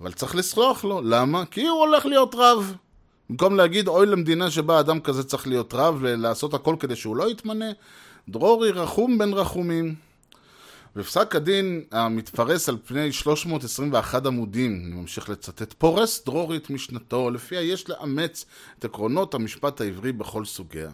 אבל 0.00 0.12
צריך 0.12 0.36
לסלוח 0.36 0.84
לו, 0.84 1.00
למה? 1.04 1.44
כי 1.44 1.66
הוא 1.66 1.78
הולך 1.78 2.06
להיות 2.06 2.34
רב. 2.38 2.74
במקום 3.30 3.56
להגיד 3.56 3.88
אוי 3.88 4.06
למדינה 4.06 4.50
שבה 4.50 4.80
אדם 4.80 5.00
כזה 5.00 5.24
צריך 5.24 5.46
להיות 5.46 5.74
רב 5.74 5.98
ולעשות 6.00 6.54
הכל 6.54 6.76
כדי 6.80 6.96
שהוא 6.96 7.16
לא 7.16 7.30
יתמנה, 7.30 7.70
דרורי 8.28 8.70
רחום 8.70 9.18
בן 9.18 9.32
רחומים. 9.32 9.94
בפסק 10.96 11.36
הדין 11.36 11.84
המתפרס 11.92 12.68
על 12.68 12.76
פני 12.84 13.12
321 13.12 14.26
עמודים, 14.26 14.82
אני 14.84 15.00
ממשיך 15.00 15.28
לצטט, 15.28 15.72
פורס 15.72 16.24
דרורי 16.24 16.56
את 16.56 16.70
משנתו, 16.70 17.30
לפיה 17.30 17.60
יש 17.60 17.88
לאמץ 17.88 18.44
את 18.78 18.84
עקרונות 18.84 19.34
המשפט 19.34 19.80
העברי 19.80 20.12
בכל 20.12 20.44
סוגיה. 20.44 20.90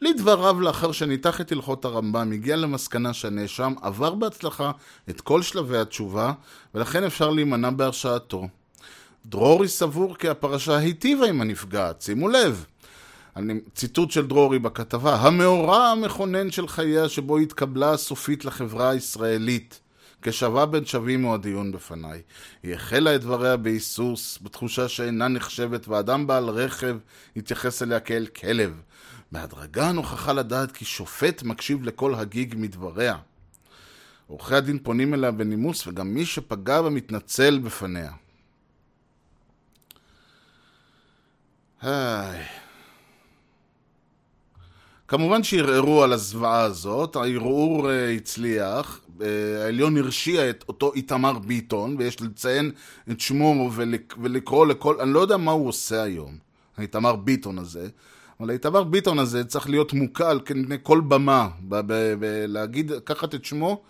לדבריו, 0.00 0.60
לאחר 0.60 0.92
שניתח 0.92 1.40
את 1.40 1.52
הלכות 1.52 1.84
הרמב"ם, 1.84 2.32
הגיע 2.32 2.56
למסקנה 2.56 3.12
שהנאשם 3.12 3.74
עבר 3.82 4.14
בהצלחה 4.14 4.70
את 5.10 5.20
כל 5.20 5.42
שלבי 5.42 5.78
התשובה, 5.78 6.32
ולכן 6.74 7.04
אפשר 7.04 7.30
להימנע 7.30 7.70
בהרשעתו. 7.70 8.48
דרורי 9.26 9.68
סבור 9.68 10.16
כי 10.16 10.28
הפרשה 10.28 10.76
היטיבה 10.76 11.26
עם 11.26 11.40
הנפגעת, 11.40 12.02
שימו 12.02 12.28
לב. 12.28 12.64
אני, 13.36 13.60
ציטוט 13.74 14.10
של 14.10 14.26
דרורי 14.26 14.58
בכתבה, 14.58 15.14
המאורע 15.14 15.86
המכונן 15.86 16.50
של 16.50 16.68
חייה 16.68 17.08
שבו 17.08 17.38
התקבלה 17.38 17.96
סופית 17.96 18.44
לחברה 18.44 18.90
הישראלית. 18.90 19.80
כשווה 20.22 20.66
בין 20.66 20.84
שווים 20.86 21.22
הוא 21.22 21.34
הדיון 21.34 21.72
בפניי. 21.72 22.22
היא 22.62 22.74
החלה 22.74 23.14
את 23.14 23.20
דבריה 23.20 23.56
בהיסוס, 23.56 24.38
בתחושה 24.42 24.88
שאינה 24.88 25.28
נחשבת, 25.28 25.88
ואדם 25.88 26.26
בעל 26.26 26.48
רכב 26.48 26.96
התייחס 27.36 27.82
אליה 27.82 28.00
כאל 28.00 28.26
כלב. 28.26 28.80
בהדרגה 29.32 29.92
נוכחה 29.92 30.32
לדעת 30.32 30.72
כי 30.72 30.84
שופט 30.84 31.42
מקשיב 31.42 31.82
לכל 31.82 32.14
הגיג 32.14 32.54
מדבריה. 32.58 33.16
עורכי 34.26 34.54
הדין 34.54 34.78
פונים 34.78 35.14
אליה 35.14 35.30
בנימוס, 35.30 35.86
וגם 35.86 36.14
מי 36.14 36.26
שפגע 36.26 36.82
בה 36.82 36.90
מתנצל 36.90 37.58
בפניה. 37.58 38.12
היי... 41.82 42.59
כמובן 45.10 45.42
שערערו 45.42 46.02
על 46.02 46.12
הזוועה 46.12 46.60
הזאת, 46.60 47.16
הערעור 47.16 47.86
uh, 47.86 47.92
הצליח, 48.16 49.00
uh, 49.18 49.22
העליון 49.64 49.96
הרשיע 49.96 50.50
את 50.50 50.64
אותו 50.68 50.92
איתמר 50.94 51.38
ביטון, 51.38 51.96
ויש 51.98 52.22
לציין 52.22 52.70
את 53.10 53.20
שמו 53.20 53.70
ולק, 53.74 54.14
ולקרוא 54.22 54.66
לכל, 54.66 55.00
אני 55.00 55.12
לא 55.12 55.20
יודע 55.20 55.36
מה 55.36 55.50
הוא 55.50 55.68
עושה 55.68 56.02
היום, 56.02 56.38
האיתמר 56.76 57.16
ביטון 57.16 57.58
הזה, 57.58 57.88
אבל 58.40 58.50
האיתמר 58.50 58.84
ביטון 58.84 59.18
הזה 59.18 59.44
צריך 59.44 59.68
להיות 59.68 59.92
מוקל 59.92 60.40
כנגד 60.44 60.78
כל 60.82 61.00
במה, 61.00 61.48
ולהגיד, 62.20 62.90
לקחת 62.90 63.34
את 63.34 63.44
שמו 63.44 63.82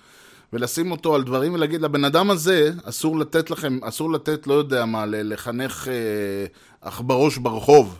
ולשים 0.52 0.90
אותו 0.90 1.14
על 1.14 1.22
דברים 1.22 1.54
ולהגיד 1.54 1.82
לבן 1.82 2.04
אדם 2.04 2.30
הזה 2.30 2.72
אסור 2.84 3.18
לתת 3.18 3.50
לכם, 3.50 3.78
אסור 3.82 4.12
לתת, 4.12 4.46
לא 4.46 4.54
יודע 4.54 4.84
מה, 4.84 5.04
לחנך 5.06 5.88
עכברוש 6.80 7.38
ברחוב. 7.38 7.98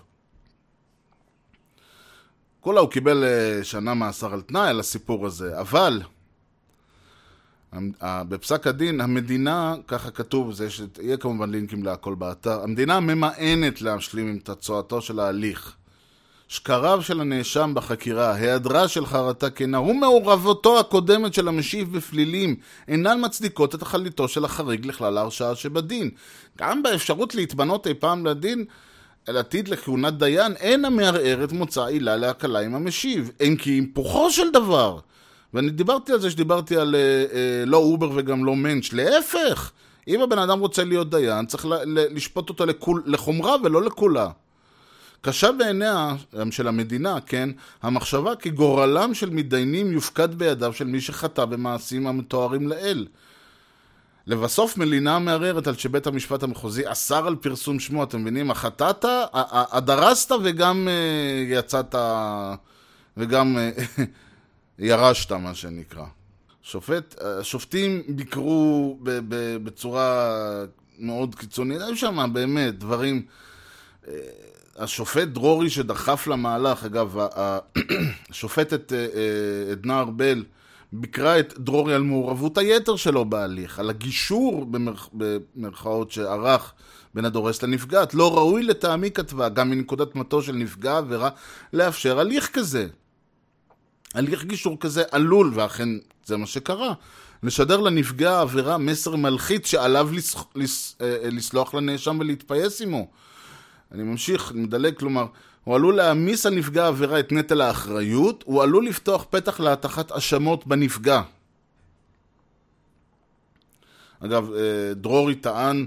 כולה 2.61 2.81
הוא 2.81 2.91
קיבל 2.91 3.25
אה, 3.25 3.65
שנה 3.65 3.95
מאסר 3.95 4.35
על 4.35 4.41
תנאי 4.41 4.69
על 4.69 4.81
הסיפור 4.81 5.27
הזה, 5.27 5.61
אבל 5.61 6.03
בפסק 8.03 8.67
הדין, 8.67 9.01
המדינה, 9.01 9.75
ככה 9.89 10.11
כתוב, 10.11 10.53
זה. 10.53 10.69
יהיה 11.03 11.17
כמובן 11.17 11.51
לינקים 11.51 11.83
להכל 11.83 12.15
באתר, 12.15 12.63
המדינה 12.63 13.01
ממאנת 13.01 13.83
להשלים 13.83 14.29
עם 14.29 14.39
תצועתו 14.39 15.01
של 15.01 15.21
ההליך. 15.21 15.77
שקריו 16.49 17.03
של 17.03 17.21
הנאשם 17.21 17.73
בחקירה, 17.75 18.35
היעדרה 18.35 18.89
של 18.89 19.07
חרטה 19.07 19.51
כנה 19.51 19.81
ומעורבותו 19.81 20.81
הקודמת 20.81 21.35
של 21.35 21.49
המשיב 21.49 21.97
בפלילים 21.97 22.57
אינן 22.89 23.25
מצדיקות 23.25 23.75
את 23.75 23.83
החליטו 23.83 24.29
של 24.29 24.45
החריג 24.45 24.87
לכלל 24.87 25.19
ההרשעה 25.19 25.55
שבדין. 25.55 26.11
גם 26.59 26.83
באפשרות 26.83 27.35
להתמנות 27.35 27.87
אי 27.87 27.95
פעם 27.95 28.27
לדין, 28.27 28.65
על 29.27 29.37
עתיד 29.37 29.69
לכהונת 29.69 30.19
דיין, 30.19 30.57
אין 30.57 30.85
המערער 30.85 31.45
את 31.45 31.53
מוצא 31.53 31.85
עילה 31.85 32.17
להקלה 32.17 32.61
עם 32.61 32.75
המשיב. 32.75 33.31
אין 33.41 33.57
כי 33.57 33.71
היפוכו 33.71 34.31
של 34.31 34.51
דבר. 34.53 34.99
ואני 35.55 35.71
דיברתי 35.71 36.13
על 36.13 36.21
זה 36.21 36.31
שדיברתי 36.31 36.77
על 36.77 36.95
אה, 36.95 37.01
אה, 37.33 37.65
לא 37.67 37.77
אובר 37.77 38.11
וגם 38.15 38.45
לא 38.45 38.57
מענץ', 38.57 38.93
להפך. 38.93 39.71
אם 40.09 40.21
הבן 40.21 40.39
אדם 40.39 40.61
רוצה 40.61 40.85
להיות 40.85 41.11
דיין, 41.11 41.47
צריך 41.47 41.67
ל- 41.67 41.75
ל- 41.75 42.17
לשפוט 42.17 42.49
אותו 42.49 42.67
לכול, 42.67 43.03
לחומרה 43.07 43.57
ולא 43.65 43.83
לכולה. 43.83 44.29
קשה 45.21 45.53
בעיניה 45.53 46.15
של 46.51 46.69
המדינה, 46.69 47.21
כן, 47.27 47.51
המחשבה 47.83 48.37
כי 48.37 48.51
גורלם 48.51 49.15
של 49.15 49.31
מתדיינים 49.31 49.93
יופקד 49.93 50.35
בידיו 50.35 50.73
של 50.73 50.85
מי 50.85 51.01
שחטא 51.01 51.45
במעשים 51.45 52.07
המתוארים 52.07 52.69
לעיל. 52.69 53.07
לבסוף 54.31 54.77
מלינה 54.77 55.19
מערערת 55.19 55.67
על 55.67 55.75
שבית 55.75 56.07
המשפט 56.07 56.43
המחוזי 56.43 56.93
אסר 56.93 57.27
על 57.27 57.37
פרסום 57.37 57.81
שמו, 57.81 58.05
אתם 58.05 58.21
מבינים? 58.21 58.51
החטאת, 58.51 59.05
דרסת 59.77 60.33
וגם 60.45 60.89
אה, 60.89 61.55
יצאת, 61.59 61.95
וגם 63.17 63.59
אה, 63.59 63.71
ירשת, 64.79 65.33
מה 65.33 65.55
שנקרא. 65.55 66.05
שופט, 66.63 67.15
השופטים 67.21 68.03
ביקרו 68.09 68.99
בצורה 69.63 70.31
מאוד 70.99 71.35
קיצונית, 71.35 71.81
היו 71.81 71.97
שם 71.97 72.31
באמת 72.33 72.79
דברים... 72.79 73.23
אה, 74.09 74.15
השופט 74.77 75.29
דרורי 75.29 75.71
שדחף 75.71 76.27
למהלך, 76.27 76.85
אגב, 76.85 77.19
השופטת 78.31 78.93
עדנה 79.73 80.01
ארבל, 80.01 80.45
ביקרה 80.93 81.39
את 81.39 81.59
דרורי 81.59 81.95
על 81.95 82.03
מעורבות 82.03 82.59
היתר 82.59 82.97
שלו 82.97 83.25
בהליך, 83.25 83.79
על 83.79 83.91
הגישור 83.91 84.65
במרכ... 84.65 85.09
במרכאות 85.13 86.11
שערך 86.11 86.73
בין 87.15 87.25
הדורס 87.25 87.63
לנפגעת. 87.63 88.15
לא 88.15 88.37
ראוי 88.37 88.63
לטעמי 88.63 89.11
כתבה, 89.11 89.49
גם 89.49 89.71
מנקודת 89.71 90.15
מטו 90.15 90.43
של 90.43 90.53
נפגע 90.53 90.97
עבירה, 90.97 91.31
לאפשר 91.73 92.21
הליך 92.21 92.51
כזה. 92.53 92.87
הליך 94.15 94.45
גישור 94.45 94.77
כזה 94.81 95.03
עלול, 95.11 95.51
ואכן 95.55 95.89
זה 96.25 96.37
מה 96.37 96.47
שקרה, 96.47 96.93
לשדר 97.43 97.81
לנפגע 97.81 98.33
העבירה 98.33 98.79
מסר 98.79 99.17
מלחיץ 99.17 99.67
שעליו 99.67 100.09
לס... 100.13 100.37
לס... 100.55 100.97
אה, 101.01 101.31
לסלוח 101.31 101.75
לנאשם 101.75 102.17
ולהתפייס 102.21 102.83
עמו. 102.83 103.11
אני 103.93 104.03
ממשיך, 104.03 104.53
מדלג, 104.55 104.97
כלומר, 104.99 105.27
הוא 105.65 105.75
עלול 105.75 105.97
להעמיס 105.97 106.47
על 106.47 106.55
נפגע 106.55 106.85
העבירה 106.85 107.21
את 107.21 107.33
נטל 107.33 107.61
האחריות, 107.61 108.45
הוא 108.47 108.63
עלול 108.63 108.87
לפתוח 108.87 109.27
פתח 109.31 109.61
להטחת 109.61 110.11
האשמות 110.11 110.67
בנפגע. 110.67 111.23
אגב, 114.21 114.53
אה, 114.53 114.95
דרורי 114.95 115.35
טען 115.35 115.87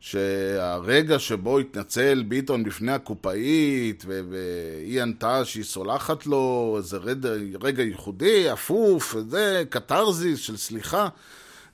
שהרגע 0.00 1.18
שבו 1.18 1.58
התנצל 1.58 2.24
ביטון 2.28 2.64
בפני 2.64 2.92
הקופאית 2.92 4.04
והיא 4.06 5.02
ענתה 5.02 5.44
שהיא 5.44 5.64
סולחת 5.64 6.26
לו, 6.26 6.74
איזה 6.78 6.96
רגע, 6.96 7.28
רגע 7.62 7.82
ייחודי, 7.82 8.52
אפוף, 8.52 9.16
זה 9.28 9.62
קתרזיס 9.70 10.38
של 10.38 10.56
סליחה, 10.56 11.08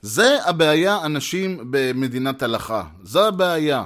זה 0.01 0.37
הבעיה 0.45 1.05
אנשים 1.05 1.59
במדינת 1.69 2.43
הלכה, 2.43 2.83
זו 3.03 3.27
הבעיה. 3.27 3.85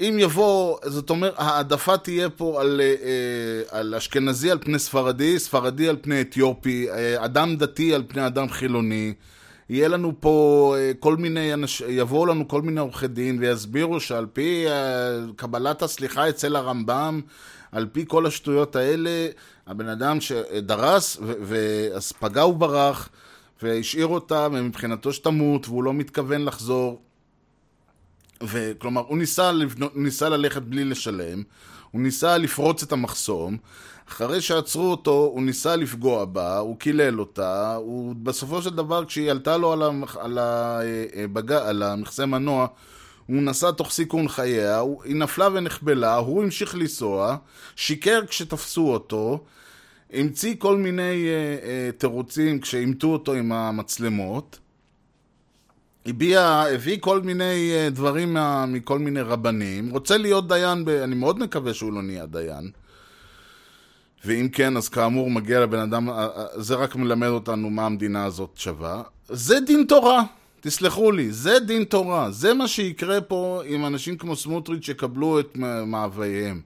אם 0.00 0.16
יבוא, 0.20 0.78
זאת 0.84 1.10
אומרת, 1.10 1.34
העדפה 1.36 1.96
תהיה 1.96 2.30
פה 2.30 2.60
על, 2.60 2.80
אה, 2.80 3.78
על 3.78 3.94
אשכנזי 3.94 4.50
על 4.50 4.58
פני 4.58 4.78
ספרדי, 4.78 5.38
ספרדי 5.38 5.88
על 5.88 5.96
פני 6.00 6.20
אתיופי, 6.20 6.90
אה, 6.90 7.24
אדם 7.24 7.56
דתי 7.56 7.94
על 7.94 8.02
פני 8.08 8.26
אדם 8.26 8.48
חילוני. 8.48 9.14
יהיה 9.70 9.88
לנו 9.88 10.12
פה 10.20 10.74
אה, 10.78 10.92
כל 11.00 11.16
מיני 11.16 11.54
אנשים, 11.54 11.86
יבואו 11.90 12.26
לנו 12.26 12.48
כל 12.48 12.62
מיני 12.62 12.80
עורכי 12.80 13.08
דין 13.08 13.38
ויסבירו 13.40 14.00
שעל 14.00 14.26
פי 14.32 14.66
קבלת 15.36 15.82
הסליחה 15.82 16.28
אצל 16.28 16.56
הרמב"ם, 16.56 17.20
על 17.72 17.86
פי 17.92 18.04
כל 18.08 18.26
השטויות 18.26 18.76
האלה, 18.76 19.28
הבן 19.66 19.88
אדם 19.88 20.20
שדרס 20.20 21.16
ואז 21.20 22.12
פגע 22.12 22.46
וברח 22.46 23.08
והשאיר 23.62 24.06
אותה, 24.06 24.48
ומבחינתו 24.52 25.12
שתמות, 25.12 25.68
והוא 25.68 25.84
לא 25.84 25.94
מתכוון 25.94 26.44
לחזור. 26.44 27.05
וכלומר, 28.42 29.02
הוא 29.06 29.18
ניסה, 29.18 29.52
לבנות, 29.52 29.96
ניסה 29.96 30.28
ללכת 30.28 30.62
בלי 30.62 30.84
לשלם, 30.84 31.42
הוא 31.90 32.00
ניסה 32.00 32.38
לפרוץ 32.38 32.82
את 32.82 32.92
המחסום, 32.92 33.56
אחרי 34.08 34.40
שעצרו 34.40 34.90
אותו, 34.90 35.30
הוא 35.34 35.42
ניסה 35.42 35.76
לפגוע 35.76 36.24
בה, 36.24 36.58
הוא 36.58 36.78
קילל 36.78 37.20
אותה, 37.20 37.74
הוא 37.74 38.14
בסופו 38.22 38.62
של 38.62 38.70
דבר, 38.70 39.04
כשהיא 39.04 39.30
עלתה 39.30 39.56
לו 39.56 39.72
על, 39.72 39.82
המח, 39.82 40.16
על, 40.16 40.38
הבג... 41.24 41.52
על 41.52 41.82
המכסה 41.82 42.26
מנוע, 42.26 42.66
הוא 43.26 43.42
נסע 43.42 43.70
תוך 43.70 43.90
סיכון 43.90 44.28
חייה, 44.28 44.78
הוא... 44.78 45.04
היא 45.04 45.16
נפלה 45.16 45.48
ונחבלה, 45.52 46.16
הוא 46.16 46.42
המשיך 46.42 46.74
לנסוע, 46.74 47.36
שיקר 47.76 48.20
כשתפסו 48.26 48.92
אותו, 48.92 49.44
המציא 50.12 50.54
כל 50.58 50.76
מיני 50.76 51.26
אה, 51.28 51.68
אה, 51.68 51.90
תירוצים 51.98 52.60
כשעימתו 52.60 53.06
אותו 53.06 53.32
עם 53.34 53.52
המצלמות. 53.52 54.58
הביע, 56.06 56.40
הביא 56.74 56.96
כל 57.00 57.20
מיני 57.20 57.72
אה, 57.74 57.90
דברים 57.90 58.36
מכל 58.68 58.98
מיני 58.98 59.20
רבנים. 59.20 59.90
רוצה 59.90 60.16
להיות 60.16 60.48
דיין, 60.48 60.84
ב, 60.84 60.88
אני 60.88 61.14
מאוד 61.14 61.38
מקווה 61.38 61.74
שהוא 61.74 61.92
לא 61.92 62.02
נהיה 62.02 62.26
דיין. 62.26 62.70
ואם 64.24 64.48
כן, 64.52 64.76
אז 64.76 64.88
כאמור 64.88 65.30
מגיע 65.30 65.60
לבן 65.60 65.78
אדם, 65.78 66.10
אה, 66.10 66.28
אה, 66.36 66.46
זה 66.56 66.74
רק 66.74 66.96
מלמד 66.96 67.28
אותנו 67.28 67.70
מה 67.70 67.86
המדינה 67.86 68.24
הזאת 68.24 68.50
שווה. 68.54 69.02
זה 69.28 69.60
דין 69.60 69.84
תורה, 69.88 70.22
תסלחו 70.60 71.12
לי, 71.12 71.32
זה 71.32 71.58
דין 71.58 71.84
תורה. 71.84 72.30
זה 72.30 72.54
מה 72.54 72.68
שיקרה 72.68 73.20
פה 73.20 73.62
אם 73.66 73.86
אנשים 73.86 74.16
כמו 74.16 74.36
סמוטריץ' 74.36 74.88
יקבלו 74.88 75.40
את 75.40 75.56
מאווייהם. 75.86 76.60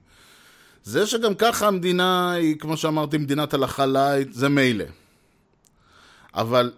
זה 0.83 1.07
שגם 1.07 1.35
ככה 1.35 1.67
המדינה 1.67 2.31
היא, 2.31 2.55
כמו 2.55 2.77
שאמרתי, 2.77 3.17
מדינת 3.17 3.53
הלכה 3.53 3.85
light, 3.85 4.33
זה 4.33 4.49
מילא. 4.49 4.85
אבל 6.35 6.71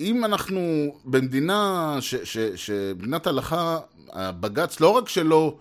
אם 0.00 0.24
אנחנו 0.24 0.60
במדינה, 1.04 1.96
ש, 2.00 2.14
שמדינת 2.56 3.26
הלכה, 3.26 3.78
הבג"ץ 4.12 4.80
לא 4.80 4.88
רק 4.88 5.08
שלא 5.08 5.56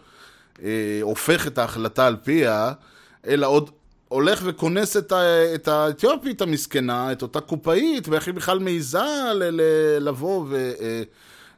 אה, 0.63 0.99
הופך 1.01 1.47
את 1.47 1.57
ההחלטה 1.57 2.07
על 2.07 2.15
פיה, 2.23 2.71
אלא 3.27 3.47
עוד 3.47 3.69
הולך 4.07 4.41
וכונס 4.43 4.97
את, 4.97 5.11
ה, 5.11 5.55
את 5.55 5.67
האתיופית 5.67 6.41
המסכנה, 6.41 7.11
את 7.11 7.21
אותה 7.21 7.41
קופאית, 7.41 8.07
ואיך 8.07 8.27
היא 8.27 8.33
בכלל 8.33 8.59
מעיזה 8.59 8.99
לבוא 9.99 10.45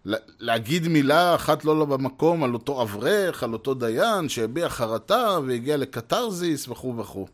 ולהגיד 0.06 0.84
אה, 0.84 0.90
מילה 0.90 1.36
אחת 1.36 1.66
לא 1.66 1.86
במקום 1.86 2.44
על 2.44 2.54
אותו 2.54 2.82
אברך, 2.82 3.44
על 3.44 3.54
אותו 3.54 3.74
דיין 3.74 4.30
שהביע 4.30 4.70
חרטה 4.70 5.38
והגיע 5.48 5.78
לקתרזיס 5.78 6.68
וכו' 6.68 6.98
וכו'. 6.98 7.28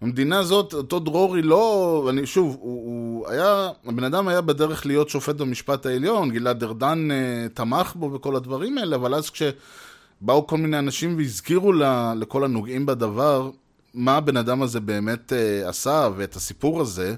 המדינה 0.00 0.38
הזאת, 0.38 0.74
אותו 0.74 1.00
דרורי 1.00 1.42
לא, 1.42 2.06
אני 2.10 2.26
שוב, 2.26 2.56
הוא, 2.60 2.86
הוא 2.86 2.99
היה, 3.28 3.70
הבן 3.86 4.04
אדם 4.04 4.28
היה 4.28 4.40
בדרך 4.40 4.86
להיות 4.86 5.08
שופט 5.08 5.34
במשפט 5.34 5.86
העליון, 5.86 6.30
גלעד 6.30 6.64
ארדן 6.64 7.08
uh, 7.10 7.54
תמך 7.54 7.92
בו 7.94 8.12
וכל 8.12 8.36
הדברים 8.36 8.78
האלה, 8.78 8.96
אבל 8.96 9.14
אז 9.14 9.30
כשבאו 9.30 10.46
כל 10.46 10.56
מיני 10.56 10.78
אנשים 10.78 11.16
והזכירו 11.16 11.72
לה, 11.72 12.14
לכל 12.16 12.44
הנוגעים 12.44 12.86
בדבר, 12.86 13.50
מה 13.94 14.16
הבן 14.16 14.36
אדם 14.36 14.62
הזה 14.62 14.80
באמת 14.80 15.32
uh, 15.32 15.68
עשה 15.68 16.08
ואת 16.16 16.36
הסיפור 16.36 16.80
הזה, 16.80 17.14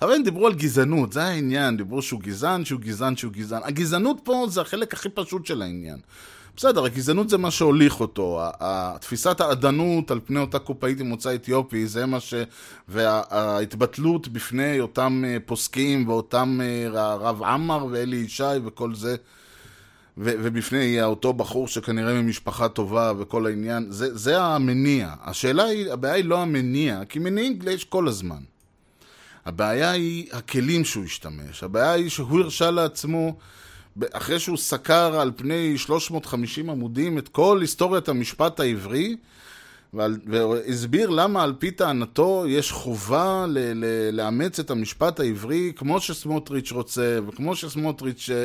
הרי 0.00 0.16
הם 0.16 0.22
דיברו 0.22 0.46
על 0.46 0.54
גזענות, 0.54 1.12
זה 1.12 1.24
העניין, 1.24 1.76
דיברו 1.76 2.02
שהוא 2.02 2.20
גזען, 2.20 2.64
שהוא 2.64 2.80
גזען, 2.80 3.16
שהוא 3.16 3.32
גזען. 3.32 3.62
הגזענות 3.64 4.20
פה 4.24 4.46
זה 4.48 4.60
החלק 4.60 4.94
הכי 4.94 5.08
פשוט 5.08 5.46
של 5.46 5.62
העניין. 5.62 5.98
בסדר, 6.58 6.84
הגזענות 6.84 7.28
זה 7.28 7.38
מה 7.38 7.50
שהוליך 7.50 8.00
אותו. 8.00 8.42
תפיסת 9.00 9.40
האדנות 9.40 10.10
על 10.10 10.20
פני 10.24 10.40
אותה 10.40 10.58
קופאית 10.58 11.00
עם 11.00 11.06
מוצא 11.06 11.34
אתיופי, 11.34 11.86
זה 11.86 12.06
מה 12.06 12.20
ש... 12.20 12.34
וההתבטלות 12.88 14.28
בפני 14.28 14.80
אותם 14.80 15.24
אה, 15.26 15.36
פוסקים 15.46 16.08
ואותם 16.08 16.60
אה, 16.62 17.02
הרב 17.02 17.42
עמר 17.42 17.86
ואלי 17.90 18.16
ישי 18.16 18.44
וכל 18.64 18.94
זה, 18.94 19.16
ובפני 20.16 21.02
אותו 21.02 21.32
בחור 21.32 21.68
שכנראה 21.68 22.22
ממשפחה 22.22 22.68
טובה 22.68 23.12
וכל 23.18 23.46
העניין, 23.46 23.86
זה, 23.90 24.16
זה 24.16 24.42
המניע. 24.42 25.14
השאלה 25.22 25.64
היא, 25.64 25.92
הבעיה 25.92 26.14
היא 26.14 26.24
לא 26.24 26.42
המניע, 26.42 27.04
כי 27.08 27.18
מניעים 27.18 27.58
יש 27.70 27.84
כל 27.84 28.08
הזמן. 28.08 28.42
הבעיה 29.46 29.90
היא 29.90 30.26
הכלים 30.32 30.84
שהוא 30.84 31.04
השתמש. 31.04 31.62
הבעיה 31.62 31.92
היא 31.92 32.08
שהוא 32.08 32.40
הרשה 32.40 32.70
לעצמו... 32.70 33.36
אחרי 34.12 34.40
שהוא 34.40 34.56
סקר 34.56 35.20
על 35.20 35.32
פני 35.36 35.78
350 35.78 36.70
עמודים 36.70 37.18
את 37.18 37.28
כל 37.28 37.58
היסטוריית 37.60 38.08
המשפט 38.08 38.60
העברי, 38.60 39.16
והסביר 39.92 41.10
למה 41.10 41.42
על 41.42 41.54
פי 41.58 41.70
טענתו 41.70 42.44
יש 42.48 42.72
חובה 42.72 43.46
ל- 43.48 43.58
ל- 43.74 44.10
לאמץ 44.16 44.60
את 44.60 44.70
המשפט 44.70 45.20
העברי 45.20 45.72
כמו 45.76 46.00
שסמוטריץ' 46.00 46.72
רוצה, 46.72 47.18
וכמו 47.28 47.56
שסמוטריץ' 47.56 48.30
אה, 48.30 48.36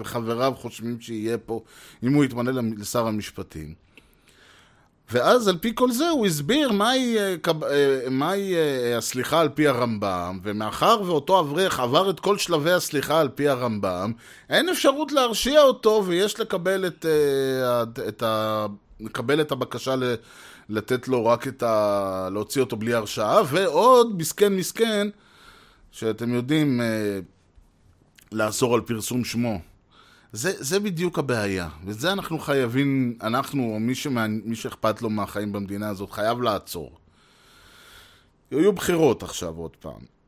וחבריו 0.00 0.52
חושבים 0.56 1.00
שיהיה 1.00 1.38
פה, 1.38 1.62
אם 2.02 2.14
הוא 2.14 2.24
יתמנה 2.24 2.50
לשר 2.76 3.06
המשפטים. 3.06 3.87
ואז 5.10 5.48
על 5.48 5.58
פי 5.58 5.72
כל 5.74 5.90
זה 5.90 6.08
הוא 6.08 6.26
הסביר 6.26 6.72
מהי, 6.72 7.18
אה, 7.18 7.34
אה, 7.70 8.10
מהי 8.10 8.54
אה, 8.54 8.98
הסליחה 8.98 9.40
על 9.40 9.48
פי 9.48 9.68
הרמב"ם, 9.68 10.40
ומאחר 10.42 11.02
ואותו 11.06 11.40
אברך 11.40 11.80
עבר 11.80 12.10
את 12.10 12.20
כל 12.20 12.38
שלבי 12.38 12.72
הסליחה 12.72 13.20
על 13.20 13.28
פי 13.28 13.48
הרמב"ם, 13.48 14.12
אין 14.50 14.68
אפשרות 14.68 15.12
להרשיע 15.12 15.62
אותו 15.62 16.02
ויש 16.06 16.40
לקבל 16.40 16.86
את, 16.86 17.06
את, 18.08 18.22
ה, 18.22 18.66
לקבל 19.00 19.40
את 19.40 19.52
הבקשה 19.52 19.96
ל, 19.96 20.14
לתת 20.68 21.08
לו 21.08 21.26
רק 21.26 21.48
את 21.48 21.62
ה... 21.62 22.28
להוציא 22.32 22.60
אותו 22.60 22.76
בלי 22.76 22.94
הרשעה, 22.94 23.42
ועוד 23.48 24.16
מסכן 24.18 24.56
מסכן, 24.56 25.08
שאתם 25.90 26.34
יודעים, 26.34 26.80
לאסור 28.32 28.74
על 28.74 28.80
פרסום 28.80 29.24
שמו. 29.24 29.60
זה, 30.32 30.52
זה 30.56 30.80
בדיוק 30.80 31.18
הבעיה, 31.18 31.68
וזה 31.84 32.12
אנחנו 32.12 32.38
חייבים, 32.38 33.18
אנחנו, 33.22 33.74
או 33.74 33.80
מי, 33.80 33.92
מי 34.44 34.56
שאכפת 34.56 35.02
לו 35.02 35.10
מהחיים 35.10 35.52
במדינה 35.52 35.88
הזאת, 35.88 36.10
חייב 36.10 36.42
לעצור. 36.42 36.98
יהיו 38.52 38.72
בחירות 38.72 39.22
עכשיו 39.22 39.56
עוד 39.56 39.76
פעם. 39.76 40.18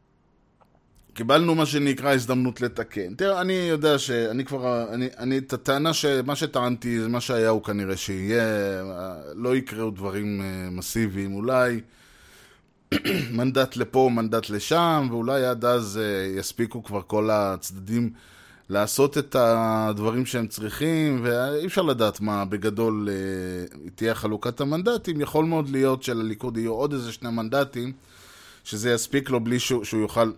קיבלנו 1.14 1.54
מה 1.54 1.66
שנקרא 1.66 2.14
הזדמנות 2.14 2.60
לתקן. 2.60 3.14
תראה, 3.14 3.40
אני 3.40 3.52
יודע 3.52 3.98
שאני 3.98 4.44
כבר, 4.44 4.94
אני, 4.94 5.08
אני, 5.18 5.38
את 5.38 5.52
הטענה 5.52 5.94
שמה 5.94 6.36
שטענתי, 6.36 6.98
מה 7.08 7.20
שהיה 7.20 7.48
הוא 7.48 7.62
כנראה 7.62 7.96
שיהיה, 7.96 8.44
לא 9.34 9.56
יקראו 9.56 9.90
דברים 9.90 10.42
אה, 10.42 10.70
מסיביים, 10.70 11.34
אולי 11.34 11.80
מנדט 13.36 13.76
לפה, 13.76 14.10
מנדט 14.12 14.50
לשם, 14.50 15.08
ואולי 15.10 15.44
עד 15.44 15.64
אז 15.64 16.00
אה, 16.02 16.38
יספיקו 16.38 16.84
כבר 16.84 17.02
כל 17.06 17.30
הצדדים 17.30 18.12
לעשות 18.70 19.18
את 19.18 19.36
הדברים 19.38 20.26
שהם 20.26 20.46
צריכים, 20.46 21.20
ואי 21.22 21.66
אפשר 21.66 21.82
לדעת 21.82 22.20
מה 22.20 22.44
בגדול 22.44 23.08
אה, 23.10 23.90
תהיה 23.94 24.14
חלוקת 24.14 24.60
המנדטים. 24.60 25.20
יכול 25.20 25.44
מאוד 25.44 25.68
להיות 25.68 26.02
שלליכוד 26.02 26.56
יהיו 26.56 26.72
עוד 26.72 26.92
איזה 26.92 27.12
שני 27.12 27.30
מנדטים, 27.30 27.92
שזה 28.64 28.92
יספיק 28.92 29.30
לו 29.30 29.40
בלי 29.40 29.58
שהוא, 29.58 29.84
שהוא 29.84 30.00
יוכל 30.00 30.32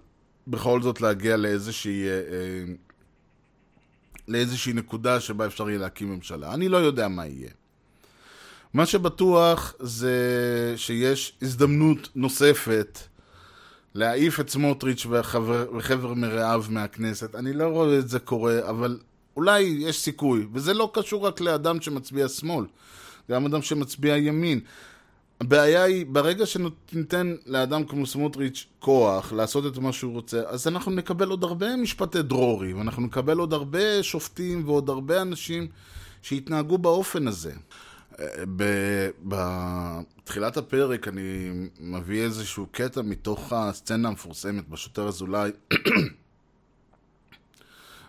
בכל 0.47 0.83
זאת 0.83 1.01
להגיע 1.01 1.37
לאיזושהי, 1.37 2.09
אה, 2.09 2.13
אה, 2.13 2.75
לאיזושהי 4.29 4.73
נקודה 4.73 5.21
שבה 5.21 5.47
אפשר 5.47 5.69
יהיה 5.69 5.79
להקים 5.79 6.15
ממשלה. 6.15 6.55
אני 6.55 6.69
לא 6.69 6.77
יודע 6.77 7.09
מה 7.09 7.27
יהיה. 7.27 7.51
מה 8.75 8.87
שבטוח 8.87 9.75
זה 9.81 10.17
שיש 10.77 11.37
הזדמנות 11.43 12.09
נוספת 12.15 12.99
להעיף 13.95 14.41
את 14.41 14.51
סמוטריץ' 14.51 15.07
וחבר, 15.11 15.67
וחבר 15.77 16.15
מרעיו 16.15 16.65
מהכנסת. 16.69 17.35
אני 17.35 17.53
לא 17.53 17.65
רואה 17.65 17.99
את 17.99 18.09
זה 18.09 18.19
קורה, 18.19 18.69
אבל 18.69 18.99
אולי 19.37 19.61
יש 19.61 20.01
סיכוי. 20.01 20.47
וזה 20.53 20.75
לא 20.75 20.91
קשור 20.95 21.27
רק 21.27 21.41
לאדם 21.41 21.81
שמצביע 21.81 22.29
שמאל, 22.29 22.67
גם 23.31 23.47
אדם 23.47 23.63
שמצביע 23.63 24.17
ימין. 24.17 24.61
הבעיה 25.41 25.83
היא, 25.83 26.07
ברגע 26.07 26.45
שניתן 26.47 27.35
לאדם 27.47 27.85
כמו 27.85 28.07
סמוטריץ' 28.07 28.67
כוח 28.79 29.33
לעשות 29.33 29.67
את 29.67 29.79
מה 29.79 29.93
שהוא 29.93 30.13
רוצה, 30.13 30.43
אז 30.47 30.69
אנחנו 30.69 30.93
נקבל 30.93 31.29
עוד 31.29 31.45
הרבה 31.45 31.77
משפטי 31.77 32.23
דרורי, 32.23 32.73
ואנחנו 32.73 33.03
נקבל 33.03 33.39
עוד 33.39 33.53
הרבה 33.53 34.03
שופטים 34.03 34.63
ועוד 34.67 34.89
הרבה 34.89 35.23
אנשים 35.23 35.67
שיתנהגו 36.23 36.79
באופן 36.79 37.29
הזה. 37.29 37.53
בתחילת 39.25 40.57
הפרק 40.57 41.09
אני 41.09 41.51
מביא 41.81 42.23
איזשהו 42.23 42.67
קטע 42.73 43.03
מתוך 43.03 43.53
הסצנה 43.53 44.09
המפורסמת 44.09 44.69
בשוטר 44.69 45.09
אזולאי 45.09 45.51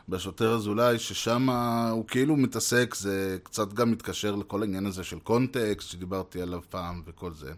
בשוטר 0.09 0.55
אזולאי, 0.55 0.99
ששם 0.99 1.49
הוא 1.91 2.07
כאילו 2.07 2.35
מתעסק, 2.35 2.95
זה 2.95 3.37
קצת 3.43 3.73
גם 3.73 3.91
מתקשר 3.91 4.35
לכל 4.35 4.61
העניין 4.61 4.85
הזה 4.85 5.03
של 5.03 5.19
קונטקסט 5.19 5.89
שדיברתי 5.89 6.41
עליו 6.41 6.61
פעם 6.69 7.01
וכל 7.05 7.33
זה. 7.33 7.53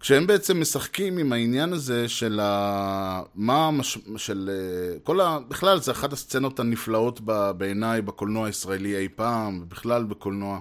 כשהם 0.00 0.26
בעצם 0.26 0.60
משחקים 0.60 1.18
עם 1.18 1.32
העניין 1.32 1.72
הזה 1.72 2.08
של 2.08 2.40
ה... 2.42 3.22
מה 3.34 3.66
המש... 3.66 3.98
של 4.16 4.50
כל 5.02 5.20
ה... 5.20 5.38
בכלל 5.48 5.80
זה 5.80 5.92
אחת 5.92 6.12
הסצנות 6.12 6.60
הנפלאות 6.60 7.20
בעיניי 7.56 8.02
בקולנוע 8.02 8.46
הישראלי 8.46 8.96
אי 8.96 9.08
פעם, 9.08 9.60
ובכלל 9.62 10.04
בקולנוע. 10.04 10.58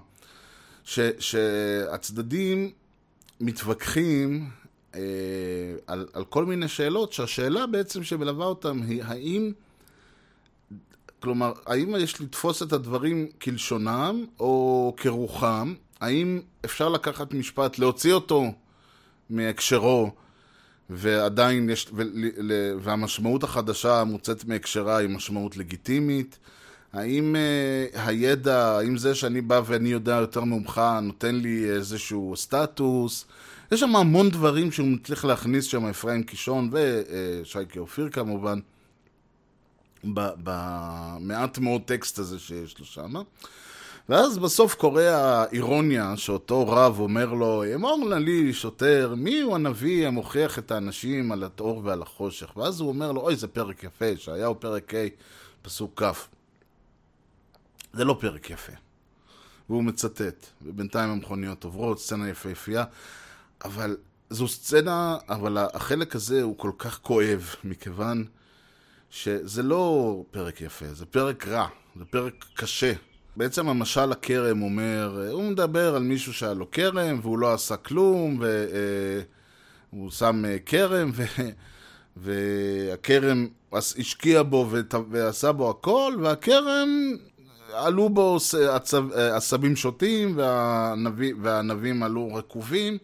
ש, 0.84 1.00
שהצדדים 1.20 2.72
מתווכחים 3.42 4.50
אה, 4.96 5.02
על, 5.88 6.08
על 6.14 6.26
כל 6.26 6.46
מיני 6.46 6.68
שאלות, 6.68 7.14
שהשאלה 7.14 7.68
בעצם 7.68 8.04
שמלווה 8.04 8.46
אותם 8.46 8.82
היא 8.88 9.04
האם, 9.04 9.52
כלומר, 11.20 11.54
האם 11.66 11.96
יש 12.00 12.22
לתפוס 12.22 12.64
את 12.64 12.74
הדברים 12.74 13.28
כלשונם 13.42 14.26
או 14.40 14.94
כרוחם? 14.98 15.74
האם 16.02 16.42
אפשר 16.66 16.90
לקחת 16.90 17.34
משפט, 17.34 17.80
להוציא 17.80 18.14
אותו 18.14 18.52
מהקשרו, 19.30 20.12
ועדיין 20.90 21.70
יש, 21.70 21.92
והמשמעות 22.82 23.44
החדשה 23.44 24.02
המוצאת 24.02 24.46
מהקשרה 24.46 24.98
היא 24.98 25.10
משמעות 25.10 25.58
לגיטימית? 25.58 26.40
האם 26.94 27.36
uh, 27.36 28.00
הידע, 28.00 28.78
האם 28.78 28.98
זה 28.98 29.16
שאני 29.16 29.42
בא 29.42 29.62
ואני 29.66 29.90
יודע 29.90 30.16
יותר 30.16 30.44
ממך 30.44 30.82
נותן 31.02 31.36
לי 31.36 31.70
איזשהו 31.70 32.34
סטטוס, 32.38 33.26
יש 33.72 33.80
שם 33.80 33.96
המון 33.96 34.30
דברים 34.30 34.72
שהוא 34.72 34.88
מצליח 34.88 35.26
להכניס 35.26 35.66
שם, 35.66 35.86
אפרים 35.86 36.24
קישון 36.24 36.70
ושייקי 36.72 37.80
אופיר 37.80 38.10
כמובן, 38.10 38.60
במעט 40.04 41.58
מאוד 41.58 41.82
טקסט 41.86 42.20
הזה 42.20 42.40
שיש 42.40 42.80
לו 42.80 42.86
שם. 42.86 43.14
ואז 44.10 44.38
בסוף 44.38 44.76
קורה 44.76 45.16
האירוניה 45.16 46.18
שאותו 46.18 46.68
רב 46.68 47.00
אומר 47.00 47.34
לו, 47.34 47.64
אמור 47.76 48.10
נא 48.10 48.16
לי 48.16 48.54
שוטר, 48.54 49.14
מי 49.18 49.42
הוא 49.42 49.56
הנביא 49.56 50.08
המוכיח 50.08 50.60
את 50.60 50.72
האנשים 50.72 51.32
על 51.32 51.44
האור 51.44 51.82
ועל 51.84 52.02
החושך? 52.02 52.58
ואז 52.58 52.80
הוא 52.80 52.90
אומר 52.90 53.12
לו, 53.12 53.22
אוי 53.22 53.36
זה 53.36 53.48
פרק 53.48 53.84
יפה, 53.84 54.06
ישעיהו 54.06 54.60
פרק 54.60 54.94
ה', 54.94 54.98
פסוק 55.62 56.04
כ'. 56.04 56.28
זה 57.94 58.06
לא 58.06 58.18
פרק 58.20 58.50
יפה. 58.50 58.74
והוא 59.70 59.84
מצטט, 59.84 60.46
ובינתיים 60.62 61.10
המכוניות 61.10 61.64
עוברות, 61.64 62.00
סצנה 62.00 62.30
יפהפייה, 62.30 62.84
אבל 63.66 63.98
זו 64.30 64.48
סצנה, 64.48 65.18
אבל 65.30 65.58
החלק 65.74 66.16
הזה 66.16 66.42
הוא 66.42 66.58
כל 66.58 66.72
כך 66.78 67.00
כואב, 67.02 67.56
מכיוון 67.64 68.26
שזה 69.10 69.64
לא 69.64 70.24
פרק 70.32 70.62
יפה, 70.62 70.94
זה 70.94 71.06
פרק 71.06 71.48
רע, 71.48 71.68
זה 71.96 72.06
פרק 72.06 72.46
קשה. 72.54 72.94
בעצם 73.38 73.70
המשל 73.70 74.12
הכרם 74.12 74.62
אומר, 74.62 75.30
הוא 75.32 75.44
מדבר 75.44 75.96
על 75.96 76.04
מישהו 76.04 76.34
שהיה 76.34 76.54
לו 76.54 76.72
כרם 76.72 77.20
והוא 77.22 77.40
לא 77.40 77.54
עשה 77.54 77.78
כלום, 77.78 78.40
והוא 79.94 80.12
שם 80.12 80.46
אה, 80.46 80.58
כרם, 80.66 81.12
ו... 81.14 81.24
והכרם 82.24 83.48
השקיע 83.74 84.44
בו 84.44 84.70
ועשה 85.12 85.52
בו 85.52 85.70
הכל, 85.70 86.14
והכרם 86.22 86.90
עלו 87.74 88.10
בו 88.10 88.38
עשבים 89.14 89.76
שוטים, 89.76 90.40
והענבים 91.42 92.04
עלו 92.04 92.34
רקובים, 92.34 92.98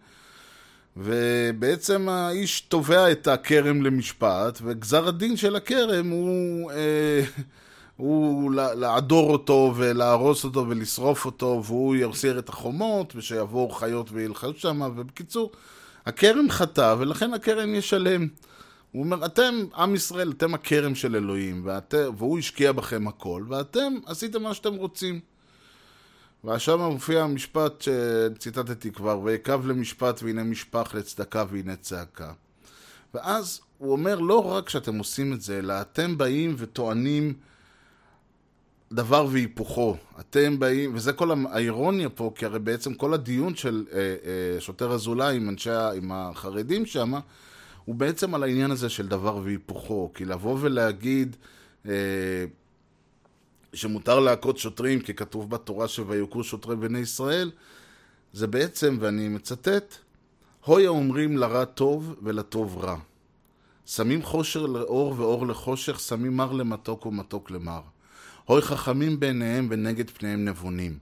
ובעצם 0.98 2.10
האיש 2.10 2.62
תובע 2.62 3.12
את 3.12 3.28
הכרם 3.28 3.82
למשפט, 3.82 4.60
וגזר 4.64 5.08
הדין 5.08 5.38
של 5.38 5.56
הכרם 5.56 6.10
הוא, 6.10 6.72
אה, 6.72 7.24
הוא 8.04 8.52
לעדור 8.54 9.32
אותו 9.32 9.74
ולהרוס 9.76 10.44
אותו 10.44 10.66
ולשרוף 10.70 11.26
אותו, 11.26 11.62
והוא 11.66 11.96
יסיר 11.96 12.40
את 12.40 12.50
החומות, 12.50 13.14
ושיבואו 13.16 13.70
חיות 13.70 14.12
וילחצו 14.12 14.54
שם, 14.60 14.82
ובקיצור, 14.96 15.52
הכרם 16.06 16.50
חטא, 16.50 16.96
ולכן 17.00 17.34
הכרם 17.34 17.76
ישלם. 17.76 18.28
הוא 18.92 19.04
אומר, 19.04 19.26
אתם, 19.26 19.54
עם 19.76 19.96
ישראל, 19.96 20.32
אתם 20.38 20.54
הכרם 20.54 20.96
של 20.96 21.16
אלוהים, 21.16 21.62
ואת, 21.66 21.94
והוא 22.18 22.40
השקיע 22.40 22.72
בכם 22.72 23.08
הכל, 23.08 23.44
ואתם 23.48 23.94
עשיתם 24.06 24.44
מה 24.44 24.54
שאתם 24.54 24.76
רוצים. 24.76 25.20
ושם 26.46 26.82
מופיע 26.82 27.24
המשפט 27.24 27.82
שציטטתי 27.82 28.92
כבר, 28.92 29.20
ויקב 29.20 29.68
למשפט 29.68 30.24
והנה 30.24 30.44
משפח 30.44 30.96
לצדקה 30.96 31.46
והנה 31.50 31.76
צעקה. 31.76 32.32
ואז 33.14 33.62
הוא 33.78 33.92
אומר, 33.92 34.20
לא 34.20 34.52
רק 34.52 34.70
שאתם 34.70 34.98
עושים 34.98 35.34
את 35.34 35.42
זה, 35.42 35.60
אלא 35.60 35.82
אתם 35.82 36.18
באים 36.18 36.56
וטוענים 36.58 37.34
דבר 38.94 39.28
והיפוכו. 39.32 39.98
אתם 40.20 40.60
באים, 40.60 40.96
וזה 40.96 41.14
כל 41.14 41.32
האירוניה 41.52 42.10
פה, 42.10 42.32
כי 42.36 42.46
הרי 42.46 42.60
בעצם 42.60 42.94
כל 42.94 43.14
הדיון 43.14 43.56
של 43.56 43.86
אה, 43.92 43.98
אה, 43.98 44.62
שוטר 44.62 44.92
אזולאי 44.92 45.36
עם 45.36 45.50
אנשי, 45.50 45.70
עם 45.70 46.12
החרדים 46.12 46.86
שם, 46.86 47.14
הוא 47.86 47.96
בעצם 47.96 48.36
על 48.36 48.44
העניין 48.44 48.72
הזה 48.72 48.90
של 48.90 49.08
דבר 49.08 49.38
והיפוכו. 49.44 50.12
כי 50.14 50.26
לבוא 50.26 50.58
ולהגיד 50.62 51.36
אה, 51.88 51.94
שמותר 53.74 54.20
להכות 54.20 54.58
שוטרים, 54.58 55.00
כי 55.02 55.14
כתוב 55.14 55.50
בתורה 55.50 55.88
שויוכו 55.88 56.44
שוטרי 56.44 56.76
בני 56.76 57.00
ישראל, 57.00 57.52
זה 58.34 58.48
בעצם, 58.48 58.98
ואני 59.00 59.28
מצטט, 59.28 59.96
הוי 60.66 60.86
האומרים 60.86 61.38
לרע 61.38 61.66
טוב 61.66 62.16
ולטוב 62.22 62.78
רע. 62.78 62.98
שמים 63.86 64.24
חושר 64.24 64.66
לאור 64.66 65.14
ואור 65.18 65.48
לחושך, 65.48 66.00
שמים 66.00 66.38
מר 66.38 66.52
למתוק 66.52 67.06
ומתוק 67.06 67.52
למר. 67.52 67.82
הוי 68.46 68.62
חכמים 68.62 69.20
בעיניהם 69.20 69.68
ונגד 69.72 70.10
פניהם 70.10 70.46
נבונים. 70.46 71.00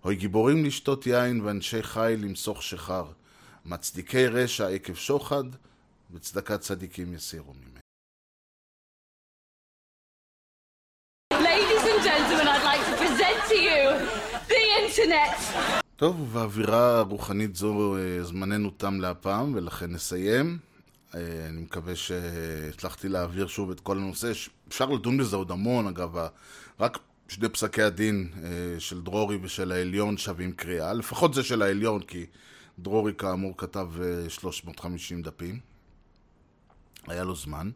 הוי 0.00 0.16
גיבורים 0.16 0.64
לשתות 0.64 1.06
יין 1.06 1.40
ואנשי 1.40 1.82
חיל 1.82 2.24
למסוך 2.24 2.62
שחר. 2.62 3.04
מצדיקי 3.64 4.26
רשע 4.26 4.68
עקב 4.68 4.94
שוחד, 4.94 5.44
וצדקת 6.12 6.60
צדיקים 6.60 7.14
יסירו 7.14 7.52
ממנו. 7.54 7.78
Ladies 11.32 11.84
and 11.92 12.02
gentlemen, 12.08 12.46
I'd 12.54 12.64
like 12.70 12.84
to 12.90 12.94
present 13.02 13.38
to 13.48 13.56
you 13.68 13.82
the 14.48 14.62
internet. 14.82 15.38
טוב, 15.96 16.20
ובאווירה 16.20 17.00
רוחנית 17.00 17.56
זו 17.56 17.96
אה, 17.96 18.22
זמננו 18.24 18.70
תם 18.70 19.00
להפעם, 19.00 19.54
ולכן 19.54 19.90
נסיים. 19.90 20.58
אה, 21.14 21.20
אני 21.48 21.62
מקווה 21.62 21.96
שהצלחתי 21.96 23.08
להעביר 23.08 23.46
שוב 23.46 23.70
את 23.70 23.80
כל 23.80 23.96
הנושא. 23.96 24.32
אפשר 24.68 24.86
לדון 24.86 25.18
בזה 25.18 25.36
עוד 25.36 25.50
המון, 25.50 25.86
אגב, 25.86 26.16
רק 26.82 26.98
שני 27.28 27.48
פסקי 27.48 27.82
הדין 27.82 28.28
אה, 28.42 28.50
של 28.78 29.00
דרורי 29.00 29.38
ושל 29.42 29.72
העליון 29.72 30.16
שווים 30.16 30.52
קריאה. 30.52 30.92
לפחות 30.92 31.34
זה 31.34 31.42
של 31.42 31.62
העליון, 31.62 32.02
כי 32.02 32.26
דרורי 32.78 33.12
כאמור 33.18 33.54
כתב 33.56 33.88
אה, 34.02 34.30
350 34.30 35.22
דפים. 35.22 35.58
היה 37.08 37.24
לו 37.24 37.34
זמן. 37.34 37.70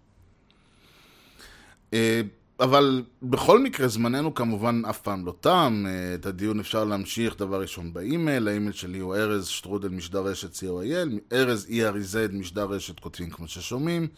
אה, 1.95 2.21
אבל 2.61 3.03
בכל 3.23 3.63
מקרה, 3.63 3.89
זמננו 3.89 4.35
כמובן 4.35 4.83
אף 4.91 5.01
פעם 5.01 5.27
לא 5.27 5.35
תם. 5.41 5.85
אה, 5.89 6.15
את 6.15 6.27
הדיון 6.27 6.61
אפשר 6.61 6.85
להמשיך 6.85 7.37
דבר 7.39 7.61
ראשון 7.61 7.93
באימייל, 7.93 8.49
האימייל 8.49 8.73
שלי 8.73 8.99
הוא 8.99 9.15
ארז 9.15 9.47
שטרודל 9.47 9.89
משדר 9.89 10.23
רשת 10.23 10.55
co.il, 10.55 11.35
ארז 11.35 11.67
E-R-Z 11.71 12.33
משדר 12.33 12.65
רשת 12.65 13.01
כותבים 13.01 13.31
כמו 13.31 13.49
ששומעים. 13.49 14.09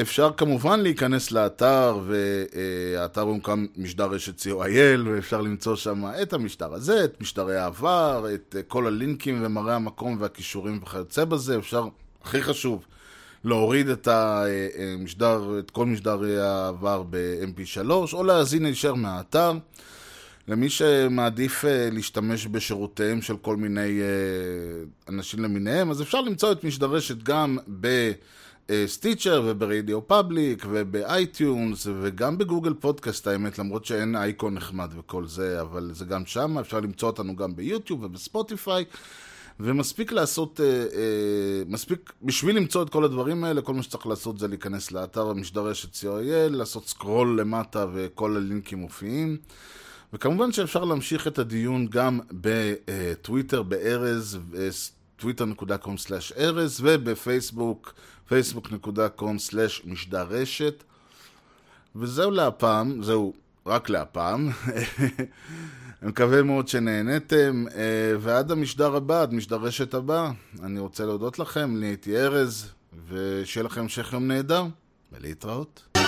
אפשר 0.00 0.30
כמובן 0.36 0.80
להיכנס 0.80 1.30
לאתר, 1.30 2.00
והאתר 2.06 3.20
הוא 3.20 3.38
גם 3.48 3.66
משדר 3.76 4.04
רשת 4.04 4.40
co.il, 4.40 5.00
ואפשר 5.04 5.40
למצוא 5.40 5.76
שם 5.76 6.04
את 6.22 6.32
המשדר 6.32 6.74
הזה, 6.74 7.04
את 7.04 7.20
משדרי 7.20 7.56
העבר, 7.56 8.26
את 8.34 8.56
אה, 8.58 8.62
כל 8.62 8.86
הלינקים 8.86 9.38
ומראה 9.42 9.74
המקום 9.74 10.16
והכישורים 10.20 10.80
וכיוצא 10.82 11.24
בזה. 11.24 11.58
אפשר, 11.58 11.84
הכי 12.22 12.42
חשוב, 12.42 12.84
להוריד 13.44 13.88
את 13.88 14.08
המשדר, 14.08 15.58
את 15.58 15.70
כל 15.70 15.86
משדרי 15.86 16.40
העבר 16.40 17.02
ב-MP3, 17.10 17.90
או 18.12 18.24
להאזין 18.24 18.64
הישר 18.64 18.94
מהאתר. 18.94 19.52
למי 20.48 20.70
שמעדיף 20.70 21.64
אה, 21.64 21.88
להשתמש 21.92 22.46
בשירותיהם 22.46 23.22
של 23.22 23.36
כל 23.36 23.56
מיני 23.56 24.00
אה, 24.00 24.06
אנשים 25.08 25.40
למיניהם, 25.40 25.90
אז 25.90 26.02
אפשר 26.02 26.20
למצוא 26.20 26.52
את 26.52 26.64
משדרשת 26.64 27.22
גם 27.22 27.58
ב 28.68 28.75
Stitcher 28.75 29.28
וב 29.28 29.42
RadioPublic 29.46 30.66
וב 30.70 30.99
iTunes 30.99 31.86
וגם 32.02 32.38
ב 32.38 32.43
Google 32.43 32.74
Podcasts 32.74 33.26
האמת, 33.26 33.58
למרות 33.58 33.84
שאין 33.84 34.16
אייקון 34.16 34.54
נחמד 34.54 34.90
וכל 34.98 35.26
זה, 35.26 35.60
אבל 35.60 35.90
זה 35.94 36.04
גם 36.04 36.26
שם, 36.26 36.58
אפשר 36.58 36.80
למצוא 36.80 37.08
אותנו 37.08 37.36
גם 37.36 37.56
ביוטיוב 37.56 38.02
ובספוטיפיי. 38.02 38.84
ומספיק 39.60 40.12
לעשות, 40.12 40.60
אה, 40.60 40.66
אה, 40.66 41.62
מספיק, 41.66 42.12
בשביל 42.22 42.56
למצוא 42.56 42.82
את 42.82 42.90
כל 42.90 43.04
הדברים 43.04 43.44
האלה, 43.44 43.62
כל 43.62 43.74
מה 43.74 43.82
שצריך 43.82 44.06
לעשות 44.06 44.38
זה 44.38 44.48
להיכנס 44.48 44.92
לאתר 44.92 45.30
המשדרשת 45.30 45.94
co.il, 45.94 46.50
לעשות 46.50 46.88
סקרול 46.88 47.40
למטה 47.40 47.86
וכל 47.94 48.36
הלינקים 48.36 48.78
מופיעים. 48.78 49.36
וכמובן 50.12 50.52
שאפשר 50.52 50.84
להמשיך 50.84 51.26
את 51.26 51.38
הדיון 51.38 51.86
גם 51.86 52.20
בטוויטר, 52.32 53.62
בארז, 53.62 54.38
twitter.com/ארז, 55.20 56.80
ובפייסבוק, 56.82 57.94
facebook.com/משדר 58.30 60.26
רשת. 60.30 60.84
וזהו 61.96 62.30
להפעם, 62.30 63.02
זהו 63.02 63.32
רק 63.66 63.88
להפעם. 63.88 64.50
אני 66.02 66.10
מקווה 66.10 66.42
מאוד 66.42 66.68
שנהניתם, 66.68 67.64
אה, 67.74 68.12
ועד 68.20 68.50
המשדר 68.50 68.96
הבא, 68.96 69.22
עד 69.22 69.34
משדר 69.34 69.56
רשת 69.56 69.94
הבא, 69.94 70.30
אני 70.62 70.80
רוצה 70.80 71.04
להודות 71.04 71.38
לכם, 71.38 71.76
אני 71.76 71.86
הייתי 71.86 72.16
ארז, 72.16 72.72
ושיהיה 73.08 73.64
לכם 73.64 73.80
המשך 73.80 74.12
יום 74.12 74.28
נהדר, 74.28 74.64
ולהתראות. 75.12 75.98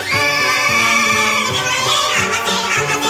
Thank 2.78 3.02
you. 3.02 3.07